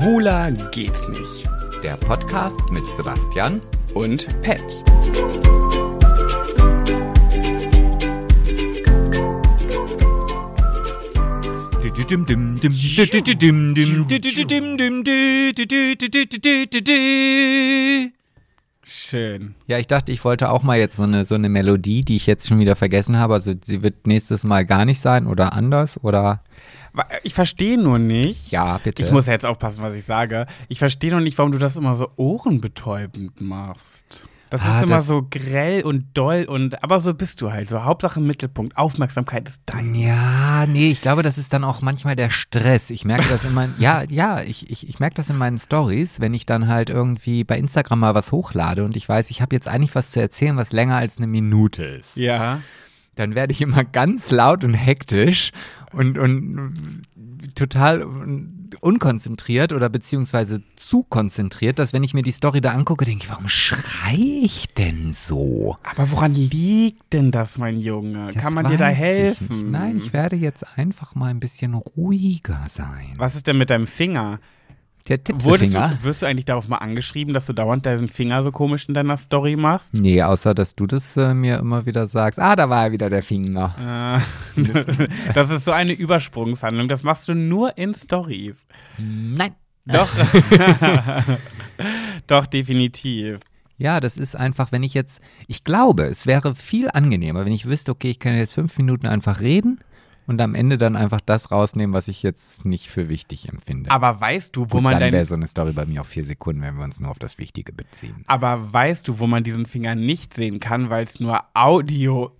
[0.00, 1.46] Schwuler geht's nicht.
[1.82, 3.60] Der Podcast mit Sebastian
[3.92, 4.64] Und Pet.
[18.82, 19.54] Schön.
[19.66, 22.26] Ja, ich dachte, ich wollte auch mal jetzt so eine, so eine Melodie, die ich
[22.26, 23.34] jetzt schon wieder vergessen habe.
[23.34, 26.40] Also sie wird nächstes Mal gar nicht sein oder anders oder
[27.22, 28.50] Ich verstehe nur nicht.
[28.50, 29.02] ja, bitte.
[29.02, 30.46] Ich muss ja jetzt aufpassen, was ich sage.
[30.68, 34.26] Ich verstehe nur nicht, warum du das immer so ohrenbetäubend machst.
[34.50, 37.68] Das Ah, ist immer das- so grell und doll und aber so bist du halt.
[37.68, 39.94] So Hauptsache Mittelpunkt, Aufmerksamkeit ist dein.
[39.94, 42.90] Ja, nee, ich glaube, das ist dann auch manchmal der Stress.
[42.90, 46.18] Ich merke das in meinen, ja, ja, ich, ich, ich merke das in meinen Stories,
[46.20, 49.54] wenn ich dann halt irgendwie bei Instagram mal was hochlade und ich weiß, ich habe
[49.54, 52.16] jetzt eigentlich was zu erzählen, was länger als eine Minute ist.
[52.16, 52.60] Ja.
[53.14, 55.52] Dann werde ich immer ganz laut und hektisch
[55.92, 57.02] und, und
[57.54, 58.06] total
[58.80, 63.30] unkonzentriert oder beziehungsweise zu konzentriert, dass wenn ich mir die Story da angucke, denke ich,
[63.30, 65.76] warum schrei ich denn so?
[65.82, 68.30] Aber woran liegt denn das, mein Junge?
[68.32, 69.48] Das Kann man dir da ich helfen?
[69.48, 69.70] nicht.
[69.70, 73.14] Nein, ich werde jetzt einfach mal ein bisschen ruhiger sein.
[73.16, 74.38] Was ist denn mit deinem Finger?
[75.08, 75.88] Der Wurdest Tippsefinger?
[75.88, 78.94] du, wirst du eigentlich darauf mal angeschrieben, dass du dauernd deinen Finger so komisch in
[78.94, 79.94] deiner Story machst?
[79.94, 82.38] Nee, außer dass du das äh, mir immer wieder sagst.
[82.38, 84.22] Ah, da war ja wieder der Finger.
[84.56, 84.62] Äh,
[85.34, 86.88] das ist so eine Übersprungshandlung.
[86.88, 88.66] Das machst du nur in Stories.
[88.98, 89.54] Nein.
[89.86, 90.10] Doch.
[92.26, 93.40] Doch, definitiv.
[93.78, 97.64] Ja, das ist einfach, wenn ich jetzt, ich glaube, es wäre viel angenehmer, wenn ich
[97.64, 99.80] wüsste, okay, ich kann jetzt fünf Minuten einfach reden
[100.30, 103.90] und am Ende dann einfach das rausnehmen, was ich jetzt nicht für wichtig empfinde.
[103.90, 106.24] Aber weißt du, wo Gut, man dann wäre so eine Story bei mir auf vier
[106.24, 108.22] Sekunden, wenn wir uns nur auf das Wichtige beziehen.
[108.28, 112.30] aber weißt du, wo man diesen Finger nicht sehen kann, weil es nur Audio.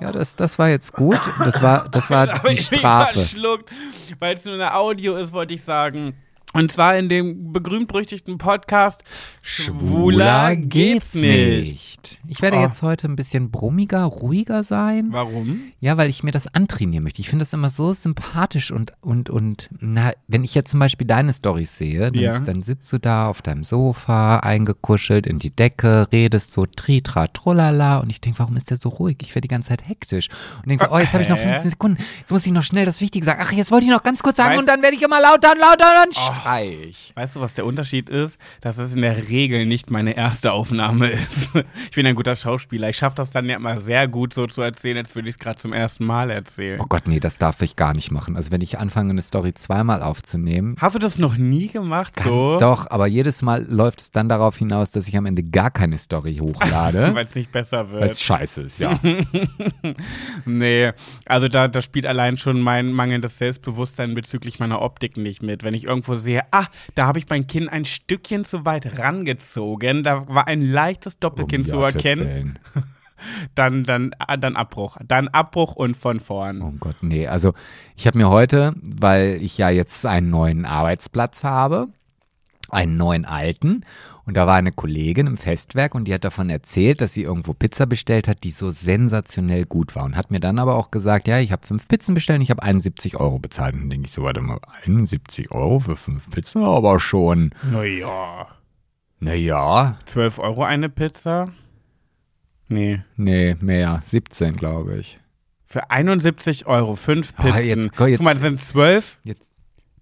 [0.00, 1.20] Ja, das, das war jetzt gut.
[1.38, 3.14] Das war, das war die Strafe.
[3.14, 3.70] verschluckt,
[4.18, 6.14] weil es nur eine Audio ist, wollte ich sagen.
[6.52, 9.04] Und zwar in dem berühmt-berüchtigten Podcast
[9.40, 12.18] Schwuler geht's nicht.
[12.26, 12.62] Ich werde Oh.
[12.62, 15.08] jetzt heute ein bisschen brummiger, ruhiger sein.
[15.10, 15.60] Warum?
[15.80, 17.20] Ja, weil ich mir das antrainieren möchte.
[17.20, 21.06] Ich finde das immer so sympathisch und, und, und, na, wenn ich jetzt zum Beispiel
[21.06, 22.38] deine Storys sehe, dann, Ja.
[22.40, 27.98] dann sitzt du da auf deinem Sofa, eingekuschelt in die Decke, redest so tritra, trullala
[27.98, 29.18] und ich denke, warum ist der so ruhig?
[29.22, 30.28] Ich werde die ganze Zeit hektisch
[30.62, 31.52] und denke so, oh, jetzt habe ich noch Hä?
[31.52, 33.40] 15 Sekunden, jetzt muss ich noch schnell das Wichtige sagen.
[33.44, 35.52] Ach, jetzt wollte ich noch ganz kurz sagen Weißt- und dann werde ich immer lauter
[35.52, 37.12] und lauter und dann schrei ich.
[37.14, 38.38] Weißt du, was der Unterschied ist?
[38.60, 41.50] Dass es in der Regel nicht meine erste Aufnahme ist.
[41.90, 42.88] Ich bin ein guter Schauspieler.
[42.88, 45.38] Ich schaffe das dann ja immer sehr gut so zu erzählen, als würde ich es
[45.38, 46.80] gerade zum ersten Mal erzählen.
[46.80, 48.36] Oh Gott, nee, das darf ich gar nicht machen.
[48.36, 52.14] Also wenn ich anfange, eine Story zweimal aufzunehmen, Hast du das noch nie gemacht?
[52.22, 52.58] So?
[52.60, 55.98] Doch, aber jedes Mal läuft es dann darauf hinaus, dass ich am Ende gar keine
[55.98, 58.12] Story hochlade, Weil es nicht besser weil wird.
[58.12, 58.98] es scheiße ist, ja.
[60.44, 60.92] Nee,
[61.26, 65.62] also da, da spielt allein schon mein mangelndes Selbstbewusstsein bezüglich meiner Optik nicht mit.
[65.62, 70.02] Wenn ich irgendwo sehe, ah, da habe ich mein Kinn ein Stückchen zu weit rangezogen,
[70.02, 72.58] da war ein leichtes Doppelkinn Um zu erkennen, Willen.
[73.54, 74.96] dann, dann, ah, dann Abbruch.
[75.06, 76.62] Dann Abbruch und von vorn.
[76.62, 77.26] Oh Gott, nee.
[77.26, 77.54] Also
[77.96, 81.88] ich habe mir heute, weil ich ja jetzt einen neuen Arbeitsplatz habe,
[82.72, 83.84] einen neuen alten,
[84.26, 87.52] und da war eine Kollegin im Festwerk und die hat davon erzählt, dass sie irgendwo
[87.52, 90.04] Pizza bestellt hat, die so sensationell gut war.
[90.04, 92.50] Und hat mir dann aber auch gesagt, ja, ich habe fünf Pizzen bestellt und ich
[92.50, 93.74] habe 71 Euro bezahlt.
[93.74, 96.62] Und dann denke ich so, warte mal, 71 Euro für fünf Pizzen?
[96.62, 97.50] Aber schon.
[97.72, 98.46] Naja.
[99.18, 101.48] Naja, 12 Euro eine Pizza?
[102.68, 103.02] Nee.
[103.16, 104.00] nee, mehr.
[104.04, 105.18] 17, glaube ich.
[105.66, 107.64] Für 71 Euro, fünf Ah, Pizzen.
[107.64, 109.42] jetzt- komm, jetzt- Guck mal, das sind 12, Jetzt,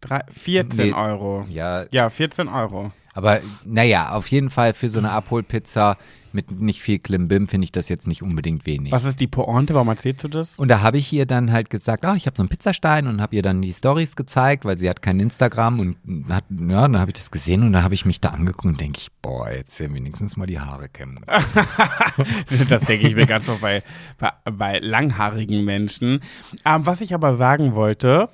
[0.00, 0.92] drei, 14 Nee.
[0.92, 1.46] Euro.
[1.48, 2.92] ja, Ja, 14 Euro.
[3.14, 5.96] Aber naja, auf jeden Fall für so eine Abholpizza
[6.32, 8.92] mit nicht viel Klimbim finde ich das jetzt nicht unbedingt wenig.
[8.92, 9.74] Was ist die Pointe?
[9.74, 10.58] Warum erzählst du das?
[10.58, 13.20] Und da habe ich ihr dann halt gesagt, ah, ich habe so einen Pizzastein und
[13.20, 15.96] habe ihr dann die Stories gezeigt, weil sie hat kein Instagram und
[16.28, 18.80] hat, ja, dann habe ich das gesehen und dann habe ich mich da angeguckt und
[18.80, 21.24] denke ich, boah, jetzt ja wenigstens mal die Haare kämmen.
[22.68, 23.82] Das denke ich mir ganz oft bei,
[24.18, 26.20] bei, bei langhaarigen Menschen.
[26.64, 28.28] Ähm, was ich aber sagen wollte,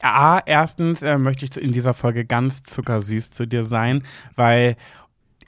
[0.00, 4.02] A, erstens äh, möchte ich in dieser Folge ganz zuckersüß zu dir sein,
[4.34, 4.76] weil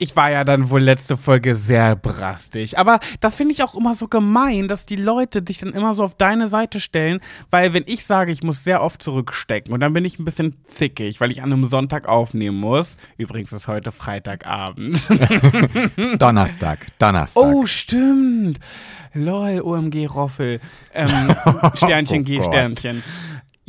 [0.01, 2.79] ich war ja dann wohl letzte Folge sehr brastig.
[2.79, 6.03] Aber das finde ich auch immer so gemein, dass die Leute dich dann immer so
[6.03, 7.19] auf deine Seite stellen,
[7.51, 10.55] weil wenn ich sage, ich muss sehr oft zurückstecken und dann bin ich ein bisschen
[10.65, 12.97] zickig, weil ich an einem Sonntag aufnehmen muss.
[13.17, 15.09] Übrigens ist heute Freitagabend.
[16.17, 17.43] Donnerstag, Donnerstag.
[17.43, 18.59] Oh, stimmt.
[19.13, 20.61] Lol, OMG Roffel.
[20.93, 21.09] Ähm,
[21.73, 22.41] Sternchen Oh G.
[22.41, 23.03] Sternchen.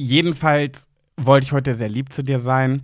[0.01, 0.89] Jedenfalls
[1.19, 2.83] wollte ich heute sehr lieb zu dir sein.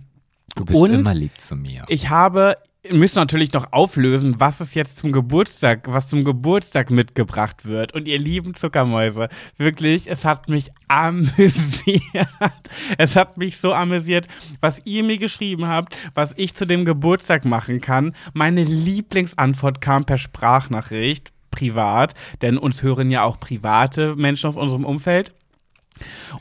[0.55, 1.83] Du bist Und immer lieb zu mir.
[1.87, 2.53] Ich habe,
[2.91, 7.95] müssen natürlich noch auflösen, was es jetzt zum Geburtstag, was zum Geburtstag mitgebracht wird.
[7.95, 12.03] Und ihr lieben Zuckermäuse, wirklich, es hat mich amüsiert.
[12.99, 14.27] Es hat mich so amüsiert,
[14.59, 18.13] was ihr mir geschrieben habt, was ich zu dem Geburtstag machen kann.
[18.33, 24.85] Meine Lieblingsantwort kam per Sprachnachricht, privat, denn uns hören ja auch private Menschen aus unserem
[24.85, 25.33] Umfeld.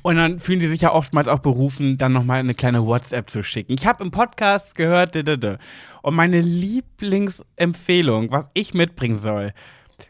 [0.02, 3.42] Und dann fühlen die sich ja oftmals auch berufen, dann nochmal eine kleine WhatsApp zu
[3.42, 3.74] schicken.
[3.78, 9.52] Ich habe im Podcast gehört, und meine Lieblingsempfehlung, was ich mitbringen soll,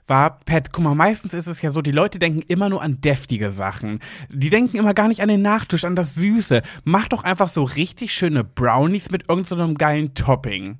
[0.06, 3.00] war, Pat, guck mal, meistens ist es ja so, die Leute denken immer nur an
[3.00, 4.00] deftige Sachen.
[4.28, 6.62] Die denken immer gar nicht an den Nachtisch, an das Süße.
[6.84, 10.78] Mach doch einfach so richtig schöne Brownies mit irgendeinem so geilen Topping.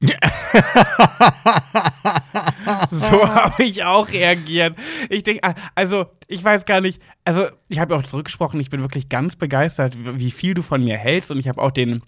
[0.00, 0.10] So
[3.28, 4.78] habe ich auch reagiert.
[5.08, 9.08] Ich denke, also ich weiß gar nicht, also ich habe auch zurückgesprochen, ich bin wirklich
[9.08, 12.02] ganz begeistert, wie viel du von mir hältst und ich habe auch den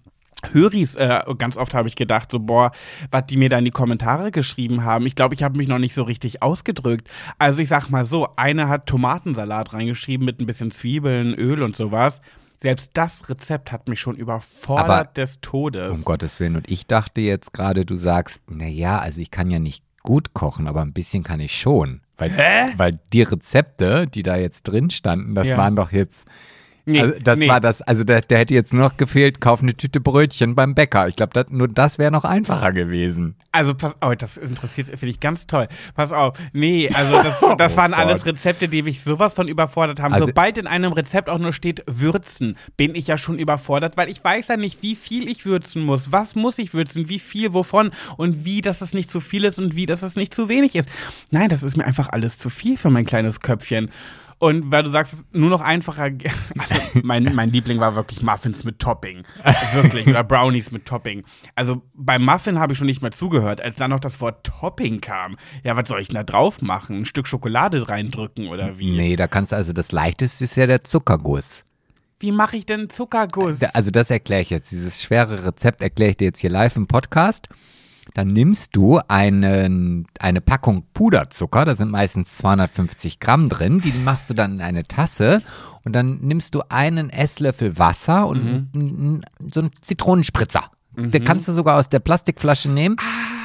[0.52, 2.70] Höris, äh, ganz oft habe ich gedacht, so, boah,
[3.10, 5.06] was die mir da in die Kommentare geschrieben haben.
[5.06, 7.10] Ich glaube, ich habe mich noch nicht so richtig ausgedrückt.
[7.38, 11.76] Also ich sag mal so, eine hat Tomatensalat reingeschrieben mit ein bisschen Zwiebeln, Öl und
[11.76, 12.22] sowas.
[12.62, 15.96] Selbst das Rezept hat mich schon überfordert Aber des Todes.
[15.96, 16.56] Um Gottes Willen.
[16.56, 20.66] Und ich dachte jetzt gerade, du sagst, naja, also ich kann ja nicht gut kochen,
[20.66, 22.02] aber ein bisschen kann ich schon.
[22.18, 22.72] Weil, Hä?
[22.76, 25.56] weil die Rezepte, die da jetzt drin standen, das Ja.
[25.56, 26.26] waren doch jetzt.
[26.86, 27.48] Nee, also das nee.
[27.48, 30.74] war das, also da, da hätte jetzt nur noch gefehlt, kauf eine Tüte Brötchen beim
[30.74, 31.08] Bäcker.
[31.08, 33.36] Ich glaube, nur das wäre noch einfacher gewesen.
[33.52, 35.68] Also pass auf, das interessiert, finde ich ganz toll.
[35.94, 38.34] Pass auf, nee, also das, das Oh waren alles Gott.
[38.34, 40.14] Rezepte, die mich sowas von überfordert haben.
[40.14, 44.08] Also- Sobald in einem Rezept auch nur steht Würzen, bin ich ja schon überfordert, weil
[44.08, 46.12] ich weiß ja nicht, wie viel ich würzen muss.
[46.12, 49.58] Was muss ich würzen, wie viel, wovon und wie, dass es nicht zu viel ist
[49.58, 50.88] und wie, dass es nicht zu wenig ist.
[51.30, 53.90] Nein, das ist mir einfach alles zu viel für mein kleines Köpfchen.
[54.40, 56.04] Und weil du sagst, nur noch einfacher,
[56.58, 59.22] also mein, mein Liebling war wirklich Muffins mit Topping.
[59.74, 60.06] Wirklich.
[60.06, 61.24] Oder Brownies mit Topping.
[61.54, 65.02] Also beim Muffin habe ich schon nicht mehr zugehört, als dann noch das Wort Topping
[65.02, 65.36] kam.
[65.62, 67.00] Ja, was soll ich denn da drauf machen?
[67.00, 68.96] Ein Stück Schokolade reindrücken oder wie?
[68.96, 71.62] Nee, da kannst du also das leichteste ist ja der Zuckerguss.
[72.18, 73.62] Wie mache ich denn Zuckerguss?
[73.74, 74.72] Also das erkläre ich jetzt.
[74.72, 77.48] Dieses schwere Rezept erkläre ich dir jetzt hier live im Podcast.
[78.14, 84.28] Dann nimmst du einen, eine Packung Puderzucker, da sind meistens 250 Gramm drin, die machst
[84.30, 85.42] du dann in eine Tasse
[85.84, 90.64] und dann nimmst du einen Esslöffel Wasser und n- so einen Zitronenspritzer.
[90.96, 92.96] Den kannst du sogar aus der Plastikflasche nehmen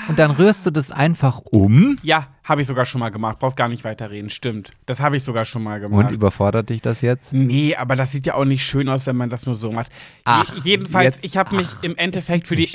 [0.08, 1.98] und dann rührst du das einfach um.
[2.04, 3.40] ja, habe ich sogar schon mal gemacht.
[3.40, 4.30] Brauchst gar nicht weiterreden.
[4.30, 4.70] Stimmt.
[4.86, 6.10] Das habe ich sogar schon mal gemacht.
[6.10, 7.34] Und überfordert dich das jetzt?
[7.34, 9.92] Nee, aber das sieht ja auch nicht schön aus, wenn man das nur so macht.
[10.26, 12.70] Ach, Je jedenfalls, jetzt- ich habe mich im Endeffekt für die,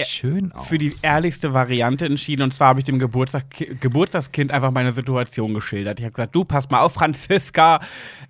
[0.52, 0.66] aus.
[0.66, 2.42] für die ehrlichste Variante entschieden.
[2.42, 3.44] Und zwar habe ich dem Geburtstag,
[3.80, 6.00] Geburtstagskind einfach meine Situation geschildert.
[6.00, 7.78] Ich habe gesagt, du, pass mal auf, Franziska.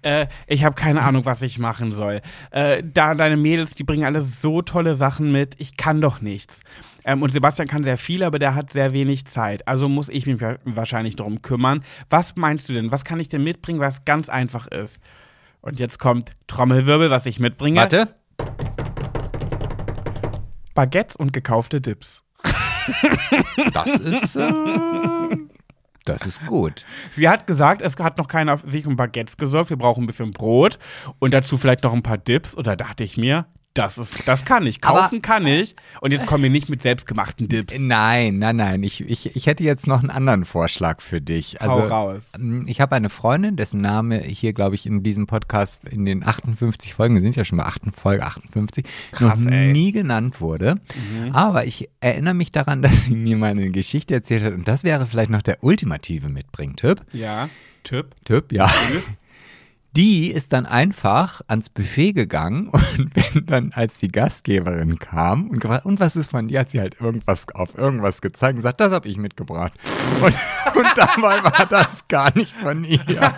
[0.03, 2.21] Äh, ich habe keine Ahnung, was ich machen soll.
[2.51, 5.55] Äh, da deine Mädels, die bringen alle so tolle Sachen mit.
[5.59, 6.65] Ich kann doch nichts.
[7.05, 9.67] Ähm, und Sebastian kann sehr viel, aber der hat sehr wenig Zeit.
[9.67, 11.83] Also muss ich mich wa- wahrscheinlich darum kümmern.
[12.11, 12.93] Was meinst du denn?
[12.93, 15.01] Was kann ich denn mitbringen, was ganz einfach ist?
[15.63, 17.81] Und jetzt kommt Trommelwirbel, was ich mitbringe.
[17.81, 18.15] Warte.
[20.75, 22.23] Baguettes und gekaufte Dips.
[23.73, 24.51] Das ist, äh,
[26.05, 26.87] das ist gut.
[27.11, 29.71] Sie hat gesagt, es hat noch keiner sich um Baguettes gesorgt.
[29.71, 30.79] Wir brauchen ein bisschen Brot
[31.19, 32.55] und dazu vielleicht noch ein paar Dips.
[32.55, 33.47] Und da dachte ich mir,
[33.81, 34.83] das ist, das kann ich.
[34.85, 35.75] Aber- Kaufen kann ich.
[36.01, 37.79] Und jetzt kommen wir nicht mit selbstgemachten Dips.
[37.79, 38.83] Nein, nein, nein.
[38.83, 41.61] Ich, ich, ich hätte jetzt noch einen anderen Vorschlag für dich.
[41.61, 42.33] Also, Hau raus.
[42.37, 46.27] ähm, Ich habe eine Freundin, dessen Name hier, glaube ich, in diesem Podcast in den
[46.27, 49.67] 58 Folgen, wir sind ja schon bei 8, Folge 58, Krass, noch ey.
[49.69, 49.73] Mhm.
[49.73, 50.77] nie genannt wurde.
[51.33, 54.85] Aber ich erinnere mich daran, dass sie mir mal eine Geschichte erzählt hat und das
[54.85, 57.03] wäre vielleicht noch der ultimative Mitbringtipp.
[57.13, 57.49] Ja,
[57.83, 58.15] Tipp.
[58.25, 58.71] Tipp, ja.
[59.97, 65.59] Die ist dann einfach ans Buffet gegangen und wenn dann, als die Gastgeberin kam und
[65.61, 68.81] gefragt, und was ist von dir, hat sie halt irgendwas auf irgendwas gezeigt und gesagt,
[68.81, 69.73] das habe ich mitgebracht.
[70.23, 70.35] Und,
[70.77, 73.01] und dabei war das gar nicht von ihr.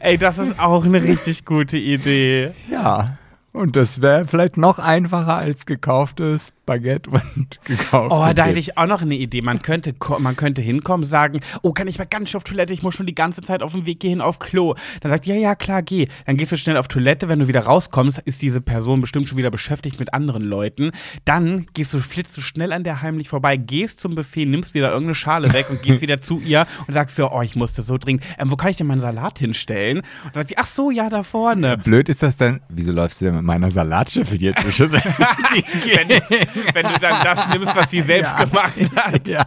[0.00, 2.52] Ey, das ist auch eine richtig gute Idee.
[2.70, 3.18] Ja.
[3.52, 8.18] Und das wäre vielleicht noch einfacher als gekauftes Baguette und gekauftes.
[8.18, 9.42] Oh, da hätte ich auch noch eine Idee.
[9.42, 12.72] Man könnte, man könnte hinkommen, sagen, oh, kann ich mal ganz schnell auf Toilette?
[12.72, 14.74] Ich muss schon die ganze Zeit auf dem Weg gehen auf Klo.
[15.00, 16.06] Dann sagt, ja, ja, klar, geh.
[16.26, 17.28] Dann gehst du schnell auf Toilette.
[17.28, 20.92] Wenn du wieder rauskommst, ist diese Person bestimmt schon wieder beschäftigt mit anderen Leuten.
[21.24, 24.88] Dann gehst du, flitzt du schnell an der heimlich vorbei, gehst zum Buffet, nimmst wieder
[24.88, 27.98] irgendeine Schale weg und gehst wieder zu ihr und sagst so, oh, ich musste so
[27.98, 28.24] dringend.
[28.38, 29.98] Ähm, wo kann ich denn meinen Salat hinstellen?
[29.98, 31.78] Und dann sagt die, ach so, ja, da vorne.
[31.78, 34.92] Blöd ist das dann, wieso läufst du denn mit meiner Salatschüssel zwischen?
[34.92, 38.44] wenn, wenn du dann das nimmst, was sie selbst Ja.
[38.44, 39.28] gemacht hat.
[39.28, 39.46] ja.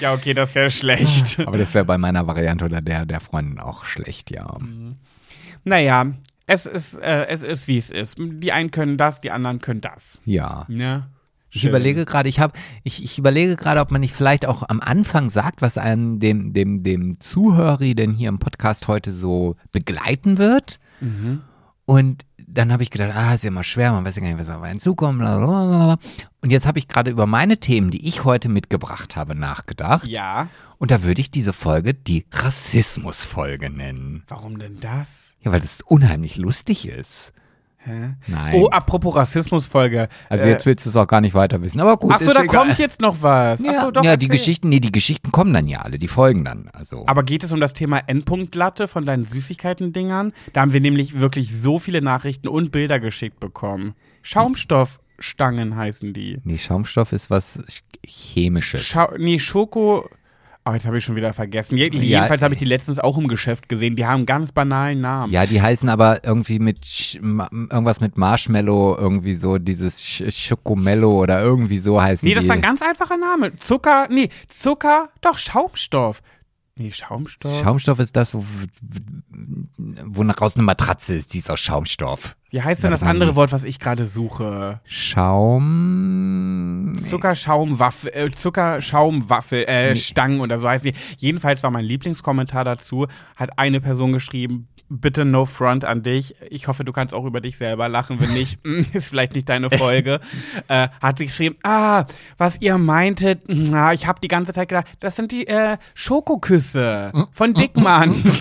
[0.00, 1.40] Ja, okay, das wäre schlecht.
[1.40, 4.46] Aber das wäre bei meiner Variante oder der der Freundin auch schlecht, ja.
[5.64, 6.06] Naja,
[6.46, 8.16] es ist, äh, es ist, wie es ist.
[8.18, 10.20] Die einen können das, die anderen können das.
[10.24, 10.64] Ja.
[10.68, 11.08] Ja.
[11.50, 11.70] Ich Schön.
[11.70, 12.52] überlege gerade, ich habe,
[12.84, 16.52] ich, ich überlege gerade, ob man nicht vielleicht auch am Anfang sagt, was einem dem,
[16.52, 20.78] dem, dem Zuhörer denn hier im Podcast heute so begleiten wird.
[21.00, 21.40] Mhm.
[21.86, 24.40] Und dann habe ich gedacht, ah, ist ja immer schwer, man weiß ja gar nicht,
[24.40, 25.18] was auf einen zukommt.
[25.18, 25.98] Blablabla.
[26.40, 30.06] Und jetzt habe ich gerade über meine Themen, die ich heute mitgebracht habe, nachgedacht.
[30.06, 30.48] Ja.
[30.78, 34.24] Und da würde ich diese Folge die Rassismusfolge nennen.
[34.28, 35.34] Warum denn das?
[35.40, 37.32] Ja, weil das unheimlich lustig ist.
[37.88, 38.14] Hä?
[38.26, 38.54] Nein.
[38.54, 40.08] Oh, apropos Rassismusfolge.
[40.28, 41.80] also äh, jetzt willst du es auch gar nicht weiter wissen.
[41.80, 42.12] Aber gut.
[42.14, 42.66] Ach so, ist da egal.
[42.66, 43.60] kommt jetzt noch was.
[43.60, 44.38] Ja, Ach so, doch, ja die erzähl.
[44.38, 46.68] Geschichten, nee, die Geschichten kommen dann ja alle, die folgen dann.
[46.74, 47.04] Also.
[47.06, 50.32] Aber geht es um das Thema Endpunktlatte von deinen Süßigkeiten-Dingern?
[50.52, 53.94] Da haben wir nämlich wirklich so viele Nachrichten und Bilder geschickt bekommen.
[54.22, 56.38] Schaumstoffstangen heißen die.
[56.44, 57.58] nee, Schaumstoff ist was
[58.06, 58.84] Chemisches.
[58.84, 60.08] Schau nee, Schoko.
[60.68, 61.76] Oh, jetzt habe ich schon wieder vergessen.
[61.78, 63.96] Je Ja, jedenfalls habe ich die letztens auch im Geschäft gesehen.
[63.96, 65.32] Die haben einen ganz banalen Namen.
[65.32, 71.22] ja, die heißen aber irgendwie mit Sch irgendwas mit Marshmallow, irgendwie so dieses Sch Schokomello
[71.22, 72.48] oder irgendwie so heißen Nee, das die.
[72.50, 73.56] war ein ganz einfacher Name.
[73.56, 76.20] Zucker, nee, Zucker, doch, Schaumstoff.
[76.78, 77.58] Nee, Schaumstoff.
[77.58, 78.44] Schaumstoff ist das, wo,
[80.04, 82.36] wo nach draußen eine Matratze ist, die ist aus Schaumstoff.
[82.50, 84.80] Wie heißt denn das das andere Wort, was ich gerade suche?
[84.84, 85.68] Schaum.
[87.00, 90.94] Zuckerschaumwaffel, äh, Zuckerschaumwaffel, äh, Stangen oder so heißt die.
[91.18, 96.34] Jedenfalls war mein Lieblingskommentar dazu, hat eine Person geschrieben, bitte no front an dich.
[96.50, 98.20] Ich hoffe, du kannst auch über dich selber lachen.
[98.20, 100.20] Wenn nicht, mm, ist vielleicht nicht deine Folge.
[100.68, 102.04] äh, hat sie geschrieben, ah,
[102.36, 107.12] was ihr meintet, na, ich habe die ganze Zeit gedacht, das sind die äh, Schokoküsse
[107.32, 108.22] von Dickmann.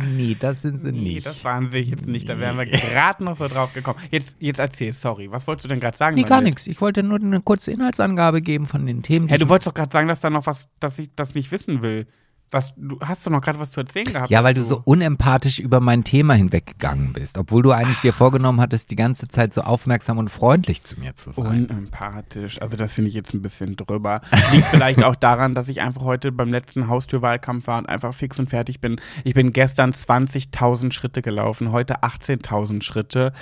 [0.00, 1.26] Nee, das sind sie nee, nicht.
[1.26, 2.28] das waren wir jetzt nicht.
[2.28, 3.98] Da wären wir gerade noch so drauf gekommen.
[4.10, 5.30] Jetzt, jetzt erzähl, sorry.
[5.30, 6.14] Was wolltest du denn gerade sagen?
[6.14, 6.66] nee, gar nichts.
[6.66, 9.28] Ich wollte nur eine kurze Inhaltsangabe geben von den Themen.
[9.28, 11.82] Hey, du wolltest doch gerade sagen, dass da noch was, dass ich das nicht wissen
[11.82, 12.06] will.
[12.50, 14.30] Was, du hast doch noch gerade was zu erzählen gehabt.
[14.30, 18.60] Ja, weil du so unempathisch über mein Thema hinweggegangen bist, obwohl du eigentlich dir vorgenommen
[18.60, 21.66] hattest, die ganze Zeit so aufmerksam und freundlich zu mir zu sein.
[21.66, 22.60] Unempathisch.
[22.62, 24.22] Also das finde ich jetzt ein bisschen drüber.
[24.52, 28.38] Liegt vielleicht auch daran, dass ich einfach heute beim letzten Haustürwahlkampf war und einfach fix
[28.38, 29.00] und fertig bin.
[29.24, 33.32] Ich bin gestern 20.000 Schritte gelaufen, heute 18.000 Schritte.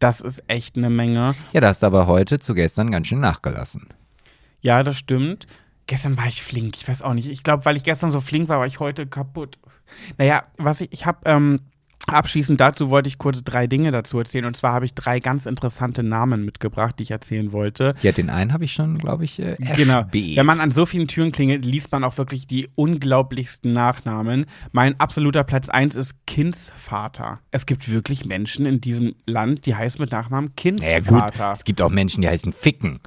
[0.00, 1.34] Das ist echt eine Menge.
[1.52, 3.88] Ja, da hast du aber heute zu gestern ganz schön nachgelassen.
[4.60, 5.46] Ja, das stimmt.
[5.86, 7.30] Gestern war ich flink, ich weiß auch nicht.
[7.30, 9.58] Ich glaube, weil ich gestern so flink war, war ich heute kaputt.
[10.18, 11.60] Naja, was ich, ich habe, ähm,
[12.08, 14.44] abschließend dazu wollte ich kurz drei Dinge dazu erzählen.
[14.44, 17.92] Und zwar habe ich drei ganz interessante Namen mitgebracht, die ich erzählen wollte.
[18.00, 20.04] Ja, den einen habe ich schon, glaube ich, äh, Genau.
[20.12, 24.46] Wenn man an so vielen Türen klingelt, liest man auch wirklich die unglaublichsten Nachnamen.
[24.72, 27.40] Mein absoluter Platz eins ist Kindsvater.
[27.50, 31.52] Es gibt wirklich Menschen in diesem Land, die heißen mit Nachnamen Naja, gut, Kindsvater.
[31.52, 33.00] es gibt auch Menschen, die heißen Ficken.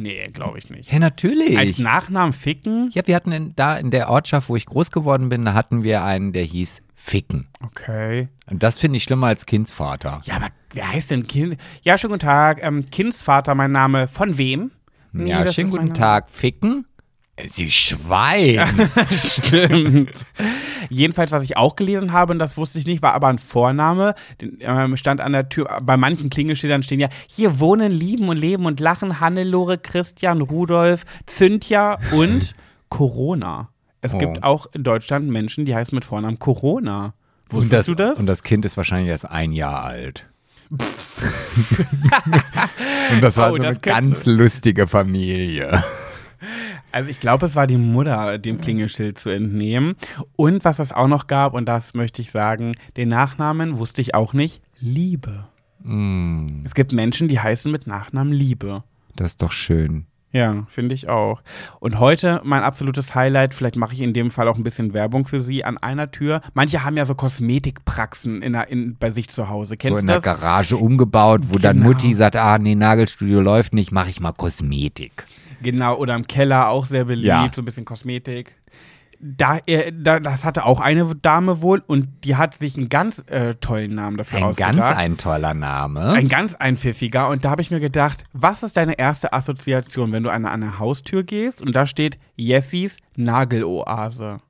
[0.00, 0.90] Nee, glaube ich nicht.
[0.90, 1.56] Ja, natürlich.
[1.56, 2.90] Als Nachnamen Ficken?
[2.92, 5.82] ja, wir hatten in, da in der Ortschaft, wo ich groß geworden bin, da hatten
[5.82, 7.48] wir einen, der hieß Ficken.
[7.64, 8.28] Okay.
[8.50, 10.20] Und das finde ich schlimmer als Kindsvater.
[10.24, 11.56] Ja, aber wer heißt denn Kind?
[11.82, 12.62] Ja, schönen guten Tag.
[12.62, 14.06] Ähm, Kindsvater, mein Name.
[14.06, 14.70] Von wem?
[15.12, 15.94] Nee, ja, schönen guten.
[15.94, 16.30] Tag.
[16.30, 16.86] Ficken?
[17.44, 18.90] Äh, Sie Schwein.
[19.10, 20.26] Stimmt.
[20.88, 24.14] Jedenfalls, was ich auch gelesen habe, und das wusste ich nicht, war aber ein Vorname.
[24.40, 25.80] Den, ähm, stand an der Tür.
[25.82, 31.04] Bei manchen Klingelschildern stehen ja: Hier wohnen, lieben und leben und lachen Hannelore, Christian, Rudolf,
[31.28, 32.54] Cynthia und
[32.88, 33.68] Corona.
[34.00, 34.18] Es Oh.
[34.18, 37.14] gibt auch in Deutschland Menschen, die heißen mit Vornamen Corona.
[37.50, 38.18] Wusstest das, du das?
[38.18, 40.26] Und das Kind ist wahrscheinlich erst ein Jahr alt.
[43.10, 45.82] und das war Oh, so eine das ganz lustige Familie.
[46.92, 49.94] Also ich glaube, es war die Mutter, dem Klingelschild zu entnehmen.
[50.36, 54.14] Und was es auch noch gab, und das möchte ich sagen, den Nachnamen wusste ich
[54.14, 55.46] auch nicht, Liebe.
[55.82, 58.82] Mm, Es gibt Menschen, die heißen mit Nachnamen Liebe.
[59.16, 60.06] das ist doch schön.
[60.32, 61.42] Ja, finde ich auch.
[61.80, 65.26] Und heute mein absolutes Highlight, vielleicht mache ich in dem Fall auch ein bisschen Werbung
[65.26, 66.40] für Sie, an einer Tür.
[66.54, 69.76] Manche haben ja so Kosmetikpraxen in der, in, bei sich zu Hause.
[69.76, 70.20] Kennst so in der?
[70.20, 71.88] Garage umgebaut, wo dann Genau.
[71.88, 75.24] Mutti sagt, ah, nee, Nagelstudio läuft nicht, mache ich mal Kosmetik.
[75.62, 77.50] Genau, oder im Keller auch sehr beliebt, Ja.
[77.54, 78.56] so ein bisschen Kosmetik.
[79.22, 83.22] Da, äh, da, das hatte auch eine Dame wohl und die hat sich einen ganz
[83.28, 84.76] äh, tollen Namen dafür Ein ausgedacht.
[84.76, 86.12] ganz ein toller Name.
[86.12, 87.28] Ein ganz einpfiffiger.
[87.28, 90.78] Und da habe ich mir gedacht, was ist deine erste Assoziation, wenn du an eine
[90.78, 94.40] Haustür gehst und da steht Jessis Nageloase?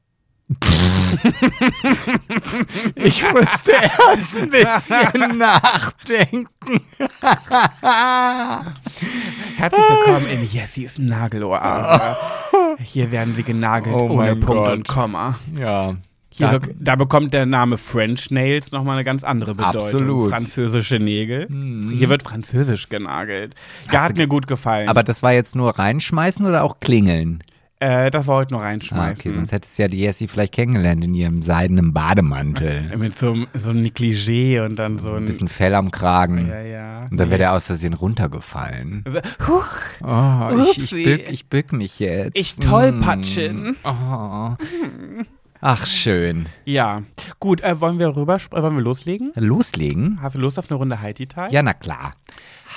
[2.95, 6.81] ich musste erst ein bisschen nachdenken.
[9.57, 12.17] Herzlich willkommen in Jessis Nageloase.
[12.79, 14.73] Hier werden sie genagelt Oh ohne Punkt Gott.
[14.73, 15.39] und Komma.
[15.59, 15.97] Ja.
[16.33, 19.83] Hier Da- da bekommt der Name French Nails nochmal eine ganz andere Bedeutung.
[19.83, 20.27] Absolut.
[20.27, 20.31] Mhm.
[20.31, 21.49] Französische Nägel.
[21.93, 23.55] Hier wird französisch genagelt.
[23.91, 24.89] Ja, Hast hat mir gut gefallen.
[24.89, 27.43] Aber das war jetzt nur reinschmeißen oder auch klingeln?
[27.83, 29.19] Äh, das war heute nur Ah, reinschmeißen.
[29.31, 32.95] okay, sonst hättest du ja die Jessie vielleicht kennengelernt in ihrem seidenen Bademantel.
[32.99, 36.47] Mit so, einem- so einem Negligé und dann so Ein bisschen Fell am Kragen.
[36.49, 37.07] ja, ja.
[37.11, 39.05] Und dann wäre der aus Versehen runtergefallen.
[39.49, 39.67] Huch,
[40.03, 41.05] Oh, ich, ich, Upsi.
[41.05, 42.33] bück, ich bück mich jetzt.
[42.37, 43.71] Ich tollpatschen.
[43.71, 43.77] Mm.
[43.85, 44.51] Oh.
[45.63, 46.49] Ach, schön.
[46.67, 47.03] ja.
[47.39, 49.33] Gut, äh, wollen wir rüber, äh, wollen wir loslegen?
[49.37, 50.19] Loslegen?
[50.21, 51.49] Hast du Lust auf eine Runde Haiti Tai?
[51.51, 52.13] Ja, na klar.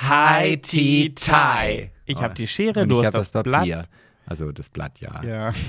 [0.01, 1.91] Haiti Tai.
[2.05, 3.87] Ich habe die Schere, Und du ich hast das, das Blatt.
[4.25, 5.23] Also das Blatt, ja.
[5.23, 5.53] Ja.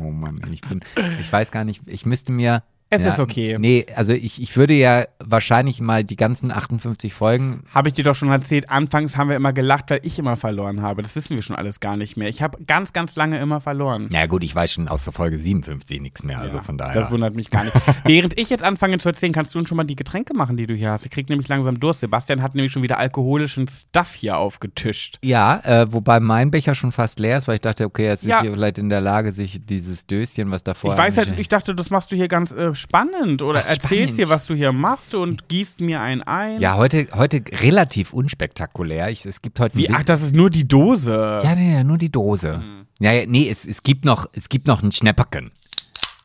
[0.00, 0.80] Oh Mann, ich bin,
[1.20, 2.62] ich weiß gar nicht, ich müsste mir.
[2.94, 3.56] Es ja, ist okay.
[3.58, 7.64] Nee, also ich, ich würde ja wahrscheinlich mal die ganzen 58 Folgen.
[7.72, 10.82] Habe ich dir doch schon erzählt, anfangs haben wir immer gelacht, weil ich immer verloren
[10.82, 11.00] habe.
[11.00, 12.28] Das wissen wir schon alles gar nicht mehr.
[12.28, 14.08] Ich habe ganz, ganz lange immer verloren.
[14.12, 16.92] Ja gut, ich weiß schon aus der Folge 57 nichts mehr, also Ja, von daher.
[16.92, 17.74] Das wundert mich gar nicht.
[18.04, 20.66] Während ich jetzt anfange zu erzählen, kannst du uns schon mal die Getränke machen, die
[20.66, 21.06] du hier hast.
[21.06, 22.00] Ich krieg nämlich langsam Durst.
[22.00, 25.18] Sebastian hat nämlich schon wieder alkoholischen Stuff hier aufgetischt.
[25.22, 28.36] ja, äh, wobei mein Becher schon fast leer ist, weil ich dachte, okay, jetzt Ja.
[28.36, 31.48] ist hier vielleicht in der Lage, sich dieses Döschen, was davor Ich weiß halt, ich
[31.48, 34.18] dachte, das machst du hier ganz äh, spannend oder Ach, erzählst spannend.
[34.18, 36.60] dir, was du hier machst und gießt mir einen ein.
[36.60, 39.10] Ja, heute, heute relativ unspektakulär.
[39.10, 41.40] Ich, es gibt heute Wie, ach, das ist nur die Dose.
[41.42, 42.58] Ja, nee, nee, nur die Dose.
[42.58, 42.86] Mhm.
[43.00, 45.50] Ja, ja, nee, es, es gibt noch, es gibt noch ein Schnäpperken.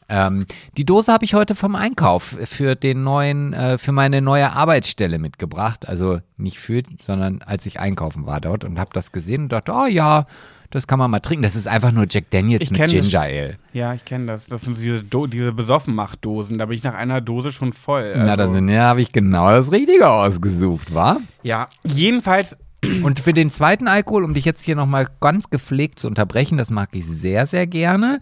[0.09, 0.45] Ähm,
[0.77, 5.19] die Dose habe ich heute vom Einkauf für den neuen, äh, für meine neue Arbeitsstelle
[5.19, 5.87] mitgebracht.
[5.87, 9.73] Also nicht für, sondern als ich einkaufen war dort und habe das gesehen und dachte,
[9.73, 10.25] oh ja,
[10.69, 11.43] das kann man mal trinken.
[11.43, 13.01] Das ist einfach nur Jack Daniels Ich mit kenn das.
[13.09, 13.55] Ginger Ale.
[13.73, 14.47] Ja, ich kenne das.
[14.47, 16.57] Das sind diese, Do diese Besoffenmacht-Dosen.
[16.57, 18.13] Da bin ich nach einer Dose schon voll.
[18.17, 21.17] Na, da Also- sind ja, habe ich genau das Richtige ausgesucht, wa?
[21.43, 22.57] ja, jedenfalls
[23.03, 26.69] Und für den zweiten Alkohol, um dich jetzt hier nochmal ganz gepflegt zu unterbrechen, das
[26.69, 28.19] mag ich sehr, sehr gerne.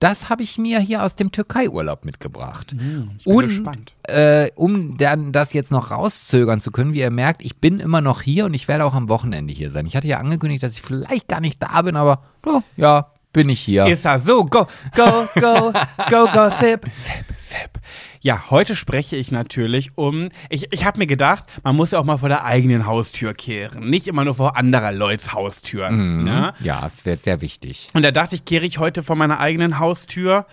[0.00, 2.72] Das habe ich mir hier aus dem Türkei-Urlaub mitgebracht.
[2.72, 3.92] ich bin Und gespannt.
[4.04, 8.00] äh, um dann das jetzt noch rauszögern zu können, wie ihr merkt, ich bin immer
[8.00, 9.86] noch hier und ich werde auch am Wochenende hier sein.
[9.86, 13.48] Ich hatte ja angekündigt, dass ich vielleicht gar nicht da bin, aber oh, ja, bin
[13.48, 13.86] ich hier.
[13.86, 14.44] Ist er so?
[14.44, 15.72] Go, go, go,
[16.10, 17.80] go, go, sip, sip, sip.
[18.20, 20.28] Ja, heute spreche ich natürlich um.
[20.50, 23.88] Ich, ich habe mir gedacht, man muss ja auch mal vor der eigenen Haustür kehren.
[23.90, 26.24] Nicht immer nur vor anderer Leuts Haustüren.
[26.24, 26.52] Ne?
[26.60, 27.88] ja, es wäre sehr wichtig.
[27.94, 30.46] Und da dachte ich, kehre ich heute vor meiner eigenen Haustür.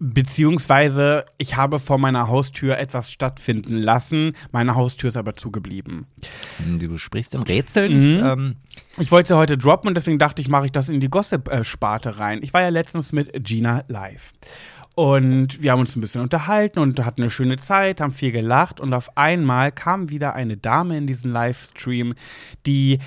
[0.00, 4.36] Beziehungsweise, ich habe vor meiner Haustür etwas stattfinden lassen.
[4.52, 6.06] Meine Haustür ist aber zugeblieben.
[6.64, 7.88] Hm, Du sprichst im Rätsel.
[7.88, 8.54] nicht, Ähm,
[8.98, 12.40] Ich wollte heute droppen und deswegen dachte ich, mache ich das in die Gossip-Sparte rein.
[12.42, 14.32] Ich war ja letztens mit Gina live.
[14.98, 18.80] Und wir haben uns ein bisschen unterhalten und hatten eine schöne Zeit, haben viel gelacht.
[18.80, 22.14] Und auf einmal kam wieder eine Dame in diesen Livestream,
[22.66, 22.98] die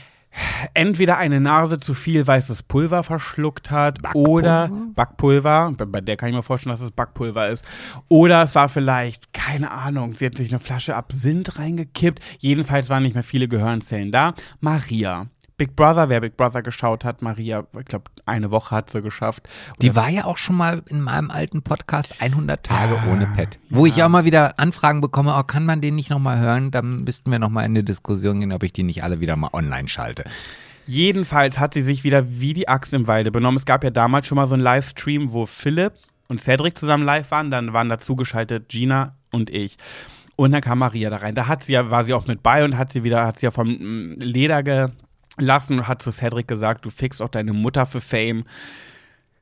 [0.73, 6.29] entweder eine Nase zu viel weißes Pulver verschluckt hat oder Backpulver, bei bei der kann
[6.29, 7.65] ich mir vorstellen, dass es Backpulver ist,
[8.07, 13.03] oder es war vielleicht, keine Ahnung, sie hat sich eine Flasche Absinth reingekippt, jedenfalls waren
[13.03, 14.33] nicht mehr viele Gehirnzellen da.
[14.61, 15.27] Maria.
[15.61, 19.47] Big Brother, wer Big Brother geschaut hat, Maria, ich glaube, eine Woche hat sie geschafft.
[19.79, 23.59] Die war ja auch schon mal in meinem alten Podcast 100 Tage ohne Pet.
[23.69, 26.71] Wo ich auch mal wieder Anfragen bekomme, oh, kann man den nicht nochmal hören?
[26.71, 29.51] Dann müssten wir nochmal in eine Diskussion gehen, ob ich die nicht alle wieder mal
[29.53, 30.23] online schalte.
[30.87, 33.57] Jedenfalls hat sie sich wieder wie die Axt im Walde benommen.
[33.57, 35.93] Es gab ja damals schon mal so einen Livestream, wo Philipp
[36.27, 37.51] und Cedric zusammen live waren.
[37.51, 39.77] Dann waren dazu geschaltet Gina und ich.
[40.37, 41.35] Und dann kam Maria da rein.
[41.35, 43.45] Da hat sie ja, war sie auch mit bei und hat sie wieder, hat sie
[43.45, 44.63] ja vom mm, Leder
[45.37, 48.43] gelassen und hat zu Cedric gesagt, du fixst auch deine Mutter für Fame.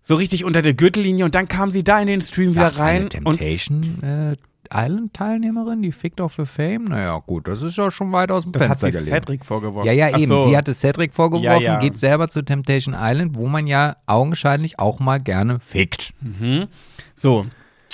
[0.01, 2.79] So richtig unter der Gürtellinie und dann kam sie da in den Stream wieder Ach,
[2.79, 4.35] rein eine Temptation äh,
[4.71, 6.85] Island Teilnehmerin, die fickt auch für Fame?
[6.85, 9.15] Naja, gut, das ist ja schon weit aus dem das hat Fenster sie gelegen.
[9.23, 9.87] Cedric vorgeworfen.
[9.87, 10.27] Ja, ja, Ach eben.
[10.27, 10.47] so.
[10.47, 11.79] Sie hatte Cedric vorgeworfen, Ja, ja.
[11.79, 16.13] geht selber zu Temptation Island, wo man ja augenscheinlich auch mal gerne fickt.
[17.15, 17.45] So.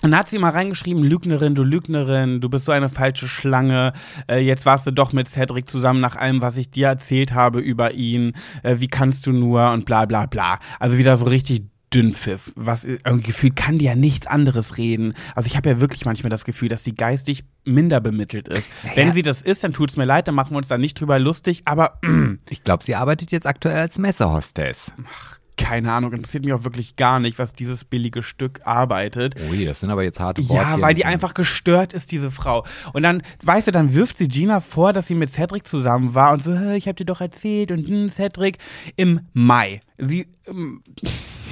[0.05, 3.91] Und dann hat sie mal reingeschrieben, Lügnerin, du Lügnerin, du bist so eine falsche Schlange.
[4.29, 7.59] Äh, jetzt warst du doch mit Cedric zusammen nach allem, was ich dir erzählt habe
[7.59, 8.33] über ihn.
[8.61, 10.59] Äh, wie kannst du nur und bla bla bla.
[10.79, 12.51] Also wieder so richtig Dünnpfiff.
[12.55, 15.15] Was irgendwie gefühlt kann die ja nichts anderes reden.
[15.33, 18.69] Also ich habe ja wirklich manchmal das Gefühl, dass sie geistig minder bemittelt ist.
[18.93, 21.17] Wenn sie das ist, dann tut's mir leid, dann machen wir uns da nicht drüber
[21.17, 24.91] lustig, aber mm, Ich glaube, sie arbeitet jetzt aktuell als Messehostess.
[25.57, 29.35] Keine Ahnung, interessiert mich auch wirklich gar nicht, was dieses billige Stück arbeitet.
[29.49, 30.71] Ui, das sind aber jetzt harte Worte.
[30.71, 32.65] Ja, weil die einfach gestört ist, diese Frau.
[32.93, 36.33] Und dann, weißt du, dann wirft sie Gina vor, dass sie mit Cedric zusammen war
[36.33, 38.57] und so, "Hä, ich hab dir doch erzählt und hm, Cedric
[38.95, 39.79] im Mai.
[39.97, 40.81] Sie, ähm,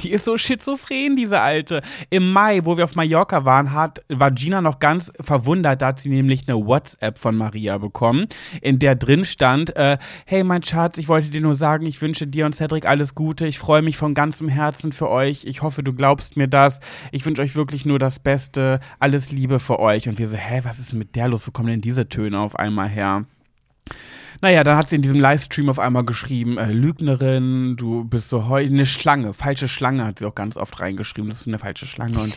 [0.03, 1.81] die ist so schizophren, diese Alte.
[2.09, 5.81] Im Mai, wo wir auf Mallorca waren, hat, war Gina noch ganz verwundert.
[5.81, 8.27] Da hat sie nämlich eine WhatsApp von Maria bekommen,
[8.61, 12.27] in der drin stand, äh, hey mein Schatz, ich wollte dir nur sagen, ich wünsche
[12.27, 13.47] dir und Cedric alles Gute.
[13.47, 15.45] Ich freue mich von ganzem Herzen für euch.
[15.45, 16.79] Ich hoffe, du glaubst mir das.
[17.11, 18.79] Ich wünsche euch wirklich nur das Beste.
[18.99, 20.09] Alles Liebe für euch.
[20.09, 21.47] Und wir so, hä, was ist denn mit der los?
[21.47, 23.25] Wo kommen denn diese Töne auf einmal her?
[24.43, 28.49] Naja, dann hat sie in diesem Livestream auf einmal geschrieben, äh, Lügnerin, du bist so
[28.49, 31.85] heu, eine Schlange, falsche Schlange hat sie auch ganz oft reingeschrieben, das ist eine falsche
[31.85, 32.19] Schlange.
[32.19, 32.35] Und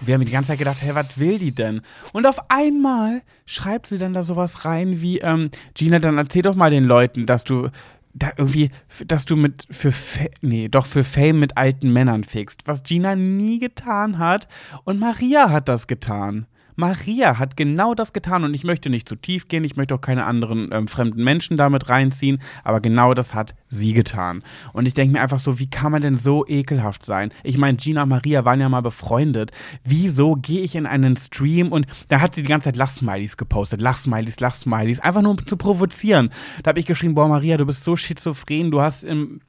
[0.00, 1.82] wir haben die ganze Zeit gedacht, hey, was will die denn?
[2.12, 6.56] Und auf einmal schreibt sie dann da sowas rein wie, ähm, Gina, dann erzähl doch
[6.56, 7.68] mal den Leuten, dass du
[8.14, 8.72] da irgendwie,
[9.06, 13.14] dass du mit für Fa nee, doch für Fame mit alten Männern fickst, was Gina
[13.14, 14.48] nie getan hat
[14.82, 16.46] und Maria hat das getan.
[16.76, 20.00] Maria hat genau das getan und ich möchte nicht zu tief gehen, ich möchte auch
[20.00, 24.42] keine anderen ähm, fremden Menschen damit reinziehen, aber genau das hat sie getan.
[24.72, 27.30] Und ich denke mir einfach so, wie kann man denn so ekelhaft sein?
[27.42, 29.50] Ich meine, Gina und Maria waren ja mal befreundet.
[29.84, 33.80] Wieso gehe ich in einen Stream und da hat sie die ganze Zeit Lachsmilies gepostet,
[33.80, 36.30] Lachsmilies, Lachsmilies, einfach nur um zu provozieren.
[36.62, 39.40] Da habe ich geschrieben, boah Maria, du bist so schizophren, du hast im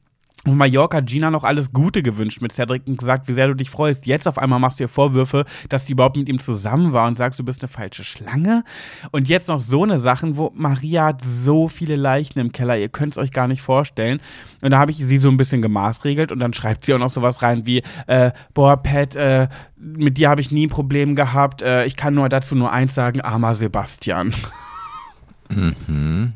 [0.48, 3.70] auf Mallorca Gina noch alles Gute gewünscht mit Cedric und gesagt, wie sehr du dich
[3.70, 4.06] freust.
[4.06, 7.18] Jetzt auf einmal machst du ihr Vorwürfe, dass sie überhaupt mit ihm zusammen war und
[7.18, 8.64] sagst, du bist eine falsche Schlange.
[9.12, 12.90] Und jetzt noch so eine Sachen, wo Maria hat so viele Leichen im Keller, ihr
[12.90, 14.20] könnt es euch gar nicht vorstellen.
[14.62, 17.10] Und da habe ich sie so ein bisschen gemaßregelt und dann schreibt sie auch noch
[17.10, 21.62] sowas rein wie, äh, boah, Pat, äh, mit dir habe ich nie ein Problem gehabt.
[21.62, 24.34] Äh, ich kann nur dazu nur eins sagen, armer Sebastian.
[25.50, 26.34] Mhm.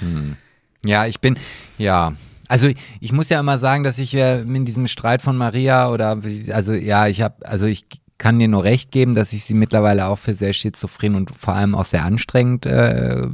[0.00, 0.36] Hm.
[0.84, 1.36] Ja, ich bin,
[1.76, 2.12] ja,
[2.48, 2.68] also
[3.00, 6.72] ich muss ja immer sagen, dass ich äh, in diesem Streit von Maria oder also
[6.72, 10.18] ja, ich habe also ich kann dir nur recht geben, dass ich sie mittlerweile auch
[10.18, 13.28] für sehr schizophren und vor allem auch sehr anstrengend äh,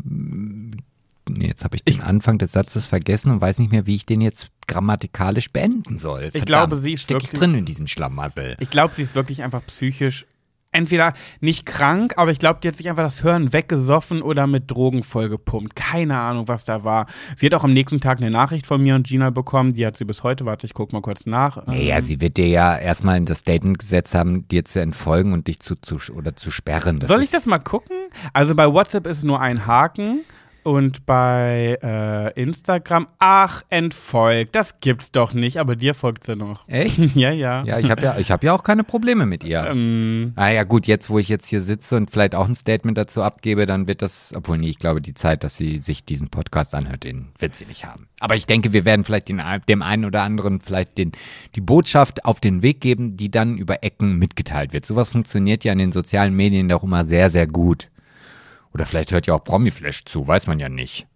[1.29, 3.95] nee, jetzt habe ich den ich, Anfang des Satzes vergessen und weiß nicht mehr, wie
[3.95, 6.31] ich den jetzt grammatikalisch beenden soll.
[6.31, 8.57] Verdammt, ich glaube, sie ist wirklich drin in diesem Schlamassel.
[8.61, 10.27] Ich glaube, sie ist wirklich einfach psychisch
[10.75, 14.71] entweder nicht krank, aber ich glaube, die hat sich einfach das Hören weggesoffen oder mit
[14.71, 15.77] Drogen vollgepumpt.
[15.77, 17.07] Keine Ahnung, was da war.
[17.37, 19.73] Sie hat auch am nächsten Tag eine Nachricht von mir und Gina bekommen.
[19.73, 20.45] Die hat sie bis heute.
[20.45, 21.67] Warte, ich guck mal kurz nach.
[21.69, 25.47] Ja, sie wird dir ja erstmal in das Statement gesetzt haben, dir zu entfolgen und
[25.47, 26.99] dich zu, zu oder zu sperren.
[27.01, 27.97] Das Soll ich das mal gucken?
[28.33, 30.21] Also bei WhatsApp ist nur ein Haken.
[30.65, 34.55] Und bei äh, Instagram, ach, entfolgt.
[34.55, 36.67] Das gibt's doch nicht, aber dir folgt sie noch.
[36.69, 36.99] Echt?
[37.15, 37.65] ja, ja.
[37.65, 39.63] Ja, ich habe ja, hab ja auch keine Probleme mit ihr.
[39.67, 40.33] Ähm.
[40.37, 43.23] Ah ja, gut, jetzt, wo ich jetzt hier sitze und vielleicht auch ein Statement dazu
[43.23, 46.75] abgebe, dann wird das, obwohl nee, ich glaube, die Zeit, dass sie sich diesen Podcast
[46.75, 48.09] anhört, den wird sie nicht haben.
[48.21, 51.13] Aber ich denke, wir werden vielleicht den, dem einen oder anderen vielleicht den,
[51.57, 54.87] die Botschaft auf den Weg geben, die dann über Ecken mitgeteilt wird.
[54.87, 57.89] Sowas funktioniert ja in den sozialen Medien doch immer sehr, sehr gut.
[58.75, 61.07] Oder vielleicht hört ja auch Promiflash zu, weiß man ja nicht.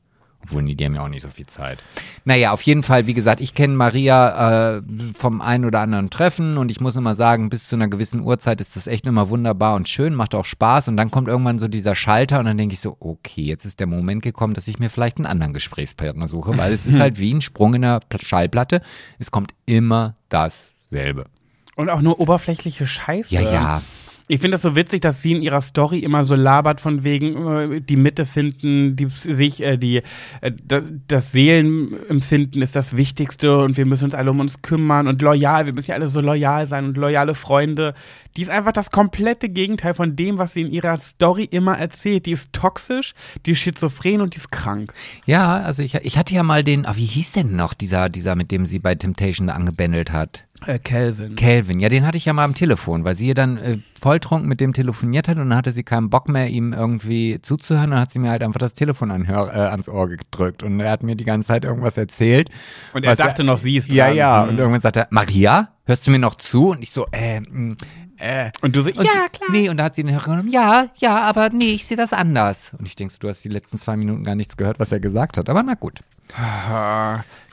[0.44, 1.83] Obwohl, die haben ja auch nicht so viel Zeit.
[2.25, 4.83] Naja, auf jeden Fall, wie gesagt, ich kenne Maria äh,
[5.16, 8.61] vom einen oder anderen Treffen und ich muss immer sagen, bis zu einer gewissen Uhrzeit
[8.61, 11.66] ist das echt immer wunderbar und schön, macht auch Spaß und dann kommt irgendwann so
[11.66, 14.79] dieser Schalter und dann denke ich so, okay, jetzt ist der Moment gekommen, dass ich
[14.79, 18.01] mir vielleicht einen anderen Gesprächspartner suche, weil es ist halt wie ein Sprung in der
[18.23, 18.81] Schallplatte.
[19.18, 21.25] Es kommt immer dasselbe.
[21.75, 23.35] Und auch nur oberflächliche Scheiße.
[23.35, 23.83] Ja, ja.
[24.31, 27.47] Ich finde das so witzig, dass sie in ihrer Story immer so labert von wegen
[27.47, 30.03] äh, die Mitte finden, die sich äh, die
[30.43, 30.53] äh,
[31.09, 35.64] das Seelenempfinden ist das Wichtigste und wir müssen uns alle um uns kümmern und loyal,
[35.64, 37.95] wir müssen ja alle so loyal sein und loyale Freunde.
[38.37, 42.27] Die ist einfach das komplette Gegenteil von dem, was sie in ihrer Story immer erzählt.
[42.27, 43.14] Die ist toxisch,
[43.47, 44.93] die ist schizophren und die ist krank.
[45.27, 48.37] Ja, also ich, ich hatte ja mal den, ah, wie hieß denn noch dieser dieser
[48.37, 50.45] mit dem sie bei Temptation angebändelt hat?
[50.66, 51.37] Äh, Calvin.
[51.37, 54.61] Calvin, ja, den hatte ich ja mal am Telefon, weil sie dann äh, volltrunken mit
[54.61, 57.92] dem telefoniert hat und dann hatte sie keinen Bock mehr, ihm irgendwie zuzuhören.
[57.92, 60.90] Dann hat sie mir halt einfach das Telefon anhör, äh, ans Ohr gedrückt und er
[60.90, 62.51] hat mir die ganze Zeit irgendwas erzählt.
[62.92, 63.97] Und er dachte er, noch, sie ist dran.
[63.97, 64.42] Ja, ja.
[64.42, 64.59] Und mhm.
[64.59, 66.71] irgendwann sagt er, Maria, hörst du mir noch zu?
[66.71, 67.40] Und ich so, äh,
[68.16, 68.51] äh.
[68.61, 69.51] Und du so, und ja, klar.
[69.53, 72.12] Nee, und da hat sie den Hörer genommen, ja, ja, aber nee, ich sehe das
[72.12, 72.75] anders.
[72.77, 75.38] Und ich denke, du hast die letzten zwei Minuten gar nichts gehört, was er gesagt
[75.38, 75.49] hat.
[75.49, 76.01] Aber na gut.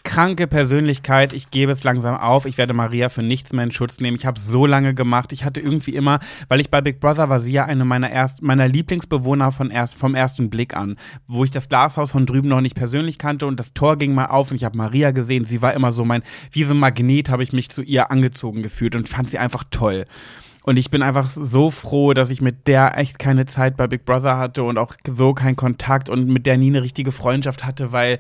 [0.06, 4.00] Kranke Persönlichkeit, ich gebe es langsam auf, ich werde Maria für nichts mehr in Schutz
[4.00, 4.16] nehmen.
[4.16, 5.34] Ich habe so lange gemacht.
[5.34, 8.42] Ich hatte irgendwie immer, weil ich bei Big Brother war, sie ja eine meiner erst,
[8.42, 10.96] meiner Lieblingsbewohner von erst, vom ersten Blick an,
[11.28, 14.28] wo ich das Glashaus von drüben noch nicht persönlich kannte und das Tor ging mal
[14.28, 15.44] auf und ich habe Maria gesehen.
[15.44, 18.64] Sie war immer so mein, wie so ein Magnet habe ich mich zu ihr angezogen
[18.64, 20.06] gefühlt und fand sie einfach toll.
[20.66, 24.04] Und ich bin einfach so froh, dass ich mit der echt keine Zeit bei Big
[24.04, 27.92] Brother hatte und auch so keinen Kontakt und mit der nie eine richtige Freundschaft hatte,
[27.92, 28.18] weil,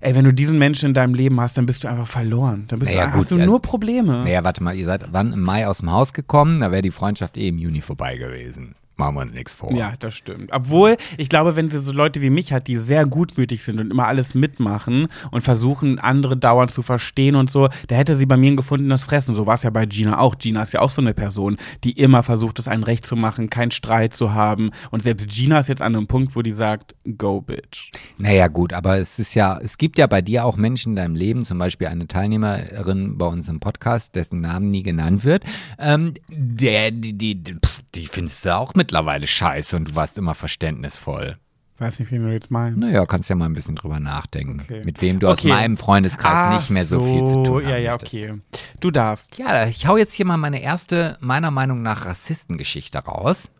[0.00, 2.66] ey, wenn du diesen Menschen in deinem Leben hast, dann bist du einfach verloren.
[2.68, 4.22] Dann bist naja, du, gut, hast du nur Probleme.
[4.22, 6.60] Naja, warte mal, ihr seid wann im Mai aus dem Haus gekommen?
[6.60, 8.76] Da wäre die Freundschaft eh im Juni vorbei gewesen.
[8.98, 9.72] Machen wir uns nichts vor.
[9.72, 10.50] Ja, das stimmt.
[10.52, 13.92] Obwohl, ich glaube, wenn sie so Leute wie mich hat, die sehr gutmütig sind und
[13.92, 18.36] immer alles mitmachen und versuchen, andere dauernd zu verstehen und so, da hätte sie bei
[18.36, 19.36] mir ein gefundenes Fressen.
[19.36, 20.36] So war es ja bei Gina auch.
[20.36, 23.50] Gina ist ja auch so eine Person, die immer versucht, es allen recht zu machen,
[23.50, 24.72] keinen Streit zu haben.
[24.90, 27.92] Und selbst Gina ist jetzt an einem Punkt, wo die sagt, go, bitch.
[28.18, 31.14] Naja, gut, aber es ist ja, es gibt ja bei dir auch Menschen in deinem
[31.14, 35.44] Leben, zum Beispiel eine Teilnehmerin bei uns im Podcast, dessen Namen nie genannt wird,
[35.78, 37.58] ähm, der, die, die, die,
[37.94, 41.36] die findest du auch mit mittlerweile scheiße und du warst immer verständnisvoll.
[41.76, 42.78] Weiß nicht, wie du jetzt meinst.
[42.78, 44.82] Naja, kannst ja mal ein bisschen drüber nachdenken, Okay.
[44.84, 45.48] mit wem du aus Okay.
[45.48, 47.70] meinem Freundeskreis Ach nicht mehr so, viel zu tun hast.
[47.70, 48.34] Ja, ja, okay.
[48.80, 49.36] Du darfst.
[49.38, 53.50] Ja, ich hau jetzt hier mal meine erste, meiner Meinung nach, Rassistengeschichte raus.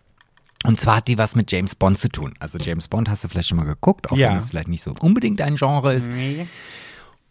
[0.64, 2.34] Und zwar hat die was mit James Bond zu tun.
[2.40, 4.30] Also James Bond hast du vielleicht schon mal geguckt, auch Ja.
[4.30, 6.10] wenn es vielleicht nicht so unbedingt ein Genre ist.
[6.10, 6.48] Nee.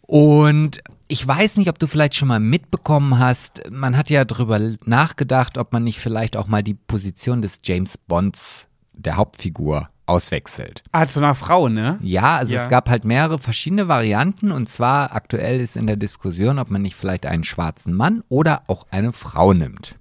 [0.08, 4.58] Und ich weiß nicht, ob du vielleicht schon mal mitbekommen hast, man hat ja drüber
[4.86, 10.82] nachgedacht, ob man nicht vielleicht auch mal die Position des James Bonds, der Hauptfigur, auswechselt.
[10.92, 11.98] Ah, zu einer Frau, ne?
[12.00, 12.62] Ja, also Ja.
[12.62, 16.80] es gab halt mehrere verschiedene Varianten und zwar aktuell ist in der Diskussion, ob man
[16.80, 19.96] nicht vielleicht einen schwarzen Mann oder auch eine Frau nimmt.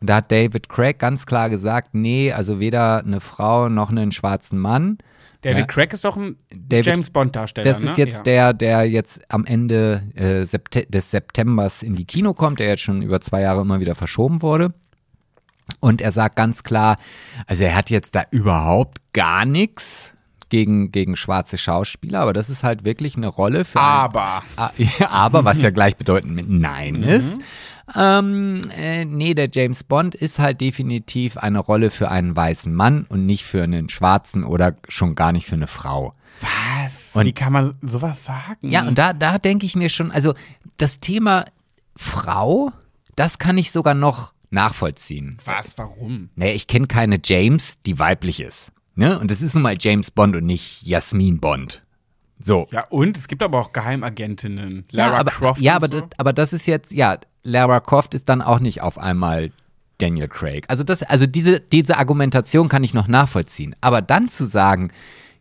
[0.00, 4.12] Und da hat David Craig ganz klar gesagt, nee, also weder eine Frau noch einen
[4.12, 4.96] schwarzen Mann.
[5.46, 5.66] David Ja.
[5.66, 7.64] Craig ist doch ein David- James Bond-Darsteller.
[7.68, 8.04] Das ist ne?
[8.04, 8.22] jetzt ja.
[8.22, 12.82] der, der jetzt am Ende äh, Septe des Septembers in die Kino kommt, der jetzt
[12.82, 14.74] schon über zwei Jahre immer wieder verschoben wurde.
[15.80, 16.96] Und er sagt ganz klar,
[17.46, 20.12] also er hat jetzt da überhaupt gar nichts
[20.48, 24.42] gegen, gegen schwarze Schauspieler, aber das ist halt wirklich eine Rolle für Aber.
[24.78, 27.36] Ja, aber, was ja gleichbedeutend mit Nein ist.
[27.94, 33.06] Ähm, äh, nee, der James Bond ist halt definitiv eine Rolle für einen weißen Mann
[33.08, 36.14] und nicht für einen schwarzen oder schon gar nicht für eine Frau.
[36.40, 37.14] Was?
[37.14, 38.70] Und- Wie kann man sowas sagen?
[38.70, 40.34] Ja, und da, da denke ich mir schon, also
[40.78, 41.44] das Thema
[41.94, 42.72] Frau,
[43.14, 45.38] das kann ich sogar noch nachvollziehen.
[45.44, 45.78] Was?
[45.78, 46.30] Warum?
[46.34, 48.72] Naja, ich kenne keine James, die weiblich ist.
[48.96, 49.18] Ne?
[49.18, 51.82] Und das ist nun mal James Bond und nicht Jasmin Bond.
[52.38, 52.66] So.
[52.70, 54.84] Ja, und es gibt aber auch Geheimagentinnen.
[54.90, 55.60] Ja, Lara aber, Croft.
[55.60, 56.00] ja aber, so.
[56.00, 59.52] das, aber das ist jetzt, ja, Lara Croft ist dann auch nicht auf einmal
[59.98, 60.64] Daniel Craig.
[60.68, 63.74] Also das, also diese, diese Argumentation kann ich noch nachvollziehen.
[63.80, 64.90] Aber dann zu sagen,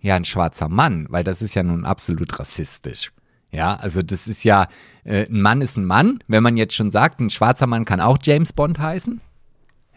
[0.02, 3.12] ja, ein schwarzer Mann, weil das ist ja nun absolut rassistisch.
[3.52, 4.68] Ja, also das ist ja,
[5.04, 6.20] äh, ein Mann ist ein Mann.
[6.28, 9.22] Wenn man jetzt schon sagt, ein schwarzer Mann kann auch James Bond heißen.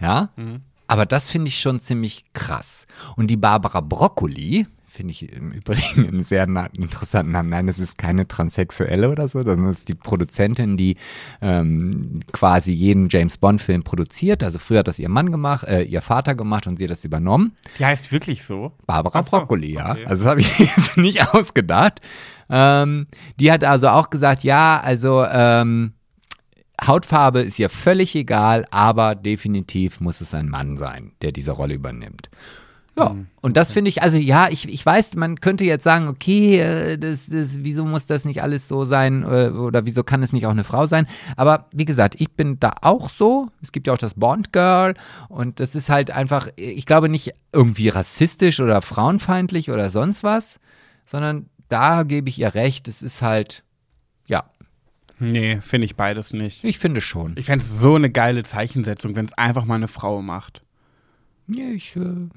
[0.01, 0.31] Ja,
[0.87, 2.87] aber das finde ich schon ziemlich krass.
[3.17, 7.51] Und die Barbara Broccoli, finde ich im Übrigen einen sehr interessanten Namen.
[7.51, 10.97] Nein, das ist keine Transsexuelle oder so, sondern das ist die Produzentin, die
[11.43, 14.43] ähm, quasi jeden James Bond-Film produziert.
[14.43, 17.05] Also früher hat das ihr Mann gemacht, äh, ihr Vater gemacht und sie hat das
[17.05, 17.53] übernommen.
[17.79, 18.73] Die heißt wirklich so.
[18.87, 19.93] Barbara so, Broccoli, ja.
[19.93, 20.07] okay.
[20.07, 22.01] Also das habe ich jetzt nicht ausgedacht.
[22.51, 23.07] Ähm,
[23.39, 25.93] die hat also auch gesagt, ja, also ähm,
[26.85, 31.75] Hautfarbe ist ihr völlig egal, aber definitiv muss es ein Mann sein, der diese Rolle
[31.75, 32.31] übernimmt.
[32.99, 33.27] Ja, Mhm.
[33.41, 36.99] und das finde ich, also ja, ich, ich weiß, man könnte jetzt sagen, okay, äh,
[36.99, 40.47] das, das, wieso muss das nicht alles so sein äh, oder wieso kann es nicht
[40.47, 41.07] auch eine Frau sein?
[41.37, 43.49] Aber wie gesagt, ich bin da auch so.
[43.63, 44.95] Es gibt ja auch das Bond Girl
[45.29, 50.59] und das ist halt einfach, ich glaube nicht irgendwie rassistisch oder frauenfeindlich oder sonst was,
[51.07, 53.63] sondern da gebe ich ihr recht, es ist halt,
[54.27, 54.45] ja,
[55.21, 56.63] Nee, finde ich beides nicht.
[56.65, 57.35] ich finde schon.
[57.37, 60.63] Ich fände es so eine geile Zeichensetzung, wenn es einfach mal eine Frau macht.
[61.49, 62.29] Nee, ich, äh,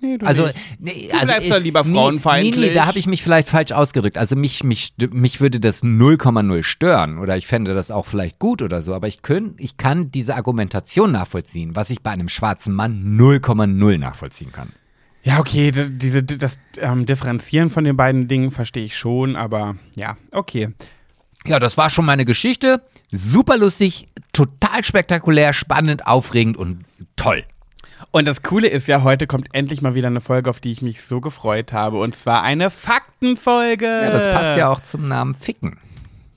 [0.00, 0.56] Nee, du Also, nicht.
[0.78, 2.56] nee, Du also bleibst da lieber frauenfeindlich.
[2.56, 4.18] Nee, nee, da habe ich mich vielleicht falsch ausgedrückt.
[4.18, 8.60] Also mich, mich, mich würde das 0,0 stören oder ich fände das auch vielleicht gut
[8.60, 12.74] oder so, aber ich, könnt, ich kann diese Argumentation nachvollziehen, was ich bei einem schwarzen
[12.74, 14.68] Mann 0,0 nachvollziehen kann.
[15.22, 20.16] Ja, okay, diese, das ähm, Differenzieren von den beiden Dingen verstehe ich schon, aber ja,
[20.30, 20.68] okay.
[21.46, 22.82] Ja, das war schon meine Geschichte.
[23.10, 26.84] Super lustig, total spektakulär, spannend, aufregend und
[27.16, 27.44] toll.
[28.16, 30.80] Und das Coole ist ja, heute kommt endlich mal wieder eine Folge, auf die ich
[30.80, 32.00] mich so gefreut habe.
[32.00, 33.84] Und zwar eine Faktenfolge.
[33.84, 35.76] Ja, das passt ja auch zum Namen Ficken.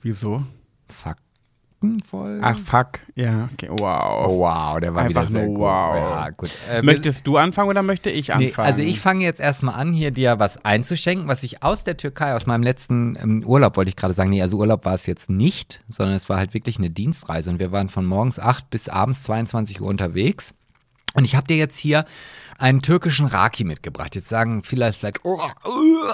[0.02, 0.44] Wieso?
[0.90, 2.42] Faktenfolge?
[2.44, 2.98] Ach, fuck.
[3.14, 4.26] Ja, okay, wow.
[4.28, 5.62] oh, wow, der war Einfach wieder sehr nur gut.
[5.62, 5.94] wow.
[5.96, 6.50] Ja, gut.
[6.70, 8.66] Äh, Möchtest du anfangen oder möchte ich Nee, anfangen?
[8.66, 12.34] also ich fange jetzt erstmal an, hier dir was einzuschenken, was ich aus der Türkei,
[12.34, 15.30] aus meinem letzten ähm, Urlaub, wollte ich gerade sagen, nee, also Urlaub war es jetzt
[15.30, 18.90] nicht, sondern es war halt wirklich eine Dienstreise und wir waren von morgens 8 bis
[18.90, 20.52] abends 22 Uhr unterwegs.
[21.14, 22.04] Und ich habe dir jetzt hier
[22.60, 24.14] einen türkischen Raki mitgebracht.
[24.14, 26.12] Jetzt sagen viele vielleicht, oh, uh,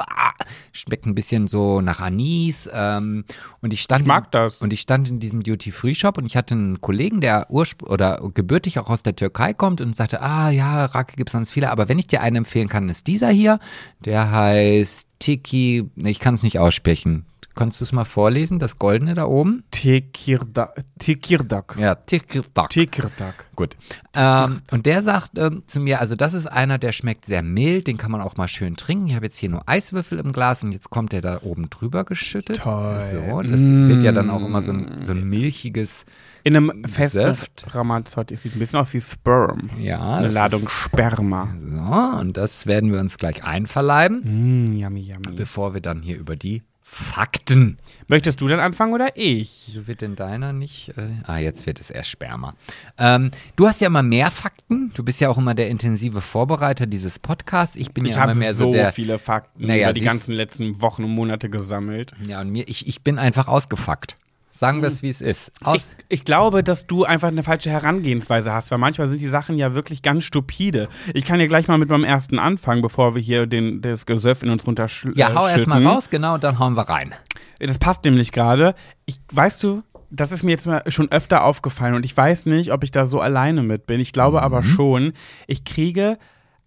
[0.73, 2.71] schmeckt ein bisschen so nach Anis.
[2.73, 3.25] Ähm,
[3.61, 4.59] und ich stand Ich mag in, das.
[4.59, 8.79] Und ich stand in diesem Duty-Free-Shop und ich hatte einen Kollegen, der urspr oder gebürtig
[8.79, 11.89] auch aus der Türkei kommt und sagte, ah ja, Raki gibt es sonst viele, aber
[11.89, 13.59] wenn ich dir einen empfehlen kann, ist dieser hier.
[14.05, 17.27] Der heißt Tiki, ich kann es nicht aussprechen.
[17.57, 19.65] Kannst du es mal vorlesen, das Goldene da oben?
[19.71, 21.77] Tekirda Tekirdak.
[21.79, 22.69] Ja, Tikirdak.
[22.69, 23.47] Tekirdak.
[23.57, 23.77] Gut.
[24.15, 27.87] Ähm, und der sagt ähm, zu mir, also das ist einer, der schmeckt sehr mild,
[27.87, 29.07] den kann man auch mal schön trinken.
[29.07, 32.05] Ich habe jetzt hier nur Eiswürfel im Glas und jetzt kommt der da oben drüber
[32.05, 32.59] geschüttet.
[32.59, 33.01] Toll.
[33.01, 36.05] So, das wird ja dann auch immer so ein, so ein milchiges,
[36.45, 37.75] In einem festen Saft.
[37.75, 38.37] Ramazzotti.
[38.37, 39.71] Sieht ein bisschen aus wie Sperm.
[39.79, 40.17] ja.
[40.17, 41.49] Eine Ladung Sperma.
[41.71, 45.37] so, und das werden wir uns gleich einverleiben, Mm, yummy, yummy.
[45.37, 47.79] bevor wir dann hier über die Fakten.
[48.09, 49.65] Möchtest du denn anfangen oder ich?
[49.67, 50.91] Wieso wird denn deiner nicht?
[50.97, 52.55] Äh, ah, jetzt wird es erst Sperma.
[52.97, 54.93] Ähm, du hast ja immer mehr Fakten.
[54.95, 57.75] Du bist ja auch immer der intensive Vorbereiter dieses Podcasts.
[57.77, 58.93] Ich bin Ich ja immer habe mehr so so der.
[58.93, 62.13] viele Fakten Naja, über die ganzen letzten Wochen und Monate gesammelt.
[62.27, 64.17] Ja, und mir, ich, ich bin einfach ausgefuckt.
[64.57, 65.53] Sagen wir es, wie es ist.
[65.75, 69.59] Ich, ich glaube, dass du einfach eine falsche Herangehensweise hast, weil manchmal sind die Sachen
[69.59, 70.89] ja wirklich ganz stupide.
[71.13, 74.43] Ich kann ja gleich mal mit meinem ersten anfangen, bevor wir hier den, das Gesöff
[74.43, 75.19] in uns runterschütten.
[75.19, 77.15] ja, hau erst mal raus, genau, und dann hauen wir rein.
[77.59, 78.75] Das passt nämlich gerade.
[79.05, 82.73] Ich, weißt du, das ist mir jetzt mal schon öfter aufgefallen und ich weiß nicht,
[82.73, 84.01] ob ich da so alleine mit bin.
[84.01, 85.13] Ich glaube aber schon,
[85.47, 86.17] ich kriege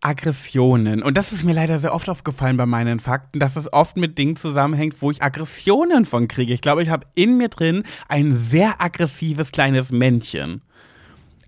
[0.01, 1.03] Aggressionen.
[1.03, 4.17] Und das ist mir leider sehr oft aufgefallen bei meinen Fakten, dass es oft mit
[4.17, 6.53] Dingen zusammenhängt, wo ich Aggressionen von kriege.
[6.53, 10.61] Ich glaube, ich habe in mir drin ein sehr aggressives kleines Männchen.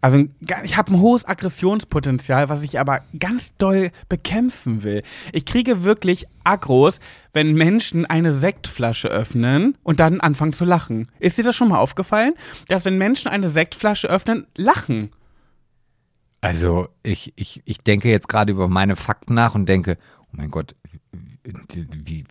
[0.01, 0.25] Also
[0.63, 5.03] ich habe ein hohes Aggressionspotenzial, was ich aber ganz doll bekämpfen will.
[5.31, 6.99] Ich kriege wirklich Aggros,
[7.33, 11.07] wenn Menschen eine Sektflasche öffnen und dann anfangen zu lachen.
[11.19, 12.33] Ist dir das schon mal aufgefallen,
[12.67, 15.11] dass wenn Menschen eine Sektflasche öffnen, lachen?
[16.41, 20.49] Also, ich, ich, ich denke jetzt gerade über meine Fakten nach und denke, oh mein
[20.49, 20.75] Gott,
[21.43, 22.23] wie,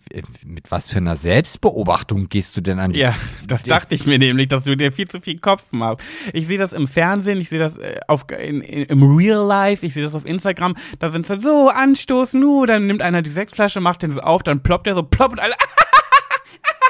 [0.45, 3.13] mit was für einer Selbstbeobachtung gehst du denn an die Ja,
[3.45, 6.01] das dachte ich mir nämlich, dass du dir viel zu viel Kopf machst.
[6.33, 9.85] Ich sehe das im Fernsehen, ich sehe das äh, auf, in, in, im Real Life,
[9.85, 10.75] ich sehe das auf Instagram.
[10.99, 14.43] Da sind sie so anstoßen, nu, dann nimmt einer die Sektflasche, macht den so auf,
[14.43, 15.55] dann ploppt er so, plopp und alle.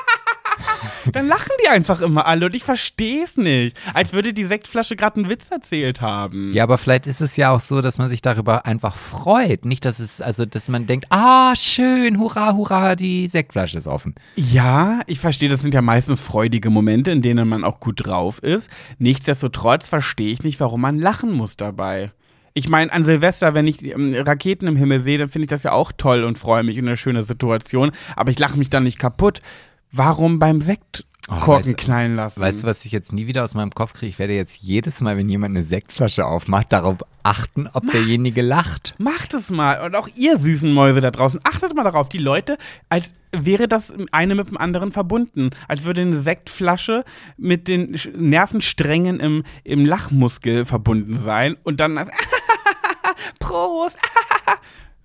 [1.12, 3.78] dann lachen die einfach immer alle und ich verstehe es nicht.
[3.94, 6.54] Als würde die Sektflasche gerade einen Witz erzählt haben.
[6.54, 9.66] Ja, aber vielleicht ist es ja auch so, dass man sich darüber einfach freut.
[9.66, 14.16] Nicht, dass es, also, dass man denkt, ah, schön, hurra, hurra, die Sektflasche ist offen.
[14.36, 18.42] Ja, ich verstehe, das sind ja meistens freudige Momente, in denen man auch gut drauf
[18.44, 18.70] ist.
[19.00, 22.12] Nichtsdestotrotz verstehe ich nicht, warum man lachen muss dabei.
[22.54, 25.64] Ich meine, an Silvester, wenn ich ähm, Raketen im Himmel sehe, dann finde ich das
[25.64, 27.92] ja auch toll und freue mich und eine schöne Situation.
[28.16, 29.40] Aber ich lache mich dann nicht kaputt.
[29.92, 32.42] Warum beim Sekt Korken weißt- knallen lassen?
[32.42, 34.10] Weißt du, was ich jetzt nie wieder aus meinem Kopf kriege?
[34.10, 38.96] Ich werde jetzt jedes Mal, wenn jemand eine Sektflasche aufmacht, darauf achten, ob derjenige lacht.
[38.98, 39.82] Macht es mal.
[39.86, 42.10] Und auch ihr süßen Mäuse da draußen, achtet mal darauf.
[42.10, 42.58] Die Leute,
[42.90, 45.52] als wäre das eine mit dem anderen verbunden.
[45.68, 47.04] Als würde eine Sektflasche
[47.38, 51.56] mit den Nervensträngen im, im Lachmuskel verbunden sein.
[51.64, 51.98] Und dann.
[53.40, 53.98] Prost!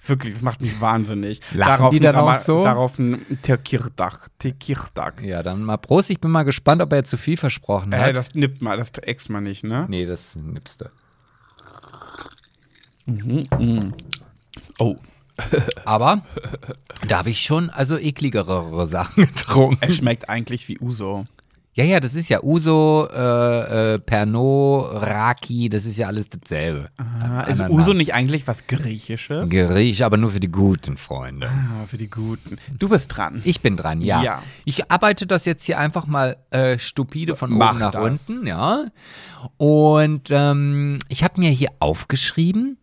[0.09, 1.41] Wirklich, das macht mich wahnsinnig.
[1.53, 2.65] Lachen die ein dann auch so?
[2.65, 4.29] Darauf ein Tekirdach.
[4.39, 5.21] Tekirdach.
[5.23, 6.11] Ja, dann mal Prost.
[6.11, 8.11] Ich bin mal gespannt, ob er jetzt zu viel versprochen hat.
[8.11, 9.87] Äh, das nippt mal, das ext mal nicht, ne?
[9.89, 10.91] nee, das nimmst du.
[14.79, 14.97] Oh.
[15.85, 16.23] Aber
[17.09, 19.79] da habe ich schon also ekligere Sachen getrunken.
[19.81, 21.27] Es schmeckt eigentlich wie Uso.
[21.77, 26.89] Ja, ja, das ist ja Uso, äh, äh, Pernod, Raki, das ist ja alles dasselbe.
[26.97, 27.99] Ah, Ist Anderen Uso Namen.
[27.99, 29.51] nicht eigentlich was Griechisches?
[29.51, 31.49] Griechisch, aber nur für die guten Freunde.
[31.51, 32.57] Ah, für die Guten.
[32.79, 33.43] Du bist dran.
[33.45, 34.23] Ich bin dran, ja.
[34.23, 34.43] Ja.
[34.65, 38.03] Ich arbeite das jetzt hier einfach mal äh, stupide von Mach oben nach das.
[38.07, 38.87] unten, ja.
[39.59, 42.79] Und ähm, ich habe mir hier aufgeschrieben,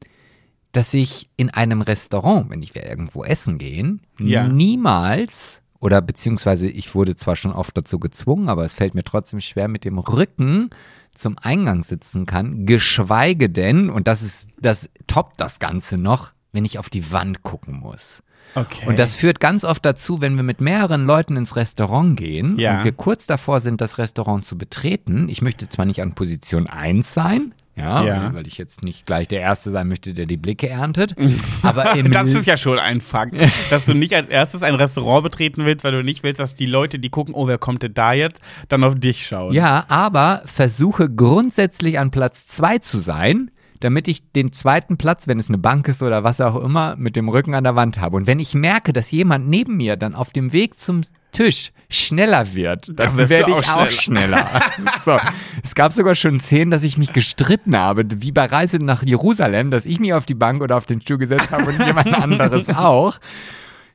[0.72, 4.48] dass ich in einem Restaurant, wenn ich irgendwo essen gehen, Ja.
[4.48, 9.42] niemals oder beziehungsweise ich wurde zwar schon oft dazu gezwungen, aber es fällt mir trotzdem
[9.42, 10.70] schwer, mit dem Rücken
[11.14, 16.64] zum Eingang sitzen kann, geschweige denn, und das ist, das toppt das Ganze noch, wenn
[16.64, 18.24] ich auf die Wand gucken muss.
[18.56, 18.88] Okay.
[18.88, 22.78] Und das führt ganz oft dazu, wenn wir mit mehreren Leuten ins Restaurant gehen Ja.
[22.78, 25.28] und wir kurz davor sind, das Restaurant zu betreten.
[25.28, 28.34] Ich möchte zwar nicht an Position 1 sein, ja, Ja.
[28.34, 31.16] weil ich jetzt nicht gleich der Erste sein möchte, der die Blicke erntet,
[31.64, 33.36] aber das ist ja schon ein Fakt,
[33.72, 36.66] dass du nicht als erstes ein Restaurant betreten willst, weil du nicht willst, dass die
[36.66, 39.54] Leute, die gucken, oh, wer kommt denn da jetzt, dann auf dich schauen.
[39.54, 43.50] Ja, aber versuche grundsätzlich an Platz 2 zu sein,
[43.84, 47.16] damit ich den zweiten Platz, wenn es eine Bank ist oder was auch immer, mit
[47.16, 48.16] dem Rücken an der Wand habe.
[48.16, 51.02] Und wenn ich merke, dass jemand neben mir dann auf dem Weg zum
[51.34, 54.48] Tisch schneller wird, dann Dann werde ich auch auch schneller.
[55.06, 55.18] so.
[55.64, 59.70] Es gab sogar schon Szenen, dass ich mich gestritten habe, wie bei Reise nach Jerusalem,
[59.70, 62.70] dass ich mich auf die Bank oder auf den Stuhl gesetzt habe und jemand anderes
[62.70, 63.18] auch.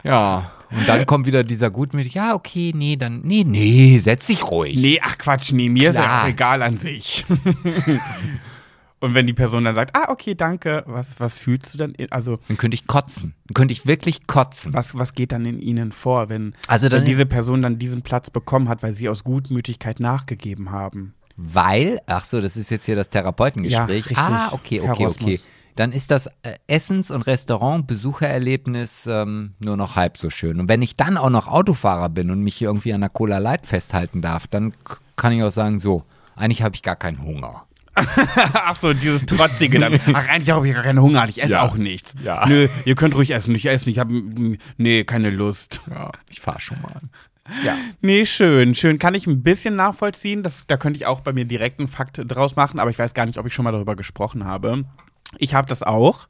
[0.05, 4.44] Ja, und dann kommt wieder dieser Gutmütig, ja, okay, nee, dann, nee, nee, setz dich
[4.44, 4.77] ruhig.
[4.79, 6.22] Nee, ach Quatsch, nee, mir ist ja Klar.
[6.24, 7.24] auch egal an sich.
[9.00, 11.94] Und wenn die Person dann sagt, ah, okay, danke, was, was fühlst du dann?
[12.11, 13.34] Also, Dann könnte ich kotzen.
[13.46, 14.74] Dann könnte ich wirklich kotzen.
[14.74, 18.30] was, was geht dann in ihnen vor, wenn, Also wenn diese Person dann diesen Platz
[18.30, 21.14] bekommen hat, weil sie aus Gutmütigkeit nachgegeben haben?
[21.37, 24.06] Weil, ach so, das ist jetzt hier das Therapeutengespräch.
[24.06, 24.18] Ja, richtig.
[24.18, 25.40] Ah, okay, okay, okay.
[25.76, 30.58] Dann ist das äh, Essens- und Restaurant-Besuchererlebnis ähm, nur noch halb so schön.
[30.58, 33.64] Und wenn ich dann auch noch Autofahrer bin und mich irgendwie an der Cola Light
[33.64, 34.74] festhalten darf, dann
[35.14, 36.03] kann ich auch sagen, so,
[36.34, 37.67] eigentlich habe ich gar keinen Hunger.
[38.53, 39.99] Ach so, dieses Trotzige dann.
[40.12, 41.62] Ach, eigentlich habe ich gar keinen Hunger, ich esse Ja.
[41.62, 42.14] auch nichts.
[42.24, 42.46] Ja.
[42.49, 44.14] Nö, ihr könnt ruhig essen, ich esse nicht, ich habe,
[44.76, 45.82] nee, keine Lust.
[45.90, 47.01] Ja, ich fahre schon mal.
[47.64, 47.76] Ja.
[48.03, 48.99] Nee, schön, schön.
[48.99, 50.42] Kann ich ein bisschen nachvollziehen.
[50.42, 53.14] Das, da könnte ich auch bei mir direkt einen Fakt draus machen, aber ich weiß
[53.14, 54.84] gar nicht, ob ich schon mal darüber gesprochen habe.
[55.37, 56.26] Ich habe das auch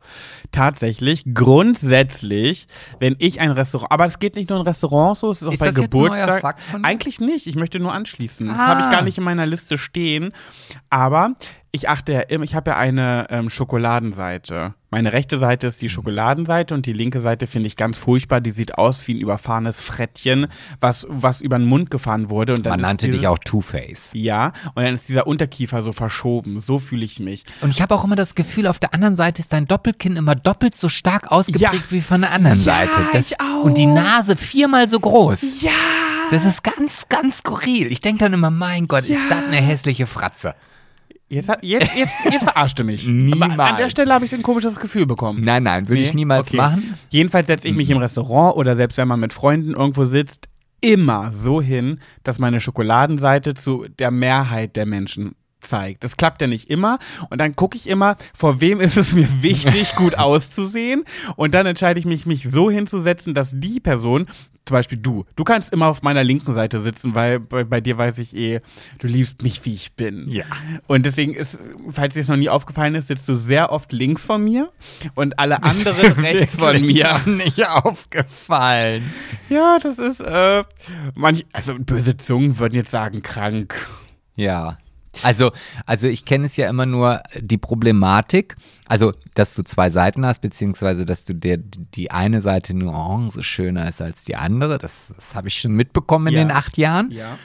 [0.50, 2.66] tatsächlich grundsätzlich,
[2.98, 5.52] wenn ich ein Restaurant, aber es geht nicht nur in Restaurants so, es ist auch
[5.52, 6.56] Ist bei das Geburtstag.
[6.82, 8.48] Eigentlich nicht, ich möchte nur anschließen.
[8.48, 8.66] Das Ah.
[8.66, 10.32] habe ich gar nicht in meiner Liste stehen,
[10.90, 11.34] aber
[11.70, 14.74] ich achte ja immer, ich habe ja eine ähm, Schokoladenseite.
[14.90, 15.80] Meine rechte Seite ist Mhm.
[15.80, 18.40] die Schokoladenseite und die linke Seite finde ich ganz furchtbar.
[18.40, 20.46] Die sieht aus wie ein überfahrenes Frettchen,
[20.80, 22.54] was, was über den Mund gefahren wurde.
[22.54, 24.10] Und dann Man nannte dieses, dich auch Two-Face.
[24.14, 26.60] Ja, und dann ist dieser Unterkiefer so verschoben.
[26.60, 27.44] So fühle ich mich.
[27.60, 30.34] Und ich habe auch immer das Gefühl, auf der anderen Seite ist dein Doppelkinn immer
[30.34, 31.90] doppelt so stark ausgeprägt Ja.
[31.90, 33.18] wie von der anderen Ja, Seite.
[33.18, 33.64] ich auch.
[33.64, 35.60] Und die Nase viermal so groß.
[35.62, 35.70] Ja!
[36.30, 37.90] Das ist ganz, ganz skurril.
[37.92, 40.54] Ich denke dann immer, mein Gott, ist das eine hässliche Fratze.
[41.30, 43.06] Jetzt, jetzt, jetzt, jetzt verarscht du mich.
[43.06, 43.58] Niemals.
[43.58, 45.44] an der Stelle habe ich ein komisches Gefühl bekommen.
[45.44, 46.20] Nein, nein, würde ich Nee?
[46.20, 46.56] niemals Okay.
[46.56, 46.94] machen.
[47.10, 50.48] Jedenfalls setze ich mich im Restaurant oder selbst wenn man mit Freunden irgendwo sitzt,
[50.80, 56.04] immer so hin, dass meine Schokoladenseite zu der Mehrheit der Menschen zeigt.
[56.04, 56.98] Das klappt ja nicht immer.
[57.30, 61.04] Und dann gucke ich immer, vor wem ist es mir wichtig, gut auszusehen.
[61.36, 64.26] Und dann entscheide ich mich, mich so hinzusetzen, dass die Person,
[64.64, 67.96] zum Beispiel du, du kannst immer auf meiner linken Seite sitzen, weil bei, bei dir
[67.96, 68.60] weiß ich eh,
[68.98, 70.28] du liebst mich, wie ich bin.
[70.28, 70.44] Ja.
[70.86, 71.58] Und deswegen ist,
[71.90, 74.70] falls dir es noch nie aufgefallen ist, sitzt du sehr oft links von mir
[75.14, 77.20] und alle anderen rechts von mir.
[77.26, 79.10] nicht aufgefallen.
[79.48, 80.64] Ja, das ist, äh,
[81.14, 83.88] manch, also böse Zungen würden jetzt sagen, krank.
[84.36, 84.78] Ja.
[85.22, 85.50] Also,
[85.86, 88.56] also ich kenne es ja immer nur die Problematik,
[88.86, 93.88] also dass du zwei Seiten hast, beziehungsweise dass du der, die eine Seite Nuance schöner
[93.88, 94.78] ist als die andere.
[94.78, 96.40] Das, das habe ich schon mitbekommen in Ja.
[96.44, 97.10] den acht Jahren.
[97.10, 97.36] Ja.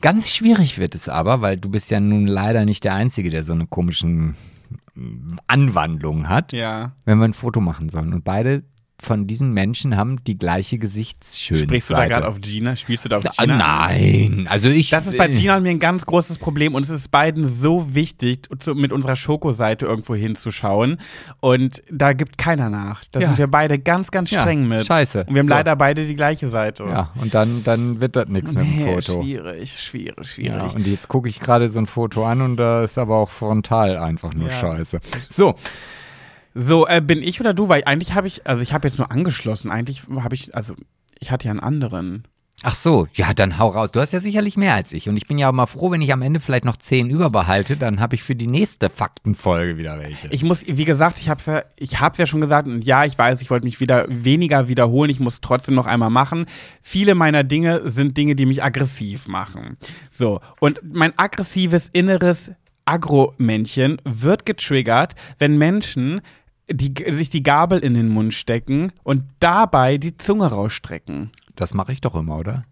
[0.00, 3.42] Ganz schwierig wird es aber, weil du bist ja nun leider nicht der Einzige, der
[3.42, 4.34] so eine komischen
[5.46, 6.92] Anwandlung hat, Ja.
[7.04, 8.12] wenn wir ein Foto machen sollen.
[8.12, 8.62] Und beide
[9.02, 11.64] von diesen Menschen haben die gleiche Gesichtsschönheit.
[11.64, 12.76] Sprichst du da gerade auf Gina?
[12.76, 13.56] Spielst du da auf Gina?
[13.56, 14.90] Nein, also ich.
[14.90, 17.94] Das ist bei Gina und mir ein ganz großes Problem und es ist beiden so
[17.94, 20.98] wichtig, mit unserer Schokoseite irgendwo hinzuschauen.
[21.40, 23.04] Und da gibt keiner nach.
[23.12, 23.28] Da Ja.
[23.28, 24.84] sind wir beide ganz, ganz Ja, streng mit.
[24.86, 25.24] scheiße.
[25.24, 25.54] Und wir haben So.
[25.54, 26.84] leider beide die gleiche Seite.
[26.84, 29.22] Ja, und dann, dann wird das nichts mit dem Nee, Foto.
[29.22, 30.24] Schwierig, schwierig, Ja,
[30.68, 30.74] schwierig.
[30.74, 33.96] und jetzt gucke ich gerade so ein Foto an und da ist aber auch frontal
[33.96, 34.54] einfach nur Ja.
[34.54, 35.00] scheiße.
[35.28, 35.54] So,
[36.54, 37.68] So, äh, bin ich oder du?
[37.68, 39.70] Weil eigentlich habe ich, also ich habe jetzt nur angeschlossen.
[39.70, 40.74] Eigentlich habe ich, also
[41.18, 42.24] ich hatte ja einen anderen.
[42.62, 43.92] ach so, ja, dann hau raus.
[43.92, 46.02] Du hast ja sicherlich mehr als ich und ich bin ja auch mal froh, wenn
[46.02, 49.98] ich am Ende vielleicht noch zehn überbehalte, dann habe ich für die nächste Faktenfolge wieder
[49.98, 50.28] welche.
[50.28, 53.04] Ich muss, wie gesagt, ich habe es ja, ich hab's ja schon gesagt und ja,
[53.04, 55.10] ich weiß, ich wollte mich wieder weniger wiederholen.
[55.10, 56.46] Ich muss trotzdem noch einmal machen.
[56.82, 59.76] Viele meiner Dinge sind Dinge, die mich aggressiv machen.
[60.10, 62.50] So und mein aggressives inneres
[62.84, 66.20] Agro-Männchen wird getriggert, wenn Menschen
[66.70, 71.30] die, sich die Gabel in den Mund stecken und dabei die Zunge rausstrecken.
[71.56, 72.62] das mache ich doch immer, oder?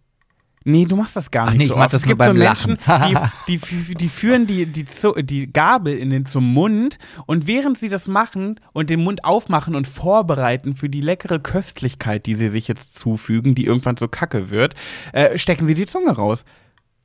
[0.64, 1.94] Nee, du machst das gar Ach nicht nee, so ich mach oft.
[1.94, 3.28] das es gibt so beim Menschen, Lachen.
[3.48, 4.84] die, die, die führen die, die,
[5.22, 9.74] die Gabel in den, zum Mund und während sie das machen und den Mund aufmachen
[9.74, 14.50] und vorbereiten für die leckere Köstlichkeit, die sie sich jetzt zufügen, die irgendwann so kacke
[14.50, 14.74] wird,
[15.12, 16.44] äh, stecken sie die Zunge raus.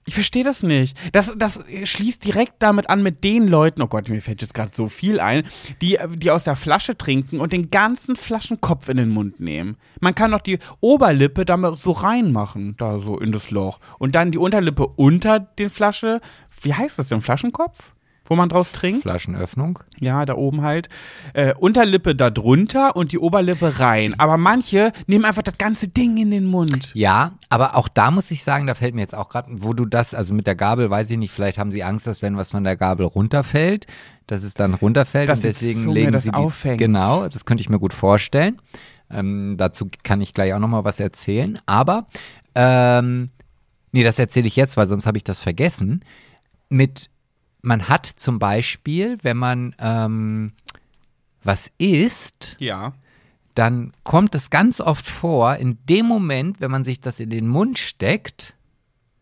[0.05, 0.97] Ich verstehe das nicht.
[1.13, 4.71] Das, das schließt direkt damit an mit den Leuten, oh Gott, mir fällt jetzt gerade
[4.73, 5.43] so viel ein,
[5.81, 9.77] die, die aus der Flasche trinken und den ganzen Flaschenkopf in den Mund nehmen.
[10.01, 13.79] Man kann doch die Oberlippe da mal so reinmachen, da so in das Loch.
[13.97, 16.19] Und dann die Unterlippe unter den Flasche,
[16.61, 17.93] wie heißt das denn, Flaschenkopf?
[18.25, 19.03] Wo man draus trinkt?
[19.03, 19.79] Flaschenöffnung.
[19.99, 20.87] Ja, da oben halt.
[21.33, 24.17] Äh, Unterlippe da drunter und die Oberlippe rein.
[24.17, 26.91] Aber manche nehmen einfach das ganze Ding in den Mund.
[26.93, 29.85] Ja, aber auch da muss ich sagen, da fällt mir jetzt auch gerade, wo du
[29.85, 32.51] das, also mit der Gabel, weiß ich nicht, vielleicht haben sie Angst, dass wenn was
[32.51, 33.87] von der Gabel runterfällt,
[34.27, 36.77] dass es dann runterfällt Dass und die deswegen Zunge legen das sie die, auffängt.
[36.77, 38.61] Genau, das könnte ich mir gut vorstellen.
[39.09, 41.59] Ähm, dazu kann ich gleich auch noch mal was erzählen.
[41.65, 42.07] Aber
[42.55, 43.29] ähm,
[43.91, 46.05] nee, das erzähle ich jetzt, weil sonst habe ich das vergessen.
[46.69, 47.09] Mit
[47.63, 50.51] man hat zum Beispiel, wenn man ähm,
[51.43, 52.93] was isst, Ja.
[53.55, 57.47] dann kommt es ganz oft vor, in dem Moment, wenn man sich das in den
[57.47, 58.53] Mund steckt,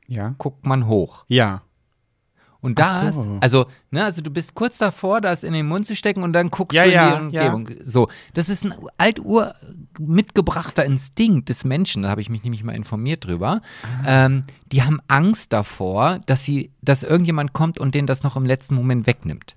[0.08, 0.36] Ja.
[0.38, 1.24] guckt man hoch.
[1.28, 1.62] Ja.
[2.62, 3.38] Und da, so.
[3.42, 6.52] also, ne, also du bist kurz davor, das in den Mund zu stecken und dann
[6.52, 7.70] guckst Ja, du in ja, die Umgebung.
[7.84, 9.56] So, das ist ein altur
[10.00, 13.62] mitgebrachter Instinkt des Menschen, da habe ich mich nämlich mal informiert drüber.
[14.04, 14.26] Ah.
[14.26, 18.46] Ähm, die haben Angst davor, dass sie, dass irgendjemand kommt und denen das noch im
[18.46, 19.56] letzten Moment wegnimmt.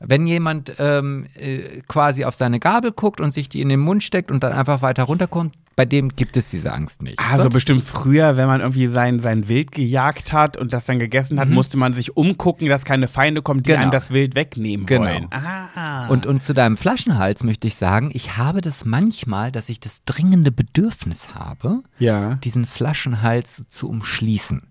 [0.00, 4.02] Wenn jemand ähm, äh, quasi auf seine Gabel guckt und sich die in den Mund
[4.02, 7.20] steckt und dann einfach weiter runterkommt, bei dem gibt es diese Angst nicht.
[7.20, 10.98] Also Sonst- bestimmt früher, wenn man irgendwie sein, sein Wild gejagt hat und das dann
[10.98, 13.74] gegessen hat, musste man sich umgucken, dass keine Feinde kommen, die Mhm.
[13.74, 13.82] Genau.
[13.82, 15.04] einem das Wild wegnehmen Genau.
[15.04, 15.28] wollen.
[15.30, 16.08] Ah.
[16.08, 20.02] Und, und zu deinem Flaschenhals möchte ich sagen, ich habe das manchmal, dass ich das
[20.04, 22.34] dringende Bedürfnis habe, ja.
[22.42, 24.62] diesen Flaschenhals zu umschließen.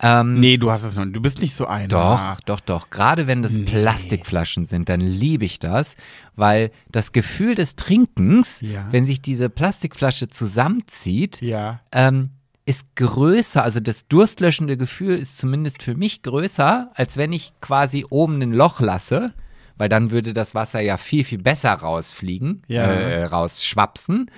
[0.00, 1.06] Ähm, Nee, du hast es noch.
[1.06, 1.88] Du bist nicht so einer.
[1.88, 2.90] Doch, doch, doch.
[2.90, 5.94] Gerade wenn das Plastikflaschen sind, dann liebe ich das,
[6.34, 8.86] weil das Gefühl des Trinkens, Ja.
[8.90, 11.80] wenn sich diese Plastikflasche zusammenzieht, Ja.
[11.92, 12.30] ähm,
[12.66, 18.04] ist größer, also das durstlöschende Gefühl ist zumindest für mich größer, als wenn ich quasi
[18.10, 19.32] oben ein Loch lasse,
[19.78, 22.82] weil dann würde das Wasser ja viel, viel besser rausfliegen, Ja.
[22.84, 24.30] äh, rausschwapsen.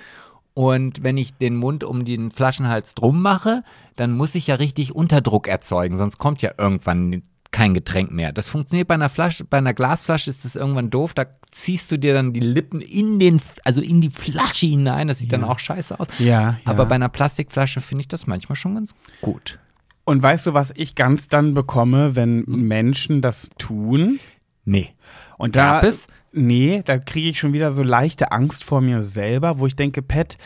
[0.59, 3.63] Und wenn ich den Mund um den Flaschenhals drum mache,
[3.95, 8.33] dann muss ich ja richtig Unterdruck erzeugen, sonst kommt ja irgendwann kein Getränk mehr.
[8.33, 11.97] Das funktioniert bei einer Flasche, bei einer Glasflasche ist das irgendwann doof, da ziehst du
[11.97, 15.59] dir dann die Lippen in den, also in die Flasche hinein, das sieht dann auch
[15.59, 16.07] scheiße aus.
[16.19, 16.57] Ja, ja.
[16.65, 19.59] Aber bei einer Plastikflasche finde ich das manchmal schon ganz gut.
[20.03, 24.19] Und weißt du, was ich ganz dann bekomme, wenn Menschen das tun?
[24.65, 24.89] Nee.
[25.37, 26.09] Und da, Gab es?
[26.31, 30.01] Nee, da kriege ich schon wieder so leichte Angst vor mir selber, wo ich denke,
[30.01, 30.37] Pet,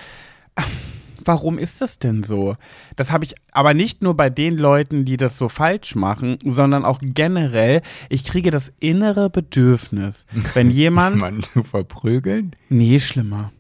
[1.25, 2.55] warum ist das denn so?
[2.95, 6.85] Das habe ich aber nicht nur bei den Leuten, die das so falsch machen, sondern
[6.85, 7.81] auch generell.
[8.09, 12.55] Ich kriege das innere Bedürfnis, wenn jemand Man zu verprügeln?
[12.69, 13.51] Nee, schlimmer.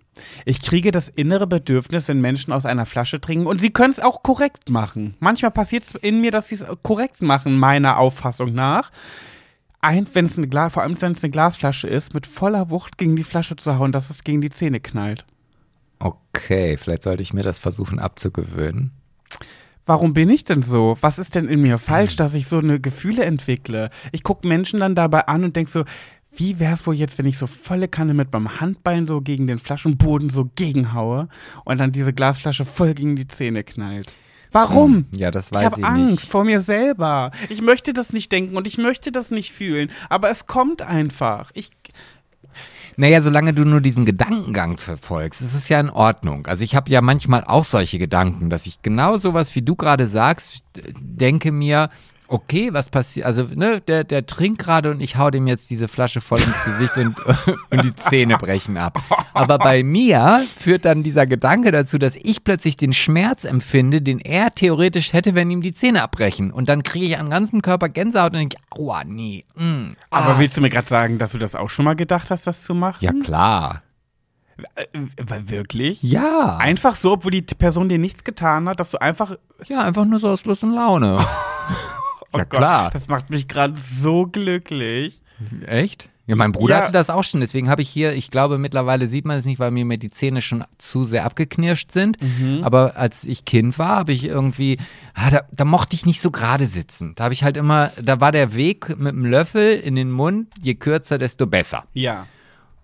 [0.45, 3.99] Ich kriege das innere Bedürfnis, wenn Menschen aus einer Flasche trinken und sie können es
[3.99, 5.15] auch korrekt machen.
[5.19, 8.91] Manchmal passiert es in mir, dass sie es korrekt machen, meiner Auffassung nach.
[9.83, 12.97] Ein, wenn es eine Glas, vor allem wenn es eine Glasflasche ist, mit voller Wucht
[12.97, 15.25] gegen die Flasche zu hauen, dass es gegen die Zähne knallt.
[15.99, 18.91] Okay, vielleicht sollte ich mir das versuchen abzugewöhnen.
[19.85, 20.97] Warum bin ich denn so?
[21.01, 23.89] Was ist denn in mir falsch, dass ich so eine Gefühle entwickle?
[24.13, 25.83] Ich gucke Menschen dann dabei an und denke so,
[26.31, 29.47] wie wäre es wohl jetzt, wenn ich so volle Kanne mit meinem Handbein so gegen
[29.47, 31.27] den Flaschenboden so gegenhaue
[31.65, 34.13] und dann diese Glasflasche voll gegen die Zähne knallt?
[34.53, 34.93] Warum?
[34.95, 36.29] Hm, Ja, das weiß ich habe Angst nicht.
[36.31, 37.31] vor mir selber.
[37.49, 41.51] Ich möchte das nicht denken und ich möchte das nicht fühlen, aber es kommt einfach.
[41.53, 41.71] Ich
[42.95, 46.45] Naja, solange du nur diesen Gedankengang verfolgst, ist es ja in Ordnung.
[46.45, 50.07] Also ich habe ja manchmal auch solche Gedanken, dass ich genau sowas, wie du gerade
[50.07, 50.63] sagst,
[50.99, 51.89] denke mir,
[52.27, 55.87] okay, was passiert, also ne, der, der trinkt gerade und ich hau dem jetzt diese
[55.87, 57.15] Flasche voll ins Gesicht und,
[57.69, 59.01] und die Zähne brechen ab.
[59.33, 64.19] Aber bei mir führt dann dieser Gedanke dazu, dass ich plötzlich den Schmerz empfinde, den
[64.19, 66.51] er theoretisch hätte, wenn ihm die Zähne abbrechen.
[66.51, 70.57] Und dann kriege ich am ganzen Körper Gänsehaut und denke, aua, nee, mm, aber willst
[70.57, 73.03] du mir gerade sagen, dass du das auch schon mal gedacht hast, das zu machen?
[73.03, 73.83] ja klar.
[74.75, 76.03] Äh, äh, wirklich?
[76.03, 76.57] Ja.
[76.57, 79.35] Einfach so, obwohl die Person dir nichts getan hat, dass du einfach.
[79.67, 81.17] Ja, einfach nur so aus Lust und Laune.
[82.33, 82.89] Oh ja, Gott, klar.
[82.91, 85.21] Das macht mich gerade so glücklich.
[85.65, 86.09] Echt?
[86.25, 86.81] Ja, mein Bruder Ja.
[86.83, 87.41] hatte das auch schon.
[87.41, 90.41] Deswegen habe ich hier, ich glaube, mittlerweile sieht man es nicht, weil mir die Zähne
[90.41, 92.17] schon zu sehr abgeknirscht sind.
[92.21, 92.63] Mhm.
[92.63, 94.77] Aber als ich Kind war, habe ich irgendwie,
[95.15, 97.13] ah, da, da mochte ich nicht so gerade sitzen.
[97.15, 100.47] Da habe ich halt immer, da war der Weg mit dem Löffel in den Mund,
[100.61, 101.83] je kürzer, desto besser.
[101.93, 102.25] Ja.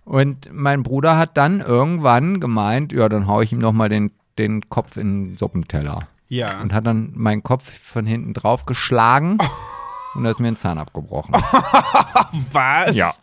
[0.04, 4.68] Und mein Bruder hat dann irgendwann gemeint, ja, dann hau ich ihm nochmal den, den
[4.68, 6.08] Kopf in den Suppenteller.
[6.30, 6.62] Ja.
[6.62, 9.38] Und hat dann meinen Kopf von hinten drauf geschlagen.
[10.16, 11.34] Und da ist mir ein Zahn abgebrochen.
[12.52, 12.96] Was?
[12.96, 13.14] Ja.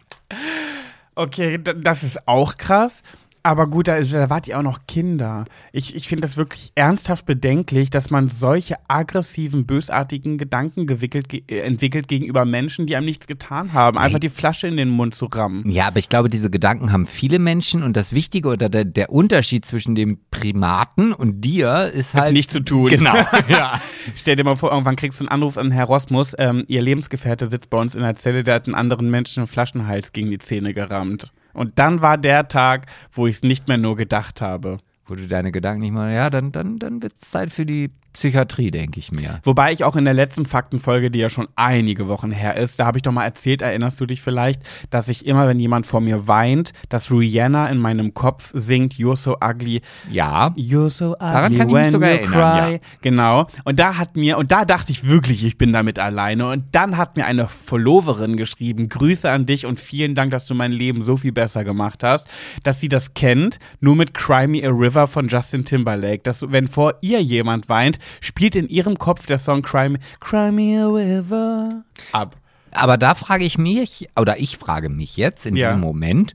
[1.15, 3.03] Okay, das ist auch krass.
[3.47, 5.45] Aber gut, da, da wart ihr auch noch Kinder.
[5.71, 11.45] Ich, ich finde das wirklich ernsthaft bedenklich, dass man solche aggressiven, bösartigen Gedanken gewickelt, ge
[11.47, 13.99] äh, entwickelt gegenüber Menschen, die einem nichts getan haben.
[13.99, 15.63] Einfach die Flasche in den Mund zu rammen.
[15.71, 19.11] Ja, aber ich glaube, diese Gedanken haben viele Menschen und das Wichtige oder der, der
[19.11, 22.33] Unterschied zwischen dem Primaten und dir ist Hat halt.
[22.33, 22.89] nichts zu tun.
[22.89, 23.15] Genau.
[23.49, 23.81] ja.
[24.17, 27.49] Stell dir mal vor, irgendwann kriegst du einen Anruf an Herr Rosmus, ähm, ihr Lebensgefährte
[27.49, 30.39] sitzt bei uns in der Zelle, der hat einen anderen Menschen einen Flaschenhals gegen die
[30.39, 31.31] Zähne gerammt.
[31.57, 34.79] Und dann war der Tag, wo ich es nicht mehr nur gedacht habe.
[35.07, 37.89] Wo du deine Gedanken nicht mal, ja, dann, dann, dann wird es Zeit für die
[38.17, 39.41] Psychiatrie, denke ich mir.
[39.43, 42.87] Wobei ich auch in der letzten Faktenfolge, die ja schon einige Wochen her ist, da
[42.87, 46.01] habe ich doch mal erzählt, erinnerst du dich vielleicht, dass ich immer, wenn jemand vor
[46.01, 50.49] mir weint, dass Rihanna in meinem Kopf singt You're so ugly, Ja.
[50.57, 52.73] You're so ugly Daran kann ich mich sogar erinnern, cry.
[52.73, 52.79] ja.
[53.03, 53.47] Genau.
[53.65, 56.49] Und da hat mir, und da dachte ich wirklich, ich bin damit alleine.
[56.49, 60.55] Und dann hat mir eine Followerin geschrieben, Grüße an dich und vielen Dank, dass du
[60.55, 62.27] mein Leben so viel besser gemacht hast,
[62.63, 66.23] dass sie das kennt, nur mit Cry Me a River von Justin Timberlake.
[66.23, 70.53] Dass, wenn vor ihr jemand weint, spielt in ihrem Kopf der Song Cry Me, Cry
[70.53, 72.37] Me a River ab.
[72.73, 75.69] Aber da frage ich mich, oder ich frage mich jetzt in Ja.
[75.69, 76.35] diesem Moment,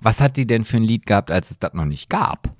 [0.00, 2.50] was hat die denn für ein Lied gehabt, als es das noch nicht gab?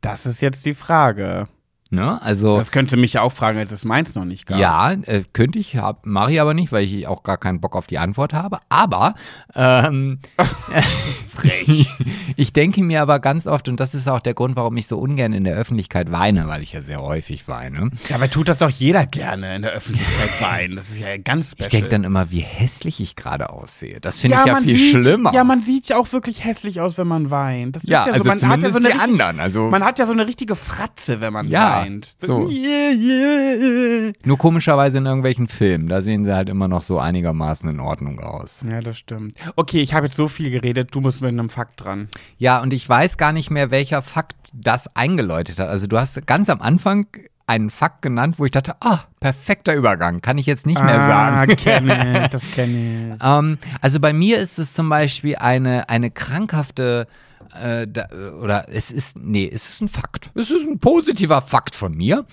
[0.00, 1.48] Das ist jetzt die Frage.
[1.94, 2.20] Ne?
[2.22, 4.58] Also Das könntest du mich ja auch fragen, als es meins noch nicht gab.
[4.58, 7.86] ja, äh, könnte ich, mache ich aber nicht, weil ich auch gar keinen Bock auf
[7.86, 8.60] die Antwort habe.
[8.70, 9.14] Aber
[9.54, 10.18] ähm,
[11.28, 11.86] Frech.
[12.36, 14.98] ich denke mir aber ganz oft, und das ist auch der Grund, warum ich so
[14.98, 17.90] ungern in der Öffentlichkeit weine, weil ich ja sehr häufig weine.
[18.08, 20.76] Dabei tut das doch jeder gerne in der Öffentlichkeit weinen.
[20.76, 21.66] Das ist ja ganz special.
[21.66, 24.00] Ich denke dann immer, wie hässlich ich gerade aussehe.
[24.00, 25.32] Das finde ich ja viel sieht, schlimmer.
[25.34, 27.76] Ja, man sieht ja auch wirklich hässlich aus, wenn man weint.
[27.76, 29.68] Das ist Ja, ja, also so, man hat ja so eine die richtig- anderen, also-
[29.70, 31.81] man hat ja so eine richtige Fratze, wenn man Ja, weint.
[32.18, 32.48] So.
[32.48, 34.12] Yeah, yeah.
[34.24, 38.20] Nur komischerweise in irgendwelchen Filmen, da sehen sie halt immer noch so einigermaßen in Ordnung
[38.20, 38.62] aus.
[38.68, 39.36] Ja, das stimmt.
[39.56, 42.08] Okay, ich habe jetzt so viel geredet, du musst mit einem Fakt dran.
[42.38, 45.68] Ja, und ich weiß gar nicht mehr, welcher Fakt das eingeläutet hat.
[45.68, 47.06] Also du hast ganz am Anfang
[47.46, 51.06] einen Fakt genannt, wo ich dachte, ah, perfekter Übergang, kann ich jetzt nicht mehr ah,
[51.06, 51.56] sagen.
[51.56, 53.22] kenne ich, das kenne ich.
[53.22, 57.06] Ähm, also bei mir ist es zum Beispiel eine, eine krankhafte
[57.54, 58.08] äh, da,
[58.40, 60.30] oder es ist, nee, es ist ein Fakt.
[60.34, 62.26] Es ist ein positiver Fakt von mir.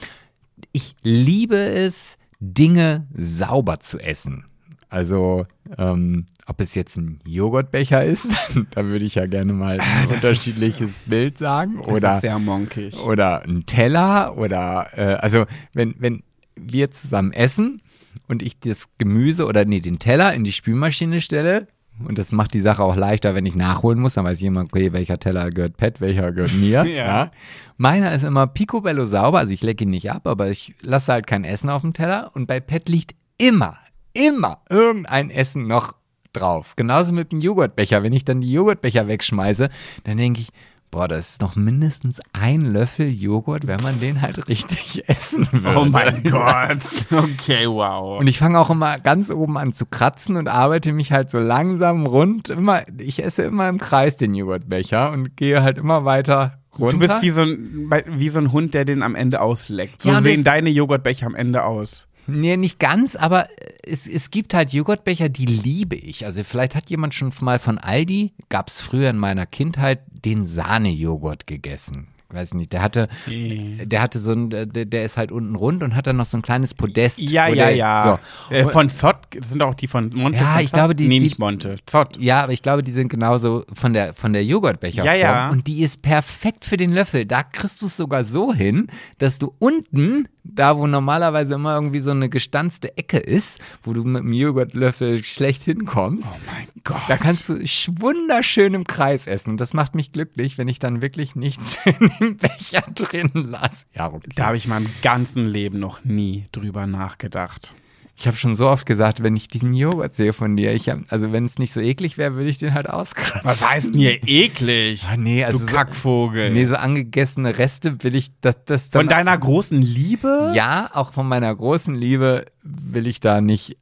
[0.71, 4.45] Ich liebe es, Dinge sauber zu essen.
[4.89, 5.45] Also,
[5.77, 8.27] ähm, ob es jetzt ein Joghurtbecher ist,
[8.71, 11.77] da würde ich ja gerne mal ein unterschiedliches Bild sagen.
[11.77, 12.97] Das Oder ist sehr monkig.
[12.97, 16.23] oder ein Teller oder äh, also wenn, wenn
[16.55, 17.81] wir zusammen essen
[18.27, 21.67] und ich das Gemüse oder nee, den Teller in die Spülmaschine stelle
[22.07, 24.93] und das macht die Sache auch leichter, wenn ich nachholen muss, dann weiß jemand, okay,
[24.93, 26.85] welcher Teller gehört Pet, welcher gehört mir.
[26.89, 27.31] Ja.
[27.77, 31.27] Meiner ist immer picobello sauber, also ich lecke ihn nicht ab, aber ich lasse halt
[31.27, 33.77] kein Essen auf dem Teller und bei Pet liegt immer,
[34.13, 35.93] immer irgendein Essen noch
[36.33, 36.75] drauf.
[36.75, 38.03] Genauso mit dem Joghurtbecher.
[38.03, 39.69] Wenn ich dann die Joghurtbecher wegschmeiße,
[40.03, 40.49] dann denke ich,
[40.91, 45.79] boah, das ist noch mindestens ein Löffel Joghurt, wenn man den halt richtig essen würde.
[45.79, 47.05] Oh mein Gott.
[47.11, 48.19] Okay, wow.
[48.19, 51.37] Und ich fange auch immer ganz oben an zu kratzen und arbeite mich halt so
[51.37, 52.49] langsam rund.
[52.49, 56.97] Immer, ich esse immer im Kreis den Joghurtbecher und gehe halt immer weiter runter.
[56.97, 60.01] Du bist wie so, ein, wie so ein Hund, der den am Ende ausleckt.
[60.01, 62.07] So Ja, sehen deine Joghurtbecher am Ende aus.
[62.29, 63.47] Nee, nicht ganz, aber
[63.83, 66.25] es, es gibt halt Joghurtbecher, die liebe ich.
[66.25, 70.45] Also vielleicht hat jemand schon mal von Aldi, gab es früher in meiner Kindheit, den
[70.45, 72.07] Sahnejoghurt gegessen.
[72.31, 75.95] Weiß nicht, der hatte, der hatte so ein, der, der ist halt unten rund und
[75.95, 77.19] hat dann noch so ein kleines Podest.
[77.19, 78.19] Ja, ja, der- ja.
[78.49, 78.53] So.
[78.53, 80.37] Äh, von Zott sind auch die von Monte.
[80.39, 81.77] Ja, von ich glaube, die- Nee, die- nicht Monte.
[81.87, 82.17] Zott.
[82.19, 85.07] Ja, aber ich glaube, die sind genauso von der, von der Joghurtbecherform.
[85.07, 85.49] Ja, ja.
[85.49, 87.25] Und die ist perfekt für den Löffel.
[87.25, 88.85] Da kriegst du es sogar so hin,
[89.17, 94.03] dass du unten, da wo normalerweise immer irgendwie so eine gestanzte Ecke ist, wo du
[94.03, 97.01] mit dem Joghurtlöffel schlecht hinkommst, Oh mein Gott.
[97.07, 99.51] da kannst du sch- wunderschön im Kreis essen.
[99.51, 101.77] Und das macht mich glücklich, wenn ich dann wirklich nichts
[102.19, 103.85] in dem Becher drin lasse.
[103.95, 104.29] Ja, okay.
[104.35, 107.73] Da habe ich meinem ganzen Leben noch nie drüber nachgedacht.
[108.21, 110.99] Ich habe schon so oft gesagt, wenn ich diesen Joghurt sehe von dir, ich hab,
[111.07, 113.39] also wenn es nicht so eklig wäre, würde ich den halt auskratzen.
[113.43, 115.05] Was heißt denn hier eklig?
[115.09, 116.49] Ah, nee, also du so- Kackvogel.
[116.51, 120.51] Nee, so angegessene Reste will ich, das, das Von deiner großen Liebe?
[120.53, 123.77] Ja, auch von meiner großen Liebe will ich da nicht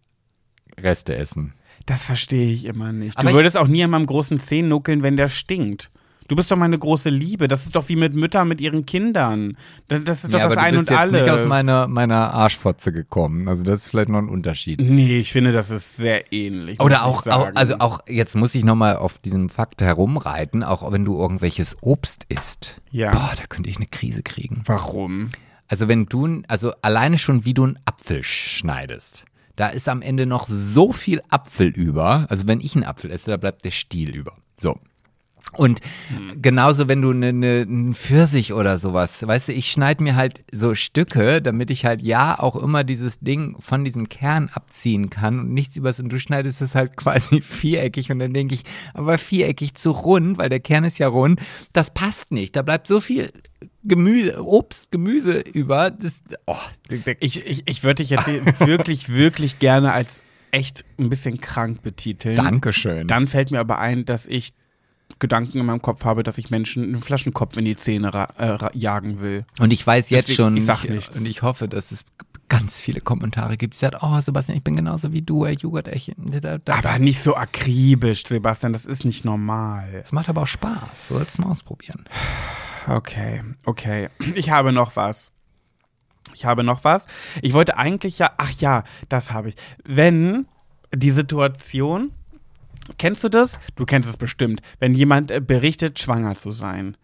[0.80, 1.54] Reste essen.
[1.88, 3.18] Das verstehe ich immer nicht.
[3.18, 5.90] Aber du würdest auch nie an meinem großen Zeh nuckeln, wenn der stinkt.
[6.28, 7.48] Du bist doch meine große Liebe.
[7.48, 9.58] Das ist doch wie mit Müttern mit ihren Kindern.
[9.88, 11.22] Das, das ist doch ja, das du Ein bist und jetzt Alles.
[11.24, 13.48] nicht aus meiner, meiner Arschfotze gekommen.
[13.48, 14.82] Also das ist vielleicht noch ein Unterschied.
[14.82, 16.82] nee, ich finde, das ist sehr ähnlich.
[16.82, 21.06] Oder auch, auch, also auch, jetzt muss ich nochmal auf diesem Fakt herumreiten, auch wenn
[21.06, 22.82] du irgendwelches Obst isst.
[22.92, 23.12] Ja.
[23.12, 24.64] Boah, da könnte ich eine Krise kriegen.
[24.66, 25.30] Warum?
[25.68, 29.26] Also wenn du, also alleine schon wie du einen Apfel schneidest,
[29.56, 32.28] da ist am Ende noch so viel Apfel über.
[32.30, 34.34] Also wenn ich einen Apfel esse, da bleibt der Stiel über.
[34.58, 34.80] So.
[35.54, 35.80] Und
[36.42, 40.44] genauso, wenn du eine ne, einen Pfirsich oder sowas, weißt du, ich schneide mir halt
[40.52, 45.40] so Stücke, damit ich halt ja auch immer dieses Ding von diesem Kern abziehen kann
[45.40, 49.18] und nichts übers und du schneidest es halt quasi viereckig und dann denke ich, aber
[49.18, 51.40] viereckig zu rund, weil der Kern ist ja rund,
[51.74, 52.56] das passt nicht.
[52.56, 53.32] Da bleibt so viel
[53.84, 55.92] Gemüse, Obst, Gemüse über.
[55.92, 56.56] Das, oh,
[57.20, 58.28] Ich, ich, ich würde dich jetzt
[58.60, 62.36] wirklich, wirklich gerne als echt ein bisschen krank betiteln.
[62.36, 63.08] Dankeschön.
[63.08, 64.54] Dann fällt mir aber ein, dass ich
[65.20, 69.20] Gedanken in meinem Kopf habe, dass ich Menschen einen Flaschenkopf in die Zähne äh, jagen
[69.20, 69.46] will.
[69.60, 71.18] Und ich weiß jetzt Deswegen, schon, ich sag ich, nichts.
[71.18, 72.06] und ich hoffe, dass es
[72.50, 75.88] ganz viele Kommentare gibt, die sagen, oh Sebastian, ich bin genauso wie du, ey, Joghurt,
[75.88, 76.14] echt.
[76.18, 76.76] Da, da.
[76.76, 80.02] Aber nicht so akribisch, Sebastian, das ist nicht normal.
[80.04, 82.06] Es macht aber auch Spaß, sollst du mal ausprobieren.
[82.88, 84.10] Okay, okay.
[84.36, 85.32] Ich habe noch was.
[86.34, 87.08] Ich habe noch was.
[87.42, 89.56] Ich wollte eigentlich ja, ach ja, das habe ich.
[89.84, 90.46] Wenn
[90.94, 92.12] die Situation,
[92.98, 93.60] kennst du das?
[93.76, 94.62] Du kennst es bestimmt.
[94.80, 96.98] Wenn jemand äh, berichtet, schwanger zu sein,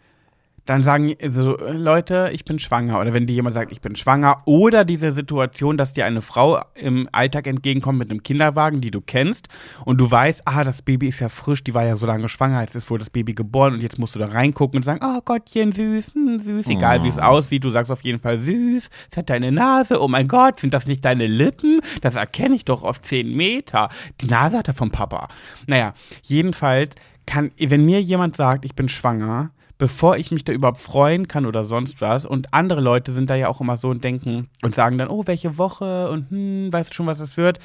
[0.66, 3.00] dann sagen so, Leute, ich bin schwanger.
[3.00, 4.42] Oder wenn dir jemand sagt, ich bin schwanger.
[4.46, 9.02] Oder diese Situation, dass dir eine Frau im Alltag entgegenkommt mit einem Kinderwagen, die du
[9.02, 9.50] kennst.
[9.84, 12.62] Und du weißt, ah, das Baby ist ja frisch, die war ja so lange schwanger,
[12.62, 13.74] jetzt ist wohl das Baby geboren.
[13.74, 16.68] Und jetzt musst du da reingucken und sagen, oh Gottchen, süß, hm, süß.
[16.68, 18.90] Egal wie es aussieht, du sagst auf jeden Fall süß.
[19.12, 20.02] Es hat deine Nase.
[20.02, 21.82] Oh mein Gott, sind das nicht deine Lippen?
[22.02, 23.90] Das erkenne ich doch auf 10 Meter.
[24.22, 25.28] Die Nase hat er vom Papa.
[25.68, 26.96] Naja, jedenfalls
[27.26, 29.52] kann, wenn mir jemand sagt, ich bin schwanger,
[29.84, 32.26] bevor ich mich da überhaupt freuen kann oder sonst was.
[32.26, 35.24] Und andere Leute sind da ja auch immer so und denken und sagen dann, oh,
[35.26, 37.60] welche Woche und hm, weißt du schon, was es wird.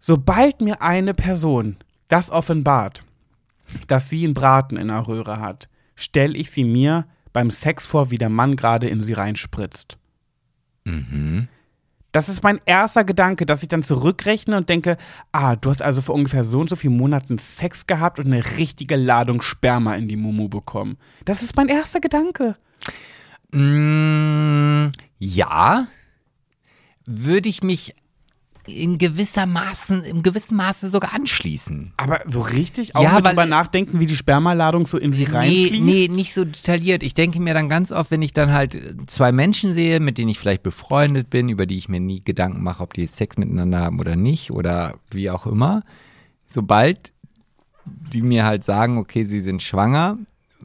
[0.00, 1.76] Sobald mir eine Person
[2.08, 3.04] das offenbart,
[3.86, 8.10] dass sie einen Braten in der Röhre hat, stelle ich sie mir beim Sex vor,
[8.10, 9.98] wie der Mann gerade in sie reinspritzt.
[10.82, 11.46] Mhm.
[12.12, 14.96] Das ist mein erster Gedanke, dass ich dann zurückrechne und denke,
[15.32, 18.58] ah, du hast also vor ungefähr so und so vielen Monaten Sex gehabt und eine
[18.58, 20.96] richtige Ladung Sperma in die Mumu bekommen.
[21.24, 22.56] Das ist mein erster Gedanke.
[23.52, 24.88] Mm,
[25.18, 25.86] ja,
[27.06, 27.94] würde ich mich
[28.66, 31.92] in gewisser Maßen, im gewissen Maße sogar anschließen.
[31.96, 35.30] Aber so richtig auch Ja, mit drüber nachdenken, wie die Spermaladung so in sie Nee,
[35.32, 35.84] reinfließt?
[35.84, 37.02] nee, nicht so detailliert.
[37.02, 40.18] Ich denke mir dann ganz oft, wenn ich dann halt äh, zwei Menschen sehe, mit
[40.18, 43.38] denen ich vielleicht befreundet bin, über die ich mir nie Gedanken mache, ob die Sex
[43.38, 45.82] miteinander haben oder nicht oder wie auch immer,
[46.46, 47.12] sobald
[47.86, 50.18] die mir halt sagen, okay, sie sind schwanger,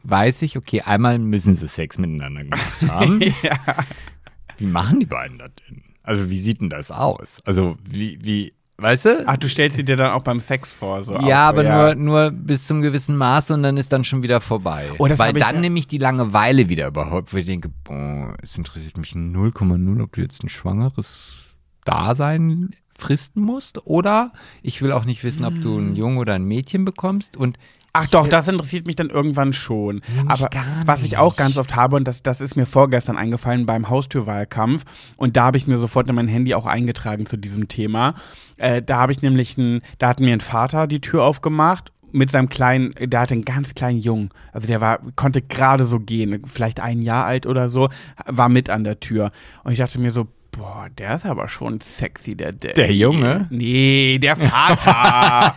[0.04, 3.20] weiß ich, okay, einmal müssen sie Sex miteinander gemacht haben.
[4.58, 5.82] Wie machen die beiden das denn?
[6.06, 7.41] Also wie sieht denn das aus?
[7.45, 9.24] Also wie, wie, weißt du?
[9.28, 11.01] Ach, du stellst sie dir dann auch beim Sex vor.
[11.03, 14.03] So auch Ja, so, aber Nur, nur bis zum gewissen Maß und dann ist dann
[14.03, 14.91] schon wieder vorbei.
[14.99, 18.36] Oh, das Weil dann ja- nehme ich die Langeweile wieder überhaupt, wo ich denke, boah,
[18.41, 24.32] es interessiert mich 0,0, ob du jetzt ein schwangeres Dasein fristen musst oder
[24.62, 25.91] ich will auch nicht wissen, ob du Hm.
[25.91, 27.58] ein Junge oder ein Mädchen bekommst und
[27.98, 30.02] Ach doch, das interessiert mich dann irgendwann schon.
[30.28, 33.66] Aber gar was ich auch ganz oft habe, und das, das ist mir vorgestern eingefallen
[33.66, 34.84] beim Haustürwahlkampf,
[35.16, 38.16] und da habe ich mir sofort in mein Handy auch eingetragen zu diesem Thema.
[38.58, 42.32] Äh, da habe ich nämlich, ein, da hat mir ein Vater die Tür aufgemacht mit
[42.32, 46.43] seinem kleinen, der hatte einen ganz kleinen Jungen, also der war, konnte gerade so gehen,
[46.46, 47.89] vielleicht ein Jahr alt oder so,
[48.26, 49.32] war mit an der Tür.
[49.64, 50.28] Und ich dachte mir so,
[50.58, 52.76] boah, der ist aber schon sexy, der Daddy.
[52.76, 53.47] Der Junge?
[53.49, 55.56] Nee, der Vater.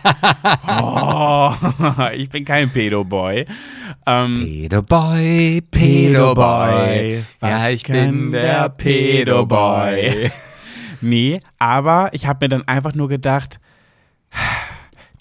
[0.81, 1.53] oh,
[2.15, 3.45] ich bin kein Pedoboy.
[4.05, 10.31] Ähm, Pedoboy, Pedoboy, Ja, ich bin der Pedoboy.
[11.01, 13.59] nee, aber ich habe mir dann einfach nur gedacht,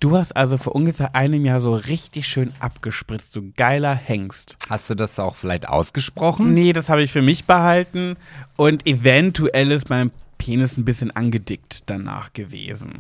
[0.01, 4.57] du hast also vor ungefähr einem Jahr so richtig schön abgespritzt, du geiler Hengst.
[4.69, 6.55] Hast du das auch vielleicht ausgesprochen?
[6.55, 8.17] Nee, das habe ich für mich behalten
[8.57, 12.93] und eventuell ist mein Penis ein bisschen angedickt danach gewesen.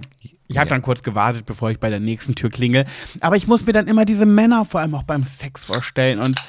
[0.48, 0.74] Ich habe Ja.
[0.74, 2.84] dann kurz gewartet, bevor ich bei der nächsten Tür klingel.
[3.20, 6.40] Aber ich muss mir dann immer diese Männer vor allem auch beim Sex vorstellen und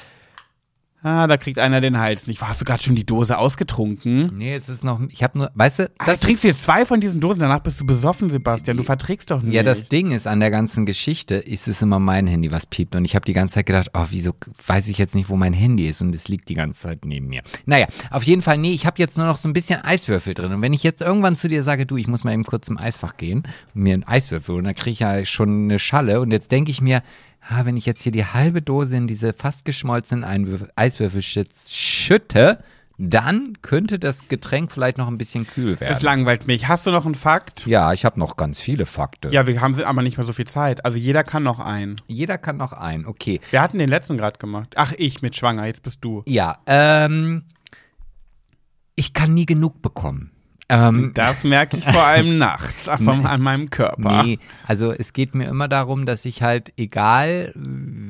[1.02, 2.40] ah, da kriegt einer den Hals nicht.
[2.42, 4.30] Hast du gerade schon die Dose ausgetrunken?
[4.36, 6.84] Nee, es ist noch, ich habe nur, weißt du, Das das trinkst du jetzt zwei
[6.84, 8.76] von diesen Dosen, danach bist du besoffen, Sebastian.
[8.76, 9.54] Du verträgst doch nicht.
[9.54, 12.94] Ja, das Ding ist, an der ganzen Geschichte ist es immer mein Handy, was piept.
[12.94, 14.32] Und ich habe die ganze Zeit gedacht, oh, wieso
[14.66, 16.02] weiß ich jetzt nicht, wo mein Handy ist?
[16.02, 17.42] Und es liegt die ganze Zeit neben mir.
[17.64, 20.52] Naja, auf jeden Fall, nee, ich habe jetzt nur noch so ein bisschen Eiswürfel drin.
[20.52, 22.76] Und wenn ich jetzt irgendwann zu dir sage, du, ich muss mal eben kurz zum
[22.76, 23.44] Eisfach gehen
[23.74, 26.20] und mir einen Eiswürfel holen, dann kriege ich ja schon eine Schalle.
[26.20, 27.02] Und jetzt denke ich mir,
[27.50, 32.62] ah, wenn ich jetzt hier die halbe Dose in diese fast geschmolzenen Einwürfel, Eiswürfel schütte,
[33.02, 35.92] dann könnte das Getränk vielleicht noch ein bisschen kühl werden.
[35.92, 36.68] Es langweilt mich.
[36.68, 37.66] Hast du noch einen Fakt?
[37.66, 39.32] ja, ich habe noch ganz viele Fakten.
[39.32, 40.84] Ja, wir haben aber nicht mehr so viel Zeit.
[40.84, 41.96] Also jeder kann noch einen.
[42.08, 43.40] Jeder kann noch ein, okay.
[43.50, 44.74] Wir hatten den letzten gerade gemacht.
[44.76, 46.22] Ach, ich mit schwanger, jetzt bist du.
[46.26, 47.44] Ja, ähm,
[48.96, 50.30] ich kann nie genug bekommen.
[50.70, 54.22] Ähm, Das merke ich vor allem nachts ach, vom, an meinem Körper.
[54.22, 57.52] nee, also es geht mir immer darum, dass ich halt, egal,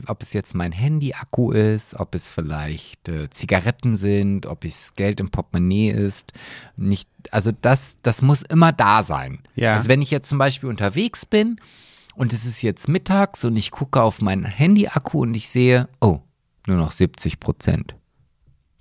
[0.07, 5.21] ob es jetzt mein Handy-Akku ist, ob es vielleicht äh, Zigaretten sind, ob es Geld
[5.21, 6.33] im Portemonnaie ist,
[6.77, 9.41] nicht, also das, das muss immer da sein.
[9.55, 9.75] Ja.
[9.75, 11.57] Also wenn ich jetzt zum Beispiel unterwegs bin
[12.15, 16.21] und es ist jetzt mittags und ich gucke auf meinen Handy-Akku und ich sehe, oh,
[16.67, 17.95] nur noch 70 Prozent.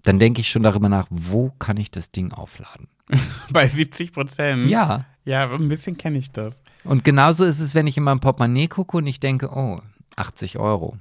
[0.04, 2.88] Dann denke ich schon darüber nach, wo kann ich das Ding aufladen?
[3.52, 4.70] Bei 70 Prozent.
[4.70, 5.06] Ja.
[5.26, 6.62] Ja, ein bisschen kenne ich das.
[6.84, 9.80] Und genauso ist es, wenn ich in meinem Portemonnaie gucke und ich denke, oh,
[10.16, 10.98] 80 Euro.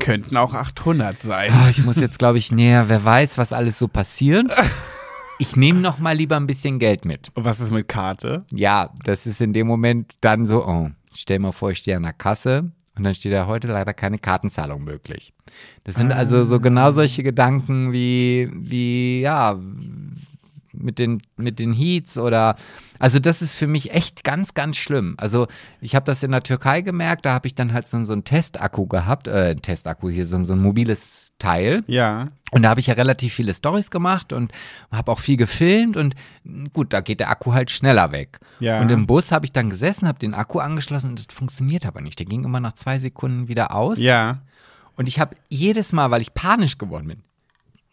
[0.00, 1.50] Könnten auch 800 sein.
[1.52, 4.54] Ah, ich muss jetzt, glaube ich, näher, wer weiß, was alles so passiert.
[5.38, 7.32] Ich nehme noch mal lieber ein bisschen Geld mit.
[7.34, 8.44] Und was ist mit Karte?
[8.52, 12.04] Ja, das ist in dem Moment dann so, oh, stell mal vor, ich stehe an
[12.04, 15.32] der Kasse und dann steht da heute leider keine Kartenzahlung möglich.
[15.84, 19.58] Das sind also so genau solche Gedanken wie, wie, ja,
[20.72, 22.56] mit den, mit den Heats oder,
[22.98, 25.14] also das ist für mich echt ganz, ganz schlimm.
[25.18, 25.46] Also
[25.80, 28.24] ich habe das in der Türkei gemerkt, da habe ich dann halt so, so einen
[28.24, 31.82] Testakku gehabt, äh, Testakku hier, so, so ein mobiles Teil.
[31.86, 32.28] Ja.
[32.52, 34.52] Und da habe ich ja relativ viele Stories gemacht und
[34.90, 36.14] habe auch viel gefilmt und
[36.72, 38.38] gut, da geht der Akku halt schneller weg.
[38.60, 38.80] Ja.
[38.80, 42.00] Und im Bus habe ich dann gesessen, habe den Akku angeschlossen und das funktioniert aber
[42.00, 42.18] nicht.
[42.18, 43.98] Der ging immer nach zwei Sekunden wieder aus.
[43.98, 44.42] Ja.
[45.02, 47.22] Und ich habe jedes Mal, weil ich panisch geworden bin,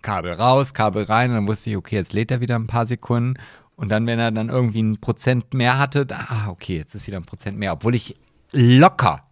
[0.03, 2.85] Kabel raus, Kabel rein, und dann wusste ich, okay, jetzt lädt er wieder ein paar
[2.85, 3.33] Sekunden.
[3.75, 7.17] Und dann, wenn er dann irgendwie ein Prozent mehr hatte, ah, okay, jetzt ist wieder
[7.17, 8.15] ein Prozent mehr, obwohl ich
[8.51, 9.23] locker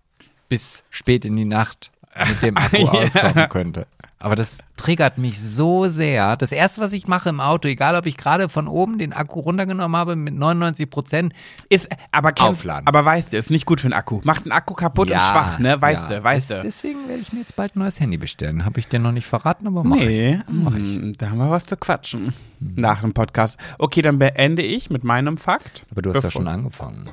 [0.49, 1.91] bis spät in die Nacht
[2.27, 2.89] mit dem Akku Ja.
[2.89, 3.85] auskommen könnte.
[4.19, 6.37] Aber das triggert mich so sehr.
[6.37, 9.39] Das erste, was ich mache im Auto, egal ob ich gerade von oben den Akku
[9.39, 11.33] runtergenommen habe mit 99 Prozent,
[11.69, 12.87] Ist, aber kennst, Aufladen.
[12.87, 14.21] Aber weißt du, ist nicht gut für den Akku.
[14.23, 15.79] Macht den Akku kaputt und schwach, ne?
[15.79, 16.17] Weißt ja.
[16.17, 16.61] du, weißt du.
[16.61, 18.65] Deswegen werde ich mir jetzt bald ein neues Handy bestellen.
[18.65, 20.07] Habe ich dir noch nicht verraten, aber mach ich.
[20.07, 22.33] Nee, hm, da haben wir was zu quatschen.
[22.59, 23.59] Nach dem Podcast.
[23.77, 25.85] Okay, dann beende ich mit meinem Fakt.
[25.91, 27.07] Aber du hast ja schon angefangen.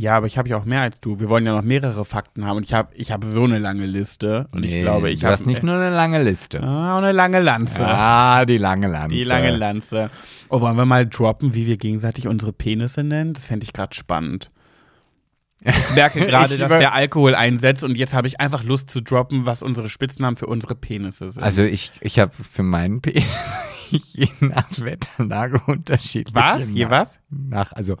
[0.00, 1.18] Ja, aber ich habe ja auch mehr als du.
[1.18, 3.84] Wir wollen ja noch mehrere Fakten haben und ich habe ich hab so eine lange
[3.84, 4.46] Liste.
[4.52, 6.62] Und ich Nee, glaube, ich du habe hast nicht nur eine lange Liste.
[6.62, 7.84] ah, eine lange Lanze.
[7.84, 9.16] Ah, die lange Lanze.
[9.16, 10.08] Die lange Lanze.
[10.50, 13.34] Oh, wollen wir mal droppen, wie wir gegenseitig unsere Penisse nennen?
[13.34, 14.52] Das fände ich gerade spannend.
[15.64, 19.02] Ich merke gerade, Ich dass der Alkohol einsetzt und jetzt habe ich einfach Lust zu
[19.02, 21.42] droppen, was unsere Spitznamen für unsere Penisse sind.
[21.42, 23.34] Also ich, ich habe für meinen Penis
[23.90, 26.36] je nach Wetterlage unterschiedlich.
[26.36, 26.70] was?
[26.70, 27.18] Je was?
[27.30, 27.96] Nach, also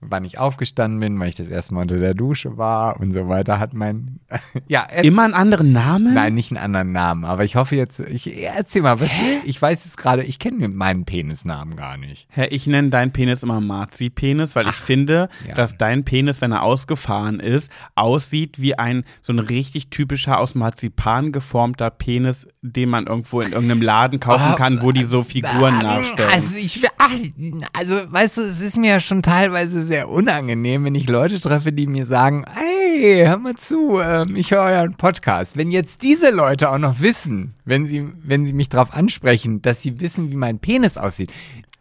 [0.00, 3.28] wann ich aufgestanden bin, weil ich das erste Mal unter der Dusche war und so
[3.28, 4.20] weiter, hat mein,
[4.68, 6.14] ja, erz- Immer einen anderen Namen?
[6.14, 9.10] Nein, nicht einen anderen Namen, aber ich hoffe jetzt, ich erzähl mal, was,
[9.44, 12.28] ich weiß es gerade, ich kenne meinen Penisnamen gar nicht.
[12.30, 15.54] Hä, Ich nenne deinen Penis immer Marzi-Penis, weil ich finde, ja.
[15.54, 20.54] dass dein Penis, wenn er ausgefahren ist, aussieht wie ein so ein richtig typischer aus
[20.54, 25.22] Marzipan geformter Penis, den man irgendwo in irgendeinem Laden kaufen Ah, kann, wo die so
[25.22, 26.30] Figuren nachstellen.
[26.32, 27.10] Also ich, ach,
[27.72, 31.72] also weißt du, es ist mir ja schon teilweise sehr unangenehm, wenn ich Leute treffe,
[31.72, 35.56] die mir sagen, hey, hör mal zu, ähm, ich höre euren Podcast.
[35.56, 39.82] Wenn jetzt diese Leute auch noch wissen, wenn sie, wenn sie mich darauf ansprechen, dass
[39.82, 41.30] sie wissen, wie mein Penis aussieht,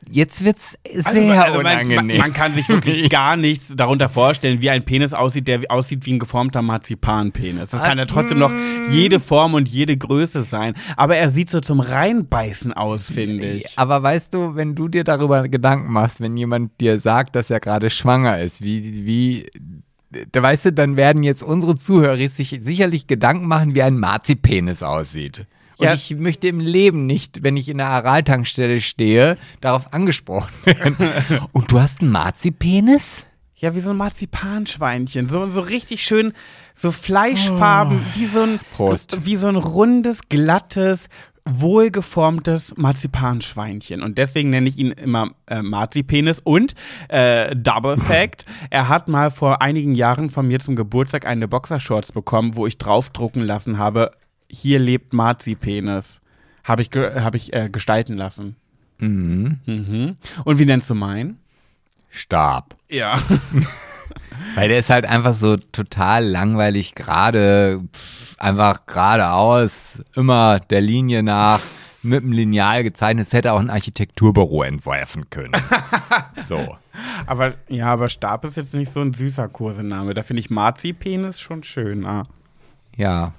[0.09, 2.07] jetzt wird's sehr also man, unangenehm.
[2.07, 6.05] Man, man kann sich wirklich gar nichts darunter vorstellen, wie ein Penis aussieht, der aussieht
[6.05, 7.71] wie ein geformter Marzipanpenis.
[7.71, 8.51] Das kann ja trotzdem noch
[8.89, 10.73] jede Form und jede Größe sein.
[10.95, 13.77] Aber er sieht so zum Reinbeißen aus, finde ich.
[13.77, 17.59] Aber weißt du, wenn du dir darüber Gedanken machst, wenn jemand dir sagt, dass er
[17.59, 19.45] gerade schwanger ist, wie, wie,
[20.31, 24.83] da weißt du, dann werden jetzt unsere Zuhörer sich sicherlich Gedanken machen, wie ein Marzipenis
[24.83, 25.45] aussieht.
[25.79, 25.93] Und Ja.
[25.93, 30.97] ich möchte im Leben nicht, wenn ich in der Araltankstelle stehe, darauf angesprochen werden.
[31.51, 33.23] Und du hast einen Marzipenis?
[33.55, 35.27] Ja, wie so ein Marzipanschweinchen.
[35.29, 36.33] So, so richtig schön,
[36.75, 39.25] so Fleischfarben, wie so ein, Prost.
[39.25, 41.09] wie so ein rundes, glattes,
[41.43, 44.01] wohlgeformtes Marzipanschweinchen.
[44.01, 46.39] Und deswegen nenne ich ihn immer äh, Marzipenis.
[46.39, 46.75] Und
[47.09, 52.11] äh, Double Fact, er hat mal vor einigen Jahren von mir zum Geburtstag eine Boxershorts
[52.11, 54.11] bekommen, wo ich draufdrucken lassen habe,
[54.49, 56.21] hier lebt Marzipenis.
[56.63, 58.55] Habe ich, ge hab ich äh, gestalten lassen.
[58.99, 59.59] Mhm.
[59.65, 60.15] Mhm.
[60.43, 61.39] Und wie nennst du meinen?
[62.09, 62.75] Stab.
[62.89, 63.19] Ja.
[64.55, 67.83] Weil der ist halt einfach so total langweilig, gerade,
[68.37, 71.61] einfach geradeaus, immer der Linie nach,
[72.03, 73.27] mit dem Lineal gezeichnet.
[73.27, 75.53] Es hätte auch ein Architekturbüro entwerfen können.
[76.45, 76.77] so.
[77.25, 80.13] Aber ja, aber Stab ist jetzt nicht so ein süßer Kursename.
[80.13, 82.23] Da finde ich Marzipenis schon schöner.
[82.95, 83.33] Ja.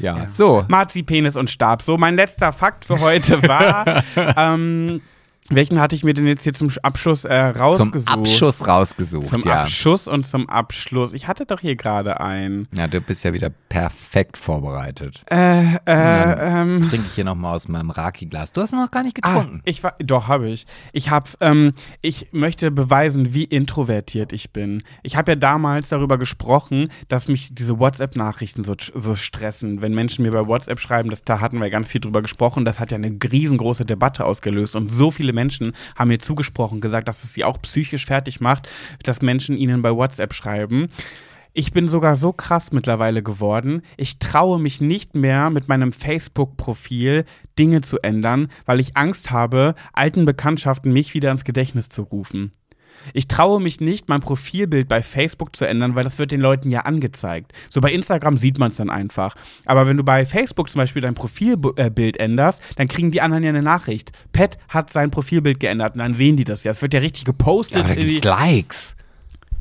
[0.00, 0.28] Ja.
[0.28, 0.64] So.
[0.68, 1.82] Marzipenis und Stab.
[1.82, 4.02] So, mein letzter Fakt für heute war,
[4.36, 5.00] ähm,
[5.50, 8.18] welchen hatte ich mir denn jetzt hier zum Abschluss äh, Zum rausgesucht?
[8.18, 9.62] Abschuss rausgesucht, Zum ja.
[9.62, 11.14] Abschuss und zum Abschluss.
[11.14, 12.68] Ich hatte doch hier gerade einen.
[12.76, 15.22] Ja, du bist ja wieder perfekt vorbereitet.
[15.30, 16.82] Äh, äh, ähm.
[16.82, 18.52] Trinke ich hier nochmal aus meinem Raki-Glas.
[18.52, 19.62] Du hast noch gar nicht Ah, getrunken.
[19.64, 20.66] ich war, doch habe ich.
[20.92, 21.72] Ich habe, ähm,
[22.02, 24.82] ich möchte beweisen, wie introvertiert ich bin.
[25.02, 29.80] Ich habe ja damals darüber gesprochen, dass mich diese WhatsApp-Nachrichten so, so stressen.
[29.80, 32.64] Wenn Menschen mir bei WhatsApp schreiben, das, da hatten wir ganz viel drüber gesprochen.
[32.64, 37.06] Das hat ja eine riesengroße Debatte ausgelöst und so viele Menschen haben mir zugesprochen, gesagt,
[37.06, 38.68] dass es sie auch psychisch fertig macht,
[39.04, 40.88] dass Menschen ihnen bei WhatsApp schreiben.
[41.52, 43.82] Ich bin sogar so krass mittlerweile geworden.
[43.96, 47.24] Ich traue mich nicht mehr mit meinem Facebook-Profil
[47.58, 52.52] Dinge zu ändern, weil ich Angst habe, alten Bekanntschaften mich wieder ins Gedächtnis zu rufen.
[53.12, 56.70] Ich traue mich nicht, mein Profilbild bei Facebook zu ändern, weil das wird den Leuten
[56.70, 57.52] ja angezeigt.
[57.70, 59.34] So bei Instagram sieht man es dann einfach.
[59.64, 63.50] Aber wenn du bei Facebook zum Beispiel dein Profilbild änderst, dann kriegen die anderen ja
[63.50, 64.12] eine Nachricht.
[64.32, 66.70] Pat hat sein Profilbild geändert und dann sehen die das ja.
[66.72, 67.78] Es wird ja richtig gepostet.
[67.78, 68.24] Ja, aber da gibt's.
[68.24, 68.94] Likes.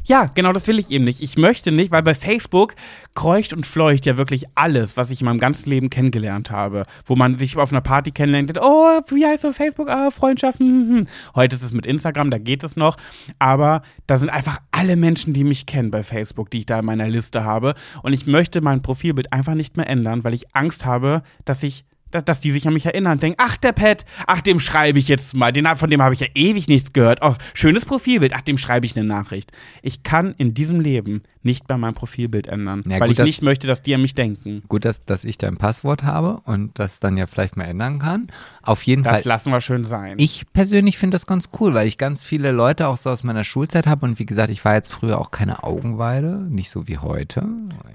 [0.08, 1.22] Ja, genau das will ich eben nicht.
[1.22, 2.76] Ich möchte nicht, weil bei Facebook
[3.14, 6.86] kreucht und fleucht ja wirklich alles, was ich in meinem ganzen Leben kennengelernt habe.
[7.06, 9.90] Wo man sich auf einer Party kennenlernt, denkt, oh, wie heißt das Facebook?
[9.90, 11.10] Ah, Freundschaften.
[11.36, 12.96] Heute ist es mit Instagram, da geht es noch.
[13.38, 16.86] Aber da sind einfach alle Menschen, die mich kennen bei Facebook, die ich da in
[16.86, 17.74] meiner Liste habe.
[18.02, 21.84] Und ich möchte mein Profilbild einfach nicht mehr ändern, weil ich Angst habe, dass ich
[22.12, 25.08] dass, die sich an mich erinnern und denken, ach, der Pet, ach, dem schreibe ich
[25.08, 27.20] jetzt mal, den, von dem habe ich ja ewig nichts gehört.
[27.22, 29.52] Oh, schönes Profilbild, ach, dem schreibe ich eine Nachricht.
[29.82, 33.26] Ich kann in diesem Leben nicht mehr mein Profilbild ändern, Ja, weil gut, ich das-
[33.26, 34.62] nicht möchte, dass die an mich denken.
[34.68, 38.28] Gut, dass, dass ich dein Passwort habe und das dann ja vielleicht mal ändern kann.
[38.64, 39.22] Auf jeden Das Fall.
[39.26, 40.16] lassen wir schön sein.
[40.18, 43.44] Ich persönlich finde das ganz cool, weil ich ganz viele Leute auch so aus meiner
[43.46, 46.98] Schulzeit habe und wie gesagt, ich war jetzt früher auch keine Augenweide, nicht so wie
[46.98, 47.46] heute.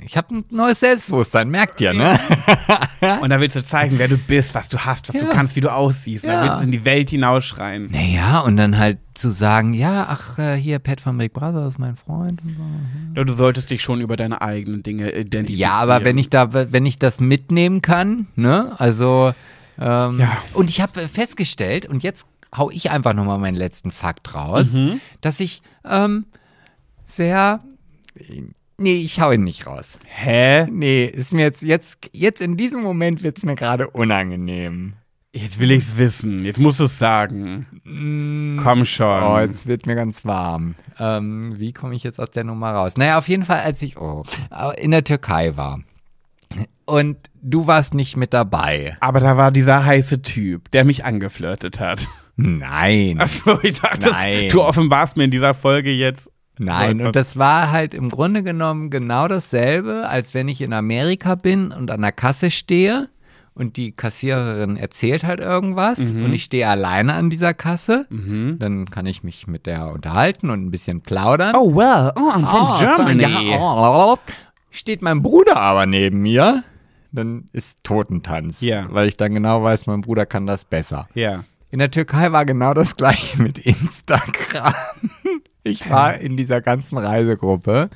[0.05, 2.19] Ich habe ein neues Selbstbewusstsein, merkt ihr, ne?
[3.21, 5.33] und da willst du zeigen, wer du bist, was du hast, was du Ja.
[5.33, 6.25] kannst, wie du aussiehst.
[6.25, 6.33] Ja.
[6.33, 7.89] dann willst du in die Welt hinausschreien.
[7.93, 11.79] Naja, und dann halt zu sagen, ja, ach, äh, hier, Pat von Big Brother ist
[11.79, 12.43] mein Freund.
[12.43, 12.63] Und so.
[13.15, 15.61] Ja, Du solltest dich schon über deine eigenen Dinge identifizieren.
[15.61, 19.35] Ja, aber wenn ich da, wenn ich das mitnehmen kann, ne, also,
[19.79, 20.37] ähm, Ja.
[20.55, 22.27] und ich habe festgestellt, und jetzt
[22.57, 25.01] hau ich einfach nochmal meinen letzten Fakt raus, Mhm.
[25.21, 26.27] dass ich, ähm,
[27.07, 27.61] sehr,
[28.83, 29.99] nee, ich hau ihn nicht raus.
[30.07, 30.67] Hä?
[30.71, 34.95] Nee, ist mir jetzt, jetzt, jetzt in diesem Moment wird's mir gerade unangenehm.
[35.35, 36.45] Jetzt will ich's wissen.
[36.45, 37.67] Jetzt musst du es sagen.
[38.63, 39.23] Komm schon.
[39.23, 40.75] Oh, jetzt wird mir ganz warm.
[40.99, 42.99] Ähm, wie komme ich jetzt aus der Nummer raus?
[42.99, 44.25] Naja, auf jeden Fall, als ich oh,
[44.77, 45.81] in der Türkei war.
[46.85, 48.99] Und du warst nicht mit dabei.
[49.01, 52.09] aber da war dieser heiße Typ, der mich angeflirtet hat.
[52.37, 53.19] Nein.
[53.19, 54.49] Achso, ich dachte, Nein.
[54.51, 56.31] du offenbarst mir in dieser Folge jetzt.
[56.59, 60.73] Nein, So, und das war halt im Grunde genommen genau dasselbe, als wenn ich in
[60.73, 63.09] Amerika bin und an der Kasse stehe
[63.55, 68.07] und die Kassiererin erzählt halt irgendwas und ich stehe alleine an dieser Kasse.
[68.11, 71.55] Dann kann ich mich mit der unterhalten und ein bisschen plaudern.
[71.57, 73.51] Oh, well, oh, I'm from Ah, Germany.
[73.51, 74.17] Ja, oh,
[74.71, 76.65] steht mein Bruder aber neben mir,
[77.13, 78.61] dann ist Totentanz.
[78.61, 78.87] Ja.
[78.91, 81.09] Weil ich dann genau weiß, mein Bruder kann das besser.
[81.15, 81.45] Ja.
[81.71, 84.75] In der Türkei war genau das gleiche mit Instagram.
[85.63, 87.91] Ich war in dieser ganzen Reisegruppe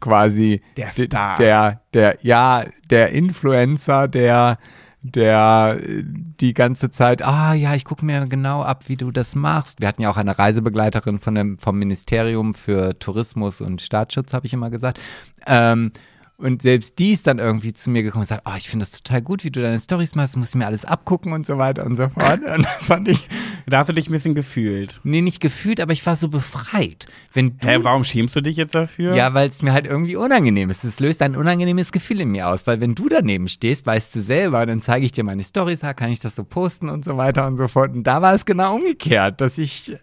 [0.00, 1.36] quasi Der Star.
[1.38, 4.58] Der, der, ja, der Influencer, der,
[5.02, 9.80] der die ganze Zeit, ah ja, ich gucke mir genau ab, wie du das machst.
[9.80, 14.46] Wir hatten ja auch eine Reisebegleiterin von dem, vom Ministerium für Tourismus und Staatsschutz, habe
[14.46, 15.00] ich immer gesagt.
[15.46, 15.92] Ähm,
[16.36, 18.90] und selbst die ist dann irgendwie zu mir gekommen und sagt, oh, ich finde das
[19.02, 21.84] total gut, wie du deine Storys machst, musst du mir alles abgucken und so weiter
[21.86, 22.40] und so fort.
[22.42, 23.28] Und das fand ich,
[23.66, 25.00] Da hast du dich ein bisschen gefühlt.
[25.04, 27.06] nee, nicht gefühlt, aber ich war so befreit.
[27.32, 29.14] Wenn du Hä, warum schämst du dich jetzt dafür?
[29.14, 30.84] ja, weil es mir halt irgendwie unangenehm ist.
[30.84, 34.20] Es löst ein unangenehmes Gefühl in mir aus, weil wenn du daneben stehst, weißt du
[34.20, 37.16] selber, dann zeige ich dir meine Storys, ja, kann ich das so posten und so
[37.16, 37.92] weiter und so fort.
[37.94, 39.96] Und da war es genau umgekehrt, dass ich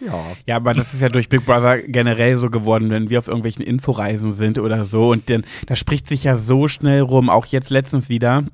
[0.00, 0.24] ja.
[0.46, 3.64] Ja, aber das ist ja durch Big Brother generell so geworden, wenn wir auf irgendwelchen
[3.64, 5.10] Inforeisen sind oder so.
[5.10, 8.44] Und dann, da spricht sich ja so schnell rum, auch jetzt letztens wieder.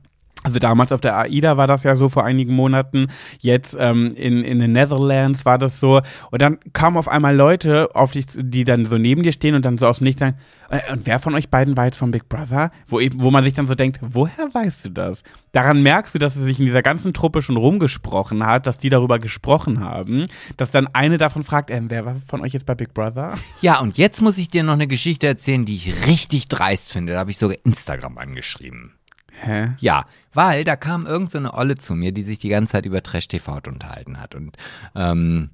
[0.46, 3.08] Also damals auf der AIDA war das ja so vor einigen Monaten,
[3.40, 6.02] jetzt ähm, in, in den Netherlands war das so.
[6.30, 9.64] Und dann kamen auf einmal Leute, auf dich, die dann so neben dir stehen und
[9.64, 10.36] dann so aus dem Nichts sagen,
[10.70, 12.70] äh, und wer von euch beiden war jetzt von Big Brother?
[12.86, 15.24] Wo, eben, wo man sich dann so denkt, woher weißt du das?
[15.50, 18.88] Daran merkst du, dass es sich in dieser ganzen Truppe schon rumgesprochen hat, dass die
[18.88, 20.26] darüber gesprochen haben,
[20.56, 23.34] dass dann eine davon fragt, ähm, wer war von euch jetzt bei Big Brother?
[23.62, 27.14] Ja, und jetzt muss ich dir noch eine Geschichte erzählen, die ich richtig dreist finde.
[27.14, 28.92] Da habe ich sogar Instagram angeschrieben.
[29.40, 29.72] Hä?
[29.78, 33.02] Ja, weil da kam irgend so Olle zu mir, die sich die ganze Zeit über
[33.02, 34.34] Trash TV unterhalten hat.
[34.34, 34.56] Und
[34.94, 35.50] ähm,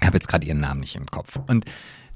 [0.00, 1.38] ich habe jetzt gerade ihren Namen nicht im Kopf.
[1.46, 1.66] Und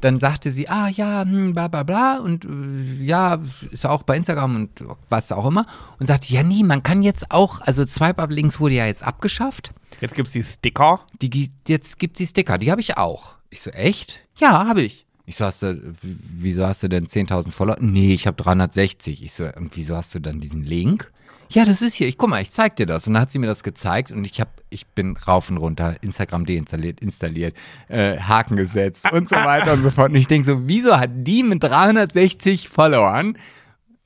[0.01, 3.39] dann sagte sie, ah ja, hm, bla bla bla und äh, ja,
[3.71, 4.71] ist auch bei Instagram und
[5.09, 5.67] was auch immer.
[5.99, 9.73] Und sagte, ja nie, man kann jetzt auch, also Swipe-Up-Links wurde ja jetzt abgeschafft.
[10.01, 11.01] Jetzt gibt's die Sticker.
[11.23, 13.35] Die, jetzt gibt die Sticker, die habe ich auch.
[13.51, 14.21] Ich so, echt?
[14.37, 15.04] Ja, habe ich.
[15.27, 17.77] Ich so, hast du, wieso hast du denn 10.000 Follower?
[17.81, 19.23] Nee, ich habe 360.
[19.25, 21.11] Ich so, und wieso hast du dann diesen Link?
[21.51, 22.09] Ja, das ist hier.
[22.09, 23.07] Ich guck mal, ich zeig dir das.
[23.07, 25.97] Und dann hat sie mir das gezeigt und ich hab, ich bin rauf und runter,
[26.03, 27.57] Instagram deinstalliert, installiert,
[27.89, 30.11] äh, Haken gesetzt und so weiter und so fort.
[30.11, 33.37] Und ich denk so, wieso hat die mit 360 Followern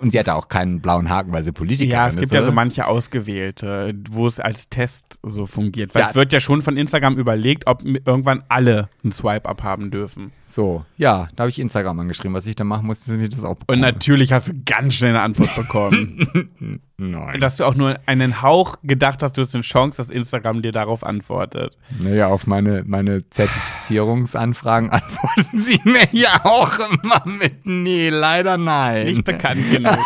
[0.00, 2.38] und sie hatte auch keinen blauen Haken, weil sie Politikerin Ja, es ist, gibt ja
[2.40, 2.46] oder?
[2.46, 5.94] so manche ausgewählte, wo es als Test so fungiert.
[5.94, 6.08] Weil Ja.
[6.10, 10.32] es wird ja schon von Instagram überlegt, ob irgendwann alle einen Swipe-Up haben dürfen.
[10.50, 12.34] So, ja, da habe ich Instagram angeschrieben.
[12.34, 13.80] Was ich da machen musste, sie mir das auch Und bekommen.
[13.82, 16.80] natürlich hast du ganz schnell eine Antwort bekommen.
[17.00, 17.38] Nein.
[17.38, 20.72] dass du auch nur einen Hauch gedacht hast, du hast eine Chance, dass Instagram dir
[20.72, 21.78] darauf antwortet.
[22.00, 29.06] Naja, auf meine, meine Zertifizierungsanfragen antworten sie mir ja auch immer mit Nee, leider nein.
[29.06, 29.96] Nicht bekannt genug.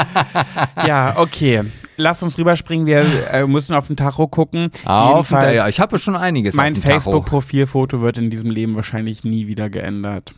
[0.86, 1.64] ja, okay.
[2.02, 2.86] Lass uns rüberspringen.
[2.86, 4.70] Wir äh, müssen auf den Tacho gucken.
[4.84, 6.74] Auf, Jedenfalls, ja, ich habe schon einiges mein.
[6.74, 10.32] Facebook-Profilfoto wird in diesem Leben wahrscheinlich nie wieder geändert.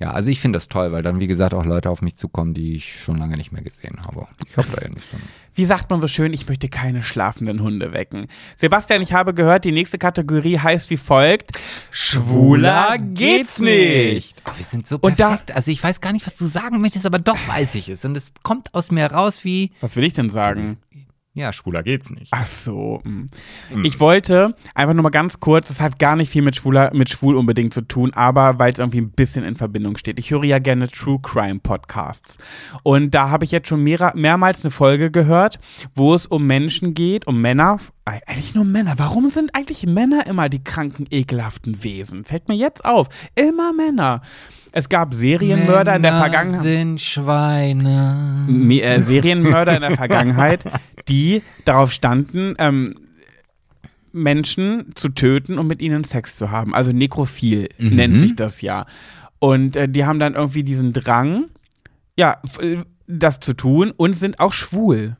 [0.00, 2.54] Ja, also ich finde das toll, weil dann, wie gesagt, auch Leute auf mich zukommen,
[2.54, 4.28] die ich schon lange nicht mehr gesehen habe.
[4.46, 5.16] Ich habe da ja nicht so.
[5.54, 8.28] Wie sagt man so schön, ich möchte keine schlafenden Hunde wecken.
[8.54, 11.58] Sebastian, ich habe gehört, die nächste Kategorie heißt wie folgt:
[11.90, 14.40] Schwuler geht's nicht.
[14.48, 15.56] Oh, wir sind so Und da- perfekt.
[15.56, 18.04] also ich weiß gar nicht, was du sagen möchtest, aber doch weiß ich es.
[18.04, 20.76] Und es kommt aus mir raus wie, Was will ich denn sagen?
[21.38, 22.28] Ja, schwuler geht's nicht.
[22.32, 23.00] Ach so.
[23.04, 23.26] mm.
[23.84, 27.08] Ich wollte einfach nur mal ganz kurz, das hat gar nicht viel mit schwuler, mit
[27.08, 30.18] schwul unbedingt zu tun, aber weil es irgendwie ein bisschen in Verbindung steht.
[30.18, 32.38] Ich höre ja gerne True Crime Podcasts.
[32.82, 35.58] Und da habe ich jetzt schon mehr, mehrmals eine Folge gehört,
[35.94, 37.78] wo es um Menschen geht, um Männer.
[38.04, 38.94] Eigentlich nur Männer.
[38.96, 42.24] Warum sind eigentlich Männer immer die kranken, ekelhaften Wesen?
[42.24, 43.08] Fällt mir jetzt auf.
[43.34, 44.22] Immer Männer.
[44.78, 46.62] Es gab Serienmörder in der Männer Vergangenheit.
[46.62, 48.44] sind Schweine.
[48.46, 50.60] Me- äh, Serienmörder in der Vergangenheit,
[51.08, 52.94] die darauf standen, ähm,
[54.12, 56.74] Menschen zu töten und mit ihnen Sex zu haben.
[56.74, 57.96] Also nekrophil Mhm.
[57.96, 58.86] nennt sich das ja.
[59.40, 61.46] Und äh, die haben dann irgendwie diesen Drang,
[62.16, 62.76] ja, äh,
[63.08, 65.16] das zu tun und sind auch schwul.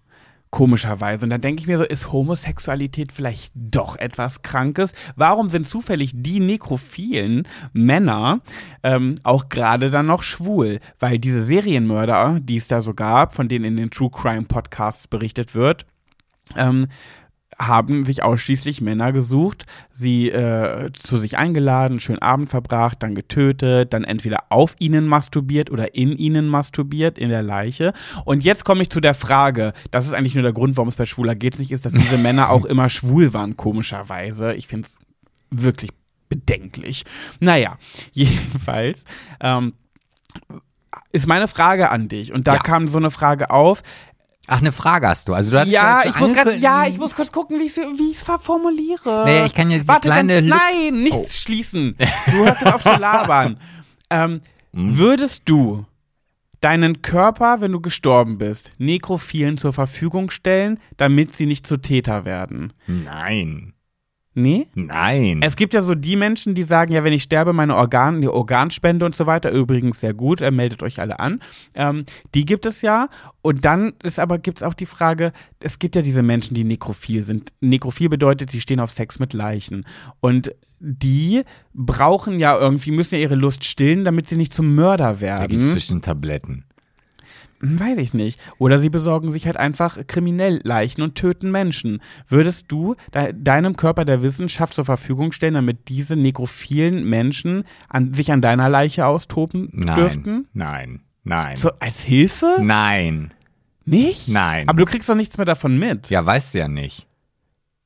[0.51, 1.27] Komischerweise.
[1.27, 4.93] Und dann denke ich mir so, ist Homosexualität vielleicht doch etwas Krankes?
[5.15, 8.41] Warum sind zufällig die nekrophilen Männer
[8.83, 10.81] ähm, auch gerade dann noch schwul?
[10.99, 15.07] Weil diese Serienmörder, die es da so gab, von denen in den True Crime Podcasts
[15.07, 15.85] berichtet wird,
[16.57, 16.89] ähm,
[17.61, 23.93] haben sich ausschließlich Männer gesucht, sie äh, zu sich eingeladen, schönen Abend verbracht, dann getötet,
[23.93, 27.93] dann entweder auf ihnen masturbiert oder in ihnen masturbiert, in der Leiche.
[28.25, 30.95] Und jetzt komme ich zu der Frage, das ist eigentlich nur der Grund, warum es
[30.97, 34.55] bei Schwuler geht's nicht, ist, dass diese Männer auch immer schwul waren, komischerweise.
[34.55, 34.97] Ich finde es
[35.51, 35.91] wirklich
[36.29, 37.05] bedenklich.
[37.41, 37.77] Naja,
[38.13, 39.05] jedenfalls
[39.41, 39.73] ähm,
[41.13, 42.33] ist meine Frage an dich.
[42.33, 42.61] Und da Ja.
[42.61, 43.83] kam so eine Frage auf,
[44.49, 45.35] Ach, eine Frage hast du.
[45.35, 47.67] Also du hattest ja, ich muss grad, ja, ich muss kurz gucken, wie
[48.11, 49.25] ich es formuliere.
[49.25, 51.39] Naja, ich kann jetzt Warte, kleine dann, Nein, nichts Oh.
[51.43, 51.97] schließen.
[52.27, 53.59] Du hörst auf zu labern.
[54.11, 54.41] Ähm,
[54.75, 54.99] Hm?
[54.99, 55.87] Würdest du
[56.61, 62.25] deinen Körper, wenn du gestorben bist, Nekrophilen zur Verfügung stellen, damit sie nicht zu Täter
[62.25, 62.73] werden?
[62.87, 63.73] Nein.
[64.39, 64.69] Nee?
[64.75, 65.41] Nein.
[65.43, 68.29] Es gibt ja so die Menschen, die sagen, ja, wenn ich sterbe, meine Organe, die
[68.29, 71.41] Organspende und so weiter, übrigens sehr gut, äh, meldet euch alle an.
[71.75, 72.05] Ähm,
[72.37, 73.09] die gibt es ja.
[73.43, 76.63] Und dann ist aber, gibt es auch die Frage, es gibt ja diese Menschen, die
[76.63, 77.53] nekrophil sind.
[77.61, 79.85] Nekrophil bedeutet, die stehen auf Sex mit Leichen.
[80.21, 81.43] Und die
[81.75, 85.65] brauchen ja irgendwie, müssen ja ihre Lust stillen, damit sie nicht zum Mörder da gibt's
[85.65, 85.75] werden.
[85.75, 86.65] bestimmt Tabletten.
[87.61, 88.39] Hm, Weiß ich nicht.
[88.59, 92.01] Oder sie besorgen sich halt einfach kriminell Leichen und töten Menschen.
[92.29, 98.15] Würdest du de deinem Körper der Wissenschaft zur Verfügung stellen, damit diese nekrophilen Menschen an,
[98.15, 99.95] sich an deiner Leiche austoben Nein.
[99.97, 100.47] dürften?
[100.53, 101.01] Nein.
[101.25, 101.57] Nein.
[101.57, 102.59] So, als Hilfe?
[102.61, 103.35] Nein.
[103.85, 104.29] Nicht?
[104.29, 104.69] Nein.
[104.69, 106.11] Aber du kriegst doch nichts mehr davon mit.
[106.11, 107.08] Ja, weißt du ja nicht.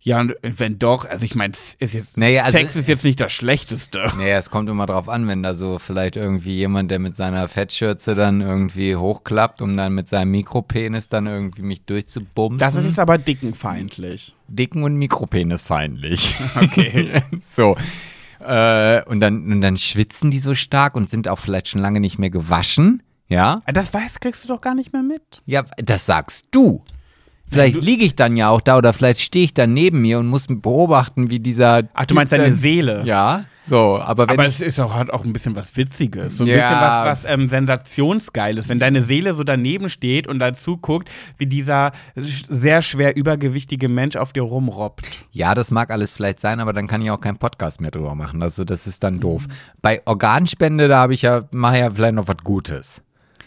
[0.04, 3.20] Ja, und wenn doch, also ich meine, ist jetzt, Naja, also- Sex ist jetzt nicht
[3.20, 3.98] das Schlechteste.
[4.18, 7.46] Naja, es kommt immer drauf an, wenn da so vielleicht irgendwie jemand, der mit seiner
[7.48, 12.58] Fettschürze dann irgendwie hochklappt, um dann mit seinem Mikropenis dann irgendwie mich durchzubumsen.
[12.58, 14.34] Das ist jetzt aber dickenfeindlich.
[14.48, 16.34] dicken und mikropenisfeindlich.
[16.60, 17.22] Okay.
[17.42, 17.76] so.
[18.40, 22.00] Äh, und, dann, und dann schwitzen die so stark und sind auch vielleicht schon lange
[22.00, 23.02] nicht mehr gewaschen.
[23.28, 23.62] Ja?
[23.72, 25.42] Das weiß, kriegst du doch gar nicht mehr mit.
[25.46, 26.82] Ja, das sagst du.
[27.52, 30.26] Vielleicht liege ich dann ja auch da oder vielleicht stehe ich dann neben mir und
[30.26, 31.82] muss beobachten, wie dieser.
[31.94, 33.02] Ach, du meinst deine Seele?
[33.04, 36.36] Ja, so, aber wenn Aber es ist auch, hat auch ein bisschen was Witziges.
[36.36, 36.56] So ein Ja.
[36.56, 38.68] bisschen was, was ähm, Sensationsgeiles.
[38.68, 44.16] Wenn deine Seele so daneben steht und dazu guckt, wie dieser sehr schwer übergewichtige Mensch
[44.16, 45.04] auf dir rumrobbt.
[45.30, 48.14] Ja, das mag alles vielleicht sein, aber dann kann ich auch keinen Podcast mehr drüber
[48.14, 48.42] machen.
[48.42, 49.46] Also das ist dann doof.
[49.46, 49.52] Mhm.
[49.80, 53.00] Bei Organspende, da habe ich ja, mache ja vielleicht noch was Gutes.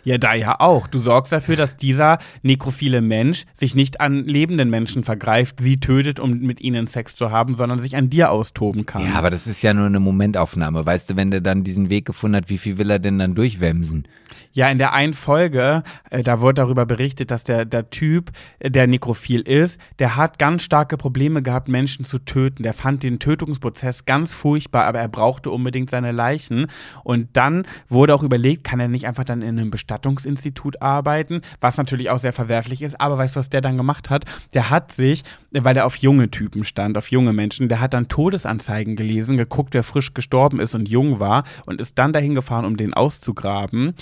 [0.05, 0.87] Ja, da ja auch.
[0.87, 6.19] Du sorgst dafür, dass dieser nekrophile Mensch sich nicht an lebenden Menschen vergreift, sie tötet,
[6.19, 9.03] um mit ihnen Sex zu haben, sondern sich an dir austoben kann.
[9.03, 10.85] Ja, aber das ist ja nur eine Momentaufnahme.
[10.85, 13.33] Weißt du, wenn der dann diesen Weg gefunden hat, wie viel will er denn dann
[13.33, 14.07] durchwemsen?
[14.53, 18.69] Ja, in der einen Folge, äh, da wurde darüber berichtet, dass der, der Typ, äh,
[18.69, 22.63] der nekrophil ist, der hat ganz starke Probleme gehabt, Menschen zu töten.
[22.63, 26.67] Der fand den Tötungsprozess ganz furchtbar, aber er brauchte unbedingt seine Leichen.
[27.03, 31.77] Und dann wurde auch überlegt, kann er nicht einfach dann in einem Bestattungsinstitut arbeiten, was
[31.77, 32.99] natürlich auch sehr verwerflich ist.
[32.99, 34.25] Aber weißt du, was der dann gemacht hat?
[34.53, 38.07] Der hat sich, weil er auf junge Typen stand, auf junge Menschen, der hat dann
[38.07, 42.65] Todesanzeigen gelesen, geguckt, wer frisch gestorben ist und jung war und ist dann dahin gefahren,
[42.65, 43.95] um den auszugraben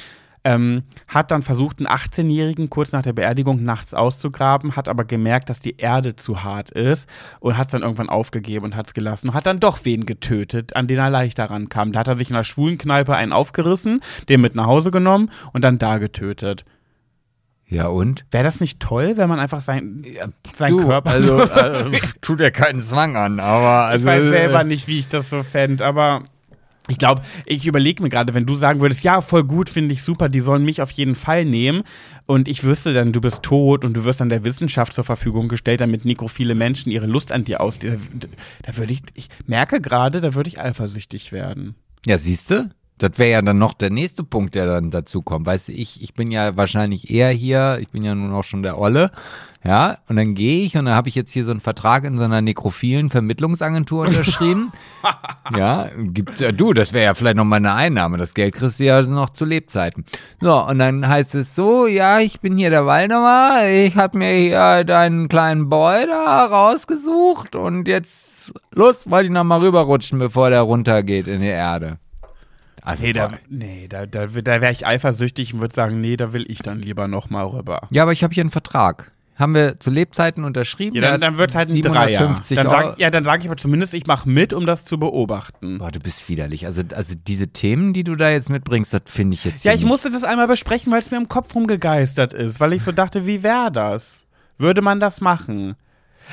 [0.43, 5.49] ähm, hat dann versucht, einen 18-Jährigen kurz nach der Beerdigung nachts auszugraben, hat aber gemerkt,
[5.49, 7.07] dass die Erde zu hart ist
[7.39, 10.05] und hat es dann irgendwann aufgegeben und hat es gelassen und hat dann doch wen
[10.05, 11.91] getötet, an den er leichter rankam.
[11.93, 15.29] Da hat er sich in einer schwulen Kneipe einen aufgerissen, den mit nach Hause genommen
[15.53, 16.65] und dann da getötet.
[17.65, 18.25] Ja und?
[18.29, 20.05] Wäre das nicht toll, wenn man einfach sein,
[20.55, 21.09] sein Du, Körper.
[21.09, 21.89] also, also
[22.21, 25.29] tut ja keinen Zwang an, aber also ich weiß äh, selber nicht, wie ich das
[25.29, 26.23] so fände, aber
[26.89, 30.03] Ich glaube, ich überlege mir gerade, wenn du sagen würdest, ja, voll gut, finde ich
[30.03, 31.83] super, die sollen mich auf jeden Fall nehmen
[32.25, 35.47] und ich wüsste dann, du bist tot und du wirst dann der Wissenschaft zur Verfügung
[35.47, 37.79] gestellt, damit nekrophile Menschen ihre Lust an dir aus.
[37.79, 37.95] Da,
[38.63, 41.75] da würde ich, ich merke gerade, da würde ich eifersüchtig werden.
[42.05, 42.69] Ja, siehst du?
[43.03, 45.45] Das wäre ja dann noch der nächste Punkt, der dann dazu kommt.
[45.45, 48.63] Weißt du, ich, ich bin ja wahrscheinlich eher hier, ich bin ja nun auch schon
[48.63, 49.11] der Olle,
[49.65, 52.17] ja, und dann gehe ich und dann habe ich jetzt hier so einen Vertrag in
[52.17, 54.73] so einer nekrophilen Vermittlungsagentur unterschrieben.
[55.57, 58.17] ja, gibt, ja, du, das wäre ja vielleicht noch mal eine Einnahme.
[58.17, 60.03] Das Geld kriegst du ja noch zu Lebzeiten.
[60.41, 64.33] So, und dann heißt es so, ja, ich bin hier der Waldemar, ich habe mir
[64.33, 70.49] hier deinen kleinen Boy da rausgesucht und jetzt, los, wollte ich noch mal rüberrutschen, bevor
[70.49, 71.99] der runtergeht in die Erde.
[72.83, 76.33] Also nee, da, nee, da, da, da wäre ich eifersüchtig und würde sagen, nee, da
[76.33, 77.87] will ich dann lieber noch mal rüber.
[77.91, 79.11] Ja, aber ich habe hier einen Vertrag.
[79.35, 80.95] Haben wir zu Lebzeiten unterschrieben?
[80.95, 82.35] Ja, dann, dann wird es halt ein Dreier.
[82.49, 85.79] Dann sag, ja, dann sage ich aber zumindest, ich mache mit, um das zu beobachten.
[85.79, 86.67] Boah, du bist widerlich.
[86.67, 89.79] Also, also diese Themen, die du da jetzt mitbringst, das finde ich jetzt Ja, ich
[89.79, 89.87] nicht.
[89.87, 92.59] musste das einmal besprechen, weil es mir im Kopf rumgegeistert ist.
[92.59, 94.27] Weil ich so dachte, wie wäre das?
[94.59, 95.75] Würde man das machen?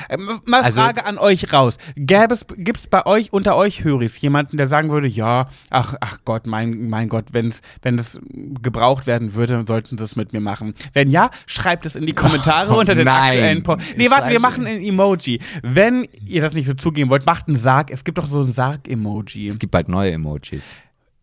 [0.08, 1.78] Ähm, mal also, Frage an euch raus.
[1.96, 5.94] Gäbe es, gibt es bei euch, unter euch Höris, jemanden, der sagen würde, ja, ach,
[6.00, 8.20] ach Gott, mein, mein Gott, wenn's, wenn es
[8.62, 10.74] gebraucht werden würde, sollten sie es mit mir machen.
[10.92, 13.32] Wenn ja, schreibt es in die Kommentare oh, unter den nein.
[13.32, 13.96] aktuellen Post.
[13.96, 15.40] Nee, warte, wir machen ein Emoji.
[15.62, 17.90] Wenn ihr das nicht so zugeben wollt, macht einen Sarg.
[17.90, 19.48] Es gibt doch so ein Sarg-Emoji.
[19.48, 20.62] Es gibt bald neue Emojis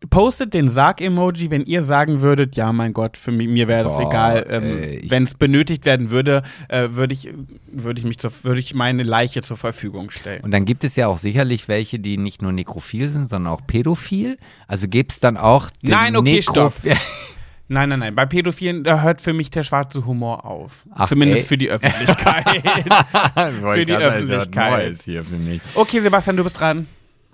[0.10, 3.98] postet den Sarg-Emoji, wenn ihr sagen würdet, ja, mein Gott, für mich, mir wäre das
[3.98, 4.46] Boah, egal.
[4.50, 7.30] Ähm, wenn es benötigt werden würde, äh, würde ich,
[7.72, 10.44] würd ich, mich würd ich meine Leiche zur Verfügung stellen.
[10.44, 13.66] Und dann gibt es ja auch sicherlich welche, die nicht nur nekrophil sind, sondern auch
[13.66, 14.38] pädophil.
[14.68, 16.74] Also gibt es dann auch den Nein, okay, Nekro stopp.
[17.70, 18.16] Nein, nein, nein.
[18.16, 20.86] Bei Pädophilen, da hört für mich der schwarze Humor auf.
[20.96, 21.48] Ach, Zumindest ey.
[21.50, 22.50] für die Öffentlichkeit.
[22.50, 24.98] für die Öffentlichkeit.
[25.04, 25.26] Hier,
[25.76, 26.88] okay, Sebastian, du bist dran.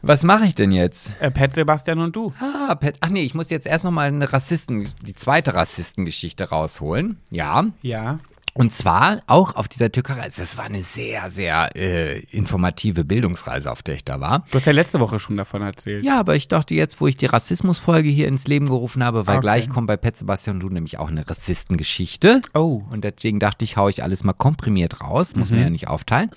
[0.06, 1.14] Was mache ich denn jetzt?
[1.22, 2.34] Äh, Pet, Sebastian und du.
[2.38, 2.98] Ah, Pet.
[3.00, 7.22] Ach nee, ich muss jetzt erst noch mal eine Rassisten, die zweite Rassistengeschichte rausholen.
[7.32, 7.68] Ja.
[7.82, 8.18] Ja.
[8.56, 10.42] Und zwar auch auf dieser Türkei-Reise.
[10.42, 14.46] Das war eine sehr, sehr äh, informative Bildungsreise, auf der ich da war.
[14.52, 16.06] Du hast ja letzte Woche schon davon erzählt.
[16.06, 19.38] Ja, aber ich dachte jetzt, wo ich die Rassismusfolge hier ins Leben gerufen habe, weil
[19.38, 19.42] okay.
[19.42, 22.44] gleich kommt bei Pet Sebastian und du nämlich auch eine Rassistengeschichte.
[22.54, 22.84] Oh.
[22.92, 25.58] Und deswegen dachte ich, hau ich alles mal komprimiert raus, muss mhm.
[25.58, 26.30] mir ja nicht aufteilen.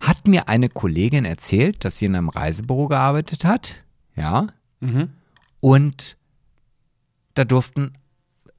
[0.00, 3.74] Hat mir eine Kollegin erzählt, dass sie in einem Reisebüro gearbeitet hat.
[4.16, 4.46] Ja.
[4.80, 5.10] Mhm.
[5.60, 6.16] Und
[7.34, 7.92] da durften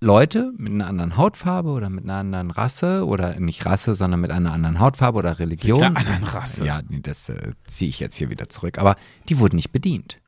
[0.01, 4.31] Leute mit einer anderen Hautfarbe oder mit einer anderen Rasse oder nicht Rasse, sondern mit
[4.31, 5.79] einer anderen Hautfarbe oder Religion.
[5.79, 6.65] Mit einer anderen Rasse.
[6.65, 8.77] Ja, nee, das äh, ziehe ich jetzt hier wieder zurück.
[8.77, 8.95] Aber
[9.27, 10.19] die wurden nicht bedient.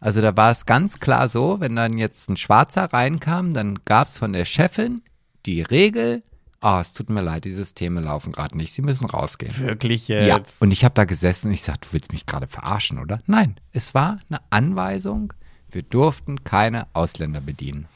[0.00, 4.08] Also da war es ganz klar so, wenn dann jetzt ein Schwarzer reinkam, dann gab
[4.08, 5.02] es von der Chefin
[5.46, 6.22] die Regel,
[6.60, 9.56] oh, es tut mir leid, die Systeme laufen gerade nicht, sie müssen rausgehen.
[9.60, 10.60] Wirklich jetzt?
[10.60, 13.20] Ja, und ich habe da gesessen und ich sagte, du willst mich gerade verarschen, oder?
[13.26, 15.32] Nein, es war eine Anweisung,
[15.70, 17.86] wir durften keine Ausländer bedienen.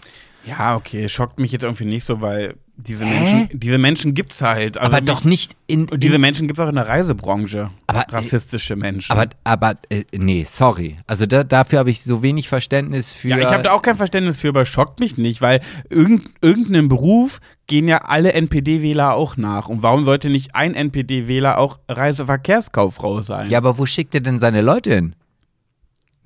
[0.47, 3.11] Ja, okay, schockt mich jetzt irgendwie nicht so, weil diese Hä?
[3.11, 4.77] Menschen, diese Menschen gibt's halt.
[4.77, 7.71] Also aber doch nicht in, in diese Menschen gibt's auch in der Reisebranche.
[7.87, 9.13] Aber rassistische Menschen.
[9.13, 10.99] Aber aber äh, nee, sorry.
[11.07, 13.29] Also da, dafür habe ich so wenig Verständnis für.
[13.29, 16.89] Ja, ich habe da auch kein Verständnis für, aber schockt mich nicht, weil irgend, irgendeinem
[16.89, 19.69] Beruf gehen ja alle NPD-Wähler auch nach.
[19.69, 23.49] Und warum sollte nicht ein NPD-Wähler auch Reiseverkehrskauffrau sein?
[23.49, 25.17] Ja, aber wo schickt er denn seine Leute hin?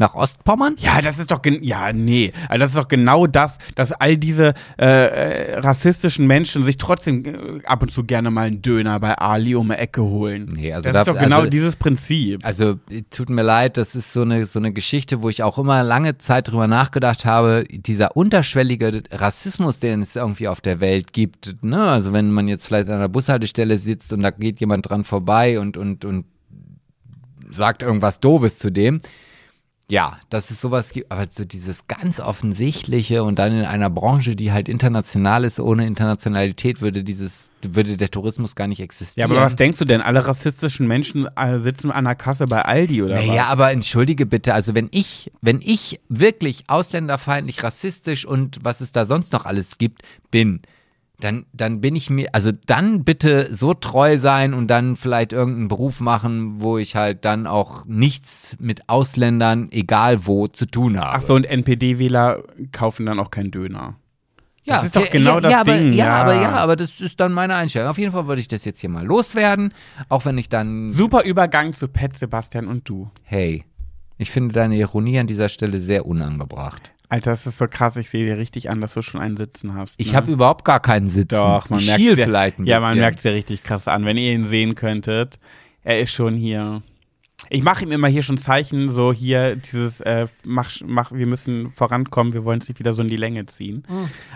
[0.00, 0.76] Nach Ostpommern?
[0.78, 2.32] Ja, das ist doch, ja, nee.
[2.48, 7.22] Also das ist doch genau das, dass all diese äh, äh, rassistischen Menschen sich trotzdem
[7.26, 10.48] äh, ab und zu gerne mal einen Döner bei Ali um die Ecke holen.
[10.56, 12.46] Nee, also das da, ist doch genau also, dieses Prinzip.
[12.46, 12.76] Also,
[13.10, 16.16] tut mir leid, das ist so eine, so eine Geschichte, wo ich auch immer lange
[16.16, 21.62] Zeit drüber nachgedacht habe, dieser unterschwellige Rassismus, den es irgendwie auf der Welt gibt.
[21.62, 21.78] Ne?
[21.78, 25.60] Also, wenn man jetzt vielleicht an einer Bushaltestelle sitzt und da geht jemand dran vorbei
[25.60, 26.24] und, und, und
[27.50, 29.02] sagt irgendwas Doofes zu dem
[29.90, 34.36] ja, dass es sowas gibt, aber so dieses ganz offensichtliche und dann in einer Branche,
[34.36, 39.30] die halt international ist, ohne Internationalität würde dieses, würde der Tourismus gar nicht existieren.
[39.30, 40.00] Ja, aber was denkst du denn?
[40.00, 43.36] Alle rassistischen Menschen äh, sitzen an der Kasse bei Aldi oder naja, was?
[43.36, 48.92] Ja, aber entschuldige bitte, also wenn ich, wenn ich wirklich ausländerfeindlich, rassistisch und was es
[48.92, 50.60] da sonst noch alles gibt, bin,
[51.20, 55.68] dann, dann bin ich mir, also dann bitte so treu sein und dann vielleicht irgendeinen
[55.68, 61.18] Beruf machen, wo ich halt dann auch nichts mit Ausländern, egal wo, zu tun habe.
[61.18, 62.42] Ach so, und NPD-Wähler
[62.72, 63.96] kaufen dann auch keinen Döner.
[64.62, 65.74] Ja, das ist doch genau ja, das ja, Ding.
[65.74, 67.88] Aber, ja, ja, aber ja, aber das ist dann meine Einstellung.
[67.88, 69.72] Auf jeden Fall würde ich das jetzt hier mal loswerden,
[70.08, 70.90] auch wenn ich dann.
[70.90, 73.10] Super Übergang zu Pet, Sebastian und du.
[73.24, 73.64] Hey,
[74.18, 76.92] ich finde deine Ironie an dieser Stelle sehr unangebracht.
[77.10, 77.96] Alter, das ist so krass.
[77.96, 79.98] Ich sehe dir richtig an, dass du schon einen Sitzen hast.
[79.98, 80.06] Ne?
[80.06, 81.34] Ich habe überhaupt gar keinen Sitzen.
[81.34, 84.04] Doch, man merkt vielleicht ein Ja, man merkt es ja richtig krass an.
[84.04, 85.40] Wenn ihr ihn sehen könntet,
[85.82, 86.82] er ist schon hier.
[87.52, 91.72] Ich mache ihm immer hier schon Zeichen, so hier dieses, äh, mach, mach, wir müssen
[91.72, 93.82] vorankommen, wir wollen es nicht wieder so in die Länge ziehen.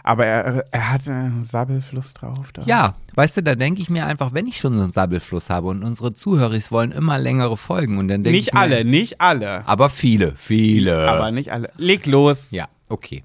[0.02, 2.52] Aber er, er hat einen Sabbelfluss drauf.
[2.52, 2.62] Da.
[2.62, 5.68] Ja, weißt du, da denke ich mir einfach, wenn ich schon so einen Sabbelfluss habe
[5.68, 9.20] und unsere Zuhörer wollen immer längere Folgen und dann denke ich Nicht mir, alle, nicht
[9.20, 9.66] alle.
[9.66, 11.08] aber viele, viele.
[11.08, 11.70] Aber nicht alle.
[11.76, 12.50] Leg los.
[12.50, 13.22] ja, okay.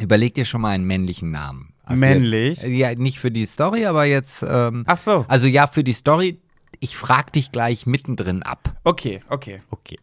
[0.00, 1.72] Überleg dir schon mal einen männlichen Namen.
[1.84, 2.62] Also Männlich?
[2.62, 4.44] Jetzt, ja, nicht für die Story, aber jetzt.
[4.46, 5.24] Ähm, Ach so.
[5.28, 6.40] Also ja, für die Story.
[6.82, 8.74] Ich frag dich gleich mittendrin ab.
[8.82, 9.60] Okay, okay.
[9.70, 9.96] Okay.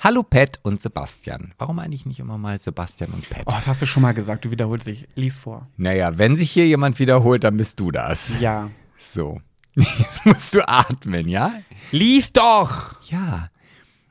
[0.00, 1.54] Hallo Pat und Sebastian.
[1.56, 3.44] Warum eigentlich nicht immer mal Sebastian und Pat?
[3.46, 5.06] Oh, das hast du schon mal gesagt, du wiederholst dich.
[5.14, 5.68] Lies vor.
[5.76, 8.40] Naja, wenn sich hier jemand wiederholt, dann bist du das.
[8.40, 8.72] Ja.
[8.98, 9.40] So.
[9.76, 11.52] Jetzt musst du atmen, ja?
[11.92, 13.00] Lies doch!
[13.04, 13.48] Ja.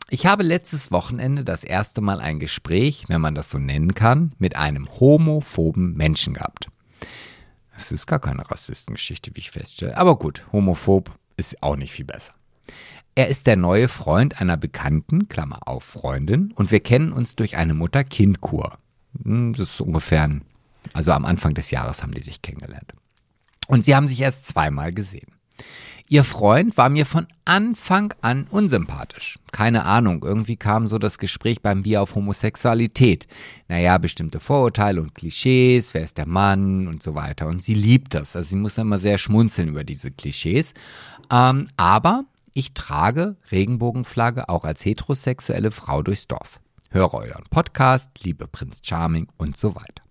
[0.09, 4.31] Ich habe letztes Wochenende das erste Mal ein Gespräch, wenn man das so nennen kann,
[4.39, 6.69] mit einem homophoben Menschen gehabt.
[7.75, 9.97] Das ist gar keine Rassistengeschichte, wie ich feststelle.
[9.97, 12.33] Aber gut, homophob ist auch nicht viel besser.
[13.15, 17.55] Er ist der neue Freund einer Bekannten, Klammer auf Freundin, und wir kennen uns durch
[17.55, 18.77] eine Mutter-Kind-Kur.
[19.23, 20.41] Hm, Das ist ungefähr, ein,
[20.93, 22.93] also am Anfang des Jahres haben die sich kennengelernt.
[23.67, 25.31] Und sie haben sich erst zweimal gesehen.
[26.07, 29.39] Ihr Freund war mir von Anfang an unsympathisch.
[29.51, 33.27] Keine Ahnung, irgendwie kam so das Gespräch beim Bier auf Homosexualität.
[33.69, 37.47] Naja, bestimmte Vorurteile und Klischees, wer ist der Mann und so weiter.
[37.47, 38.35] Und sie liebt das.
[38.35, 40.75] Also sie muss immer sehr schmunzeln über diese Klischees.
[41.31, 46.59] Ähm, aber ich trage Regenbogenflagge auch als heterosexuelle Frau durchs Dorf.
[46.89, 50.03] Höre euren Podcast, liebe Prinz Charming und so weiter.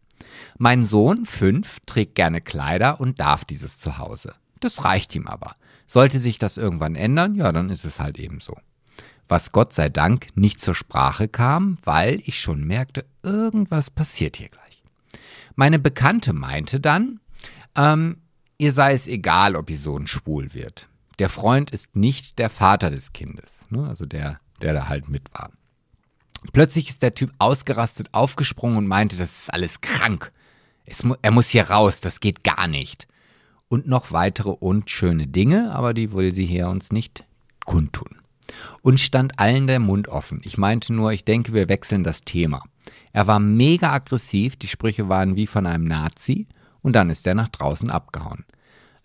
[0.59, 4.35] Mein Sohn, fünf, trägt gerne Kleider und darf dieses zu Hause.
[4.61, 5.55] Das reicht ihm aber.
[5.87, 8.57] Sollte sich das irgendwann ändern, ja, dann ist es halt eben so.
[9.29, 14.49] Was Gott sei Dank nicht zur Sprache kam, weil ich schon merkte, irgendwas passiert hier
[14.49, 14.83] gleich.
[15.55, 17.21] Meine Bekannte meinte dann,
[17.77, 18.19] ähm,
[18.59, 20.89] ihr sei es egal, ob ihr Sohn schwul wird.
[21.19, 23.87] Der Freund ist nicht der Vater des Kindes, ne?
[23.87, 25.51] also der, der da halt mit war.
[26.53, 30.33] Plötzlich ist der Typ ausgerastet, aufgesprungen und meinte, das ist alles krank.
[31.03, 33.09] Mu er muss hier raus, das geht gar nicht.
[33.69, 37.25] Und noch weitere unschöne Dinge, aber die will sie hier uns nicht
[37.65, 38.21] kundtun.
[38.83, 40.43] Und stand allen der Mund offen.
[40.45, 42.63] Ich meinte nur, ich denke, wir wechseln das Thema.
[43.13, 46.47] Er war mega aggressiv, die Sprüche waren wie von einem Nazi,
[46.83, 48.45] und dann ist er nach draußen abgehauen.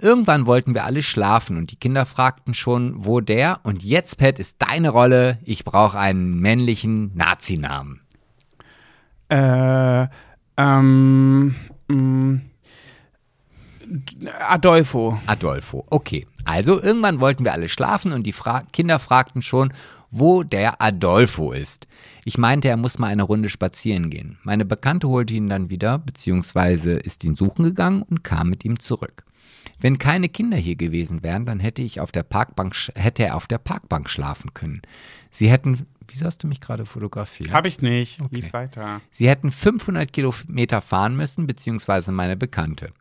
[0.02, 4.40] Irgendwann wollten wir alle schlafen und die Kinder fragten schon, wo der und jetzt, Pat,
[4.40, 5.40] ist deine Rolle.
[5.44, 8.00] Ich brauche einen männlichen Nazi-Namen.
[9.28, 10.08] Äh,
[10.58, 11.56] ähm,
[11.90, 12.40] mh,
[14.40, 15.20] Adolfo.
[15.26, 15.86] Adolfo.
[15.90, 16.28] Okay.
[16.46, 19.74] Also irgendwann wollten wir alle schlafen und die Fra Kinder fragten schon,
[20.10, 21.88] wo der Adolfo ist.
[22.26, 24.38] Ich meinte, er muss mal eine Runde spazieren gehen.
[24.44, 28.80] Meine Bekannte holte ihn dann wieder, beziehungsweise ist ihn suchen gegangen und kam mit ihm
[28.80, 29.24] zurück.
[29.80, 33.48] Wenn keine Kinder hier gewesen wären, dann hätte ich auf der Parkbank, hätte er auf
[33.48, 34.82] der Parkbank schlafen können.
[35.32, 37.52] Sie hätten, wieso hast du mich gerade fotografiert?
[37.52, 38.20] Hab ich nicht.
[38.32, 39.02] Lies weiter.
[39.12, 42.92] Sie hätten 500 Kilometer fahren müssen, beziehungsweise meine Bekannte.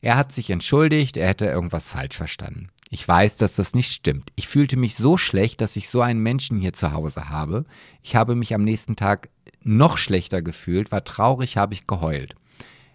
[0.00, 2.68] Er hat sich entschuldigt, er hätte irgendwas falsch verstanden.
[2.90, 4.32] Ich weiß, dass das nicht stimmt.
[4.36, 7.64] Ich fühlte mich so schlecht, dass ich so einen Menschen hier zu Hause habe.
[8.02, 9.30] Ich habe mich am nächsten Tag
[9.62, 12.34] noch schlechter gefühlt, war traurig, habe ich geheult.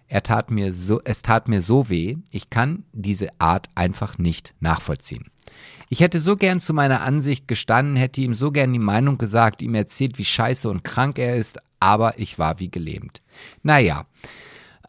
[0.08, 4.54] Er tat mir so, es tat mir so weh, ich kann diese Art einfach nicht
[4.60, 5.30] nachvollziehen.
[5.90, 9.62] Ich hätte so gern zu meiner Ansicht gestanden, hätte ihm so gern die Meinung gesagt,
[9.62, 13.22] ihm erzählt, wie scheiße und krank er ist, aber ich war wie gelähmt.
[13.62, 14.06] Naja,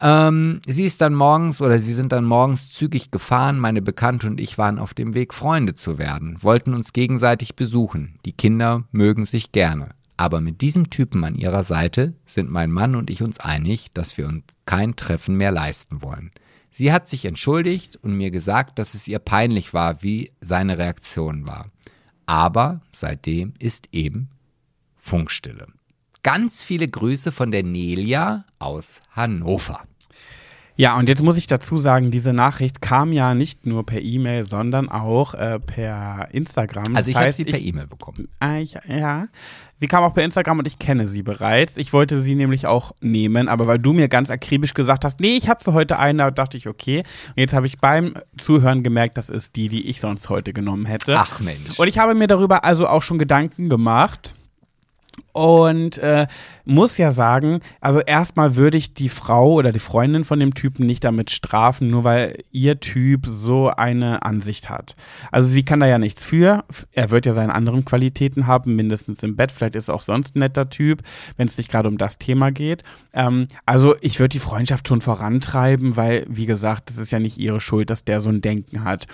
[0.00, 3.58] ähm, sie ist dann morgens oder sie sind dann morgens zügig gefahren.
[3.58, 8.18] Meine Bekannte und ich waren auf dem Weg, Freunde zu werden, wollten uns gegenseitig besuchen.
[8.24, 9.90] Die Kinder mögen sich gerne.
[10.16, 14.18] Aber mit diesem Typen an ihrer Seite sind mein Mann und ich uns einig, dass
[14.18, 16.30] wir uns kein Treffen mehr leisten wollen.
[16.70, 21.44] Sie hat sich entschuldigt und mir gesagt, dass es ihr peinlich war, wie seine Reaktion
[21.48, 21.72] war.
[22.24, 24.28] Aber seitdem ist eben
[24.94, 25.66] Funkstille.
[26.22, 29.80] Ganz viele Grüße von der Nelia aus Hannover.
[30.76, 34.48] Ja, und jetzt muss ich dazu sagen, diese Nachricht kam ja nicht nur per E-Mail,
[34.48, 36.94] sondern auch äh, per Instagram.
[36.94, 38.28] Also ich das habe heißt, sie per E-Mail bekommen.
[38.38, 39.26] Ah, ich, ja.
[39.80, 41.78] Sie kam auch per Instagram und ich kenne sie bereits.
[41.78, 45.38] Ich wollte sie nämlich auch nehmen, aber weil du mir ganz akribisch gesagt hast, nee,
[45.38, 46.98] ich habe für heute eine, da dachte ich, okay.
[47.28, 50.84] Und jetzt habe ich beim Zuhören gemerkt, das ist die, die ich sonst heute genommen
[50.84, 51.16] hätte.
[51.18, 51.78] Ach Mensch.
[51.78, 54.34] Und ich habe mir darüber also auch schon Gedanken gemacht.
[55.32, 56.26] Und äh,
[56.64, 60.86] muss ja sagen, also erstmal würde ich die Frau oder die Freundin von dem Typen
[60.86, 64.96] nicht damit strafen, nur weil ihr Typ so eine Ansicht hat.
[65.30, 66.64] Also sie kann da ja nichts für.
[66.92, 69.52] Er wird ja seine anderen Qualitäten haben, mindestens im Bett.
[69.52, 71.02] Vielleicht ist er auch sonst ein netter Typ,
[71.36, 72.82] wenn es nicht gerade um das Thema geht.
[73.14, 77.38] Ähm, also ich würde die Freundschaft schon vorantreiben, weil, wie gesagt, das ist ja nicht
[77.38, 79.06] ihre Schuld, dass der so ein Denken hat.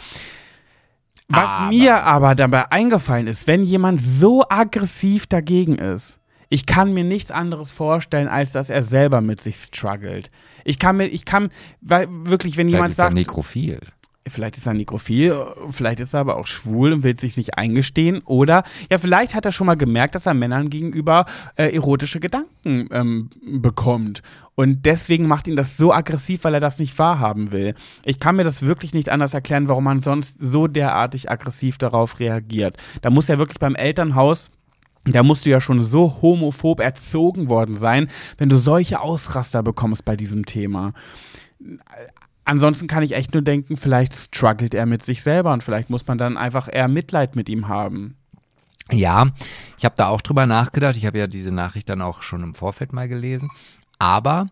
[1.29, 6.93] Was Aber- mir aber dabei eingefallen ist, wenn jemand so aggressiv dagegen ist, ich kann
[6.93, 10.29] mir nichts anderes vorstellen, als dass er selber mit sich struggelt.
[10.65, 11.49] Ich kann mir, ich kann,
[11.81, 13.81] weil wirklich, wenn Vielleicht jemand ist er sagt, nekrophil.
[14.29, 18.23] Vielleicht ist er nekrophil, vielleicht ist er aber auch schwul und will sich nicht eingestehen.
[18.25, 21.27] Oder ja, vielleicht hat er schon mal gemerkt, dass er Männern gegenüber
[21.57, 23.31] äh, erotische Gedanken ähm,
[23.61, 24.23] bekommt.
[24.55, 27.75] Und deswegen macht ihn das so aggressiv, weil er das nicht wahrhaben will.
[28.05, 32.19] Ich kann mir das wirklich nicht anders erklären, warum man sonst so derartig aggressiv darauf
[32.21, 32.77] reagiert.
[33.03, 34.51] Da muss er wirklich beim Elternhaus
[35.09, 40.05] da musst du ja schon so homophob erzogen worden sein, wenn du solche Ausraster bekommst
[40.05, 40.95] bei diesem Thema.
[42.47, 46.07] Ansonsten kann ich echt nur denken, vielleicht struggelt er mit sich selber und vielleicht muss
[46.07, 48.17] man dann einfach eher Mitleid mit ihm haben.
[48.93, 49.27] Ja,
[49.77, 50.97] ich habe da auch drüber nachgedacht.
[50.97, 53.51] Ich habe ja diese Nachricht dann auch schon im Vorfeld mal gelesen.
[53.99, 54.47] Aber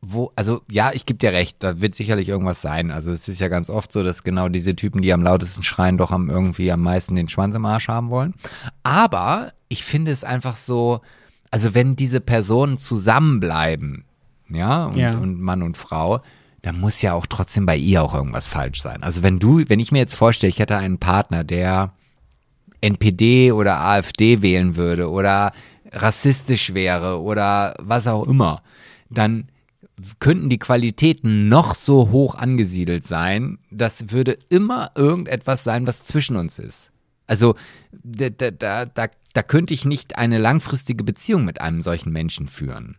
[0.00, 2.90] wo, also ja, ich gebe dir recht, da wird sicherlich irgendwas sein.
[2.90, 5.98] Also es ist ja ganz oft so, dass genau diese Typen, die am lautesten schreien,
[5.98, 8.34] doch am irgendwie am meisten den Schwanz im Arsch haben wollen.
[8.82, 11.02] Aber ich finde es einfach so,
[11.50, 14.04] also wenn diese Personen zusammenbleiben,
[14.48, 15.12] ja, und, Ja.
[15.18, 16.22] und Mann und Frau,
[16.62, 19.02] dann muss ja auch trotzdem bei ihr auch irgendwas falsch sein.
[19.02, 21.92] Also wenn du, wenn ich mir jetzt vorstelle, ich hätte einen Partner, der
[22.80, 25.52] NPD oder AfD wählen würde oder
[25.90, 28.62] rassistisch wäre oder was auch immer,
[29.10, 29.48] dann
[30.20, 36.36] könnten die Qualitäten noch so hoch angesiedelt sein, das würde immer irgendetwas sein, was zwischen
[36.36, 36.90] uns ist.
[37.26, 37.54] Also
[38.02, 42.48] da, da, da, da, da könnte ich nicht eine langfristige Beziehung mit einem solchen Menschen
[42.48, 42.96] führen.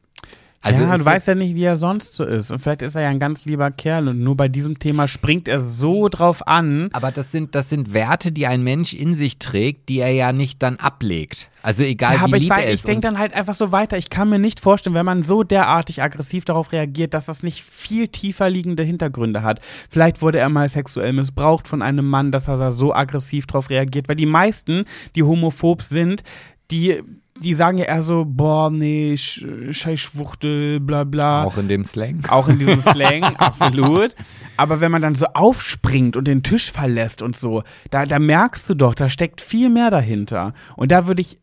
[0.63, 2.49] Also ja, du weißt ja nicht, wie er sonst so ist.
[2.51, 5.47] Und vielleicht ist er ja ein ganz lieber Kerl und nur bei diesem Thema springt
[5.47, 6.89] er so drauf an.
[6.93, 10.31] Aber das sind, das sind Werte, die ein Mensch in sich trägt, die er ja
[10.31, 11.49] nicht dann ablegt.
[11.61, 12.87] Also egal Ja, wie aber ich, lieb er weiß- ich ist.
[12.87, 13.97] denke dann halt einfach so weiter.
[13.97, 17.63] Ich kann mir nicht vorstellen, wenn man so derartig aggressiv darauf reagiert, dass das nicht
[17.63, 19.59] viel tiefer liegende Hintergründe hat.
[19.89, 23.69] Vielleicht wurde er mal sexuell missbraucht von einem Mann, dass er da so aggressiv darauf
[23.69, 24.07] reagiert.
[24.07, 24.85] Weil die meisten,
[25.15, 26.23] die homophob sind,
[26.71, 27.01] die,
[27.39, 31.43] die sagen ja eher so, boah, nee, Sch scheiß Schwuchtel, bla bla.
[31.43, 32.23] auch in dem Slang.
[32.29, 34.15] Auch in diesem Slang, absolut.
[34.55, 38.69] Aber wenn man dann so aufspringt und den Tisch verlässt und so, da, da merkst
[38.69, 40.53] du doch, da steckt viel mehr dahinter.
[40.75, 41.37] Und da würde ich,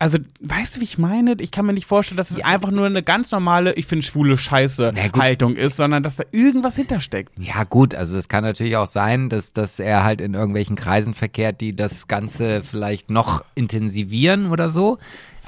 [0.00, 1.34] also, weißt du, wie ich meine?
[1.40, 4.38] Ich kann mir nicht vorstellen, dass es einfach nur eine ganz normale, ich finde schwule
[4.38, 4.92] Scheiße.
[5.18, 7.32] Haltung ist, sondern dass da irgendwas hintersteckt.
[7.36, 11.14] Ja, gut, also es kann natürlich auch sein, dass, dass er halt in irgendwelchen Kreisen
[11.14, 14.98] verkehrt, die das Ganze vielleicht noch intensivieren oder so.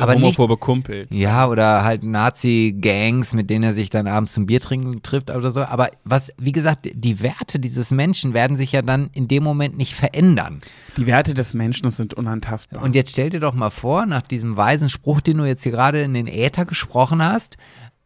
[0.00, 1.06] Aber nicht, homophobe Kumpel.
[1.10, 5.52] ja, oder halt Nazi-Gangs, mit denen er sich dann abends zum Bier trinken trifft oder
[5.52, 5.62] so.
[5.62, 9.76] Aber was, wie gesagt, die Werte dieses Menschen werden sich ja dann in dem Moment
[9.76, 10.58] nicht verändern.
[10.96, 12.82] Die Werte des Menschen sind unantastbar.
[12.82, 15.72] Und jetzt stell dir doch mal vor, nach diesem weisen Spruch, den du jetzt hier
[15.72, 17.56] gerade in den Äther gesprochen hast,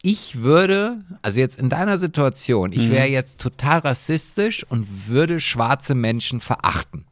[0.01, 5.95] ich würde, also jetzt in deiner Situation, ich wäre jetzt total rassistisch und würde schwarze
[5.95, 7.05] Menschen verachten.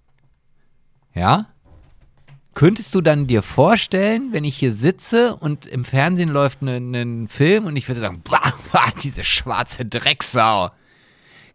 [1.15, 1.47] Ja?
[2.53, 7.27] Könntest du dann dir vorstellen, wenn ich hier sitze und im Fernsehen läuft ein ein
[7.27, 10.69] Film und ich würde sagen, bah, bah, diese schwarze Drecksau.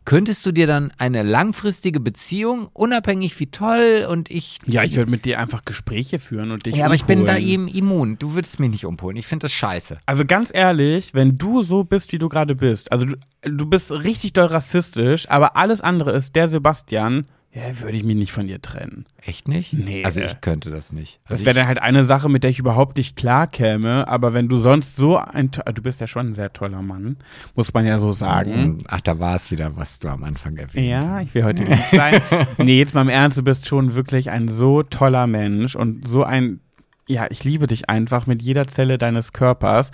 [0.09, 5.11] Könntest du dir dann eine langfristige Beziehung, unabhängig wie toll und ich ja, ich würde
[5.11, 8.19] mit dir einfach Gespräche führen und dich ja, aber ich bin da eben immun.
[8.19, 9.19] Du würdest mich nicht umholen.
[9.19, 9.99] Ich finde das scheiße.
[10.07, 13.93] Also ganz ehrlich, wenn du so bist, wie du gerade bist, also du, du bist
[13.93, 18.47] richtig doll rassistisch, aber alles andere ist der Sebastian, ja, würde ich mich nicht von
[18.47, 19.07] dir trennen.
[19.23, 19.73] Echt nicht?
[19.73, 20.05] Nee.
[20.05, 21.19] Also ich könnte das nicht.
[21.25, 24.35] Das Also wäre dann halt eine Sache, mit der ich überhaupt nicht klar käme, aber
[24.35, 27.16] wenn du sonst so ein, du bist ja schon ein sehr toller Mann,
[27.57, 28.83] muss man ja so sagen.
[28.89, 31.83] Ach, da war es wieder, was du am Anfang erwähnt Ja, ich will heute lieb
[31.91, 32.20] sein.
[32.59, 36.25] nee, jetzt mal im Ernst, du bist schon wirklich ein so toller Mensch und so
[36.25, 36.61] ein,
[37.09, 39.90] ja, ich liebe dich einfach mit jeder Zelle deines Körpers.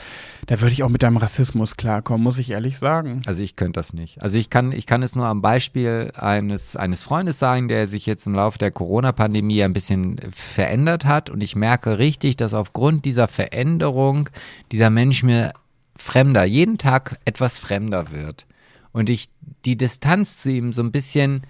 [0.46, 3.22] Da würde ich auch mit deinem Rassismus klarkommen, muss ich ehrlich sagen.
[3.26, 4.20] Also ich könnte das nicht.
[4.20, 8.04] Also ich kann, ich kann es nur am Beispiel eines, eines Freundes sagen, der sich
[8.04, 11.30] jetzt im Laufe der Corona-Pandemie ein bisschen verändert hat.
[11.30, 14.28] Und ich merke richtig, dass aufgrund dieser Veränderung
[14.72, 15.52] dieser Mensch mir
[15.96, 18.46] fremder, jeden Tag etwas fremder wird.
[18.92, 19.28] Und ich
[19.64, 21.42] die Distanz zu ihm so ein bisschen,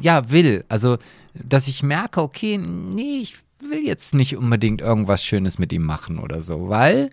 [0.00, 0.64] ja, will.
[0.68, 0.98] Also,
[1.34, 6.18] dass ich merke, okay, nee, ich will jetzt nicht unbedingt irgendwas Schönes mit ihm machen
[6.18, 7.10] oder so, weil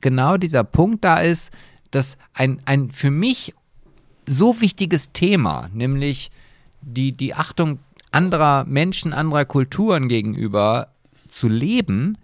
[0.00, 1.50] genau dieser Punkt da ist,
[1.90, 3.54] dass ein, ein für mich
[4.26, 6.30] so wichtiges Thema, nämlich
[6.82, 7.78] die, die Achtung
[8.10, 10.88] anderer Menschen, anderer Kulturen gegenüber
[11.28, 12.18] zu leben,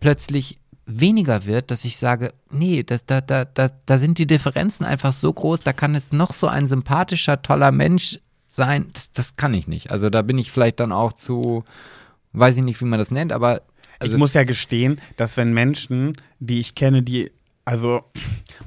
[0.00, 4.84] plötzlich weniger wird, dass ich sage, nee, das, da, da, da, da sind die Differenzen
[4.84, 8.18] einfach so groß, da kann es noch so ein sympathischer, toller Mensch
[8.50, 9.90] sein, das, das kann ich nicht.
[9.90, 11.64] Also da bin ich vielleicht dann auch zu,
[12.38, 13.62] weiß ich nicht, wie man das nennt, aber
[13.98, 17.30] also, ich muss ja gestehen, dass wenn Menschen, die ich kenne, die,
[17.64, 18.02] also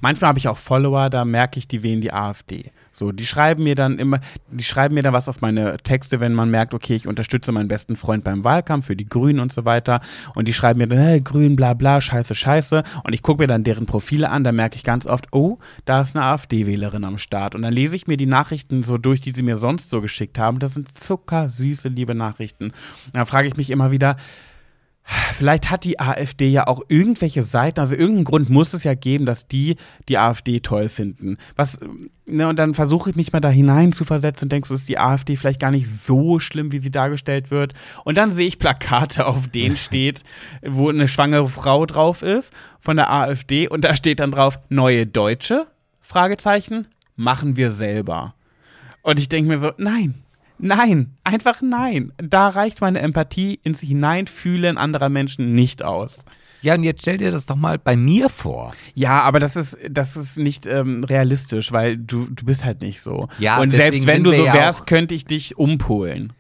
[0.01, 2.71] manchmal habe ich auch Follower, da merke ich, die wählen die AfD.
[2.93, 4.19] So, die schreiben mir dann immer,
[4.49, 7.69] die schreiben mir dann was auf meine Texte, wenn man merkt, okay, ich unterstütze meinen
[7.69, 10.01] besten Freund beim Wahlkampf für die Grünen und so weiter.
[10.35, 12.83] Und die schreiben mir dann, hey, Grün, bla bla, scheiße, scheiße.
[13.03, 16.01] Und ich gucke mir dann deren Profile an, da merke ich ganz oft, oh, da
[16.01, 17.55] ist eine AfD-Wählerin am Start.
[17.55, 20.37] Und dann lese ich mir die Nachrichten so durch, die sie mir sonst so geschickt
[20.37, 20.59] haben.
[20.59, 22.65] Das sind zuckersüße, liebe Nachrichten.
[22.65, 22.73] Und
[23.13, 24.17] dann frage ich mich immer wieder,
[25.03, 29.25] Vielleicht hat die AfD ja auch irgendwelche Seiten, also irgendeinen Grund muss es ja geben,
[29.25, 29.75] dass die
[30.07, 31.37] die AfD toll finden.
[31.55, 31.79] Was,
[32.27, 34.87] ne, und dann versuche ich mich mal da hinein zu versetzen und denke, so ist
[34.87, 37.73] die AfD vielleicht gar nicht so schlimm, wie sie dargestellt wird.
[38.05, 40.23] Und dann sehe ich Plakate, auf denen steht,
[40.63, 45.07] wo eine schwangere Frau drauf ist von der AfD und da steht dann drauf, neue
[45.07, 45.67] Deutsche?
[46.01, 48.35] Fragezeichen, machen wir selber.
[49.01, 50.23] Und ich denke mir so, nein,
[50.61, 52.13] Nein, einfach nein.
[52.17, 56.23] Da reicht meine Empathie ins Hineinfühlen anderer Menschen nicht aus.
[56.61, 58.73] Ja, und jetzt stell dir das doch mal bei mir vor.
[58.93, 63.01] Ja, aber das ist, das ist nicht ähm, realistisch, weil du, du bist halt nicht
[63.01, 63.27] so.
[63.39, 66.33] Ja, und selbst wenn du so ja wärst, auch- könnte ich dich umpolen.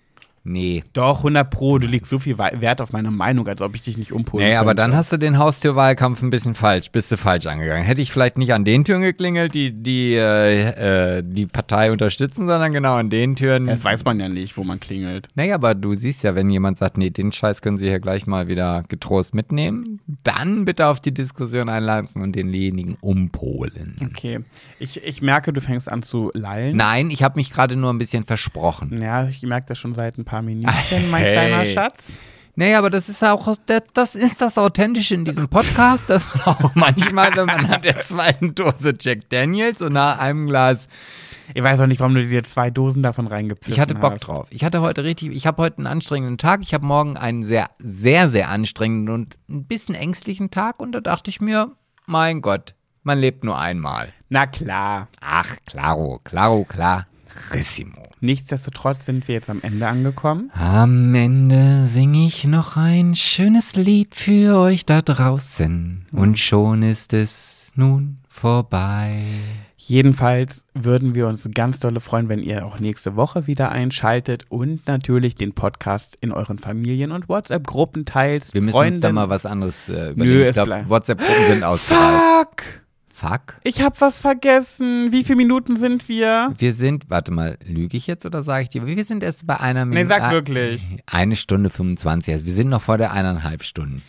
[0.43, 0.83] Nee.
[0.93, 3.97] Doch, 100 Pro, du legst so viel Wert auf meine Meinung, als ob ich dich
[3.97, 4.81] nicht umpolen Nee, aber könnte.
[4.83, 7.83] dann hast du den Haustürwahlkampf ein bisschen falsch, bist du falsch angegangen.
[7.83, 12.47] Hätte ich vielleicht nicht an den Türen geklingelt, die die, äh, äh, die Partei unterstützen,
[12.47, 13.67] sondern genau an den Türen.
[13.67, 15.27] Das weiß man ja nicht, wo man klingelt.
[15.35, 18.25] Naja, aber du siehst ja, wenn jemand sagt, nee, den Scheiß können Sie hier gleich
[18.25, 23.95] mal wieder getrost mitnehmen, dann bitte auf die Diskussion einladen und denjenigen umpolen.
[24.03, 24.39] Okay.
[24.79, 26.75] Ich, ich merke, du fängst an zu lallen.
[26.75, 28.99] Nein, ich habe mich gerade nur ein bisschen versprochen.
[29.01, 31.33] Ja, ich merke das schon seit ein paar Minuten, mein Hey.
[31.33, 32.21] kleiner Schatz.
[32.55, 33.55] Naja, aber das ist auch,
[33.93, 38.01] das- ist das Authentische in diesem Podcast, dass man auch manchmal, wenn man nach der
[38.01, 40.87] zweiten Dose Jack Daniels und nach einem Glas
[41.53, 44.27] Ich weiß auch nicht, warum du dir zwei Dosen davon reingepfiffen Ich hatte Bock hast.
[44.27, 44.47] drauf.
[44.51, 46.59] Ich hatte heute richtig, ich habe heute einen anstrengenden Tag.
[46.61, 50.79] Ich habe morgen einen sehr, sehr, sehr anstrengenden und ein bisschen ängstlichen Tag.
[50.81, 51.71] Und da dachte ich mir,
[52.05, 54.13] mein Gott, man lebt nur einmal.
[54.29, 55.07] Na klar.
[55.21, 57.07] Ach, claro, claro, klar.
[57.53, 58.03] Rissimo.
[58.19, 60.51] Nichtsdestotrotz sind wir jetzt am Ende angekommen.
[60.53, 66.05] Am Ende singe ich noch ein schönes Lied für euch da draußen.
[66.11, 69.23] Und schon ist es nun vorbei.
[69.75, 74.87] Jedenfalls würden wir uns ganz dolle freuen, wenn ihr auch nächste Woche wieder einschaltet und
[74.87, 78.53] natürlich den Podcast in euren Familien- und WhatsApp-Gruppen teilt.
[78.53, 78.95] Wir müssen Freunden.
[78.95, 80.41] uns da mal was anderes äh, überlegen.
[80.41, 82.21] es ich glaube, WhatsApp-Gruppen sind ausgereift.
[82.37, 82.81] Fuck!
[83.21, 83.57] Fuck.
[83.63, 85.11] Ich hab was vergessen.
[85.11, 86.51] Wie viele Minuten sind wir?
[86.57, 88.87] Wir sind, warte mal, lüge ich jetzt oder sage ich dir?
[88.87, 90.19] Wir sind erst bei einer Nee, Minute.
[90.19, 90.81] sag wirklich.
[91.05, 92.33] Eine Stunde 25.
[92.33, 94.01] Also wir sind noch vor der eineinhalb Stunden.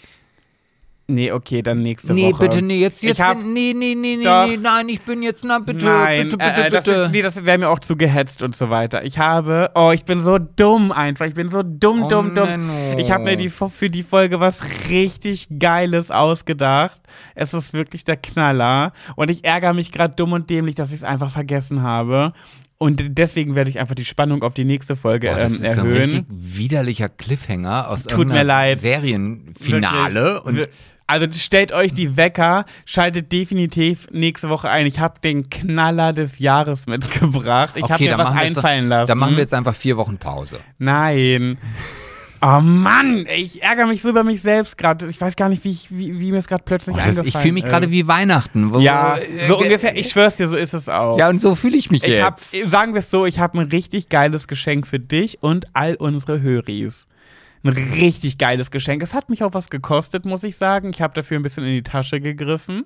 [1.15, 2.49] Nee, okay, dann nächste nee, Woche.
[2.49, 4.47] bitte, nee, jetzt, jetzt Ich hab- bin, nee, nee, nee, nee, Doch.
[4.47, 6.97] nee, nein, ich bin jetzt, na, bitte, Nein, bitte, bitte, äh, äh, das, bitte.
[7.03, 9.05] ist- nee, das wäre mir auch zu gehetzt und so weiter.
[9.05, 11.27] Ich habe, oh, ich bin so dumm einfach.
[11.27, 12.49] Ich bin so dumm, Oh, dumm, dumm.
[12.49, 12.99] Menno.
[12.99, 17.01] Ich habe mir die, für die Folge was richtig Geiles ausgedacht.
[17.35, 18.93] Es ist wirklich der Knaller.
[19.17, 22.33] Und ich ärgere mich gerade dumm und dämlich, dass ich es einfach vergessen habe.
[22.83, 25.75] Und deswegen werde ich einfach die Spannung auf die nächste Folge Boah, das ähm, ist
[25.77, 26.27] so ein richtig erhöhen.
[26.29, 28.81] widerlicher Cliffhanger aus Tut mir leid.
[28.81, 30.43] Serienfinale.
[30.45, 30.67] Wirklich.
[30.67, 30.69] Und
[31.07, 34.87] also stellt euch die Wecker, schaltet definitiv nächste Woche ein.
[34.87, 37.77] Ich habe den Knaller des Jahres mitgebracht.
[37.77, 39.09] Ich habe okay, mir dann was einfallen lassen.
[39.09, 40.59] Dann machen wir jetzt einfach vier Wochen Pause.
[40.79, 41.59] Nein.
[42.45, 45.07] Oh Mann, ey, ich ärgere mich so über mich selbst gerade.
[45.09, 47.29] Ich weiß gar nicht, wie, ich, wie, wie mir es gerade plötzlich Boah, das, eingefallen
[47.29, 48.75] ich fühle mich gerade wie Weihnachten.
[48.75, 49.97] Wo, Ja, äh, so ge- ungefähr.
[49.97, 51.19] Ich schwör's dir, so ist es auch.
[51.19, 52.69] Ja, und so fühle ich mich ich hab, jetzt.
[52.71, 56.41] sagen wir es so, ich habe ein richtig geiles Geschenk für dich und all unsere
[56.43, 57.07] Höris.
[57.65, 59.03] Ein richtig geiles Geschenk.
[59.05, 60.91] Es hat mich auch was gekostet, muss ich sagen.
[60.91, 62.83] Ich habe dafür ein bisschen in die Tasche gegriffen.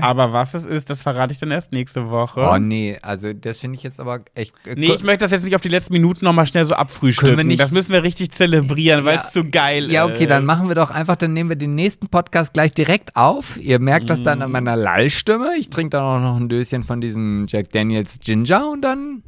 [0.00, 2.40] Aber was es ist, das verrate ich dann erst nächste Woche.
[2.40, 4.54] Oh nee, also das finde ich jetzt aber echt.
[4.66, 7.46] äh, Nee, ich möchte das jetzt nicht auf die letzten Minuten nochmal schnell so abfrühstücken.
[7.46, 9.92] Nicht- das müssen wir richtig zelebrieren, weil Ja, es zu geil ist.
[9.92, 13.14] Ja, okay, dann machen wir doch einfach, dann nehmen wir den nächsten Podcast gleich direkt
[13.14, 13.56] auf.
[13.56, 14.52] Ihr merkt das dann an Mhm.
[14.52, 15.50] meiner Lallstimme.
[15.58, 19.22] Ich trinke dann auch noch ein Döschen von diesem Jack Daniels Ginger und dann.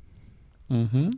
[0.69, 1.17] Jedenfalls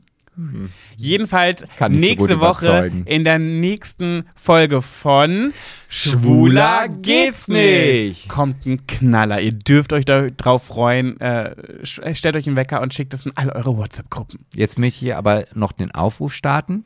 [1.77, 2.67] Kann ich so nächste gut Woche
[3.07, 5.53] in der nächsten Folge von
[5.89, 8.29] Schwuler geht's nicht.
[8.29, 9.41] Kommt ein Knaller.
[9.41, 11.19] Ihr dürft euch da drauf freuen.
[11.21, 14.41] Äh, sch- stellt euch einen Wecker und schickt es in all eure WhatsApp-Gruppen.
[14.55, 16.85] Jetzt möchte ich aber noch den Aufruf starten.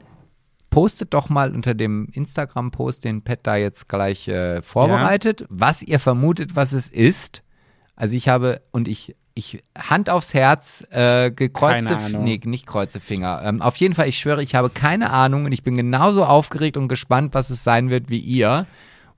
[0.71, 5.99] Postet doch mal unter dem Instagram-Post, den Pat da jetzt gleich äh, vorbereitet, was ihr
[5.99, 7.43] vermutet, was es ist.
[7.97, 13.43] Also ich habe, und ich, ich Hand aufs Herz, äh, gekreuzte, nee, nicht kreuze Finger.
[13.44, 16.77] Ähm, auf jeden Fall, ich schwöre, ich habe keine Ahnung und ich bin genauso aufgeregt
[16.77, 18.66] und gespannt, was es sein wird wie ihr.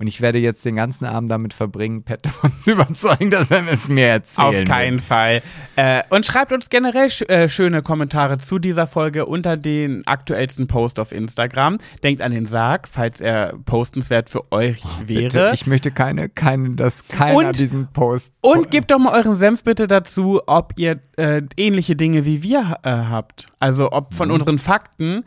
[0.03, 3.65] Und ich werde jetzt den ganzen Abend damit verbringen, Pat davon zu überzeugen, dass er
[3.69, 5.01] es mir erzählen Auf keinen will.
[5.01, 5.43] Fall.
[5.77, 10.67] Äh, und schreibt uns generell sch äh, schöne Kommentare zu dieser Folge unter den aktuellsten
[10.67, 11.79] Post auf Instagram.
[12.03, 15.23] Denkt an den Sarg, falls er postenswert für euch wäre.
[15.23, 18.33] Bitte, ich möchte keine, keine, dass keiner Und- diesen Post.
[18.41, 22.79] Und gebt doch mal euren Senf bitte dazu, ob ihr äh, ähnliche Dinge wie wir
[22.83, 23.47] äh, habt.
[23.61, 24.17] Also ob Mhm.
[24.17, 25.23] von unseren Fakten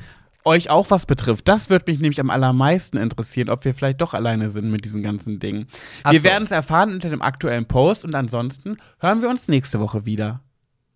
[0.45, 1.47] euch auch was betrifft.
[1.47, 5.01] Das würde mich nämlich am allermeisten interessieren, ob wir vielleicht doch alleine sind mit diesen
[5.03, 5.67] ganzen Dingen.
[6.03, 6.25] Ach wir so.
[6.25, 10.41] werden es erfahren unter dem aktuellen Post und ansonsten hören wir uns nächste Woche wieder.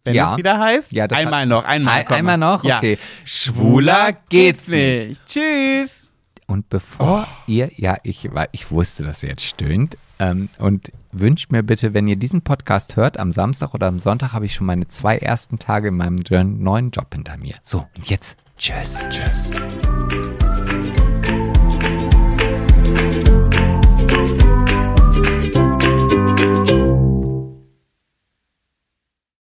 [0.06, 0.32] Wenn Ja.
[0.32, 0.92] es wieder heißt.
[0.94, 2.54] Ja, einmal noch, einmal, Ein- einmal mal.
[2.56, 2.64] noch?
[2.64, 2.78] Ja.
[2.78, 2.98] Okay.
[3.26, 5.20] Schwuler geht's nicht.
[5.26, 6.10] Tschüss.
[6.48, 9.98] Und bevor ihr, ja, ich, ich wusste, dass ihr jetzt stöhnt.
[10.20, 14.34] Ähm, und wünscht mir bitte, wenn ihr diesen Podcast hört, am Samstag oder am Sonntag
[14.34, 16.18] habe ich schon meine zwei ersten Tage in meinem
[16.60, 17.56] neuen Job hinter mir.
[17.64, 19.08] So, und jetzt, tschüss.
[19.10, 19.99] Tschüss.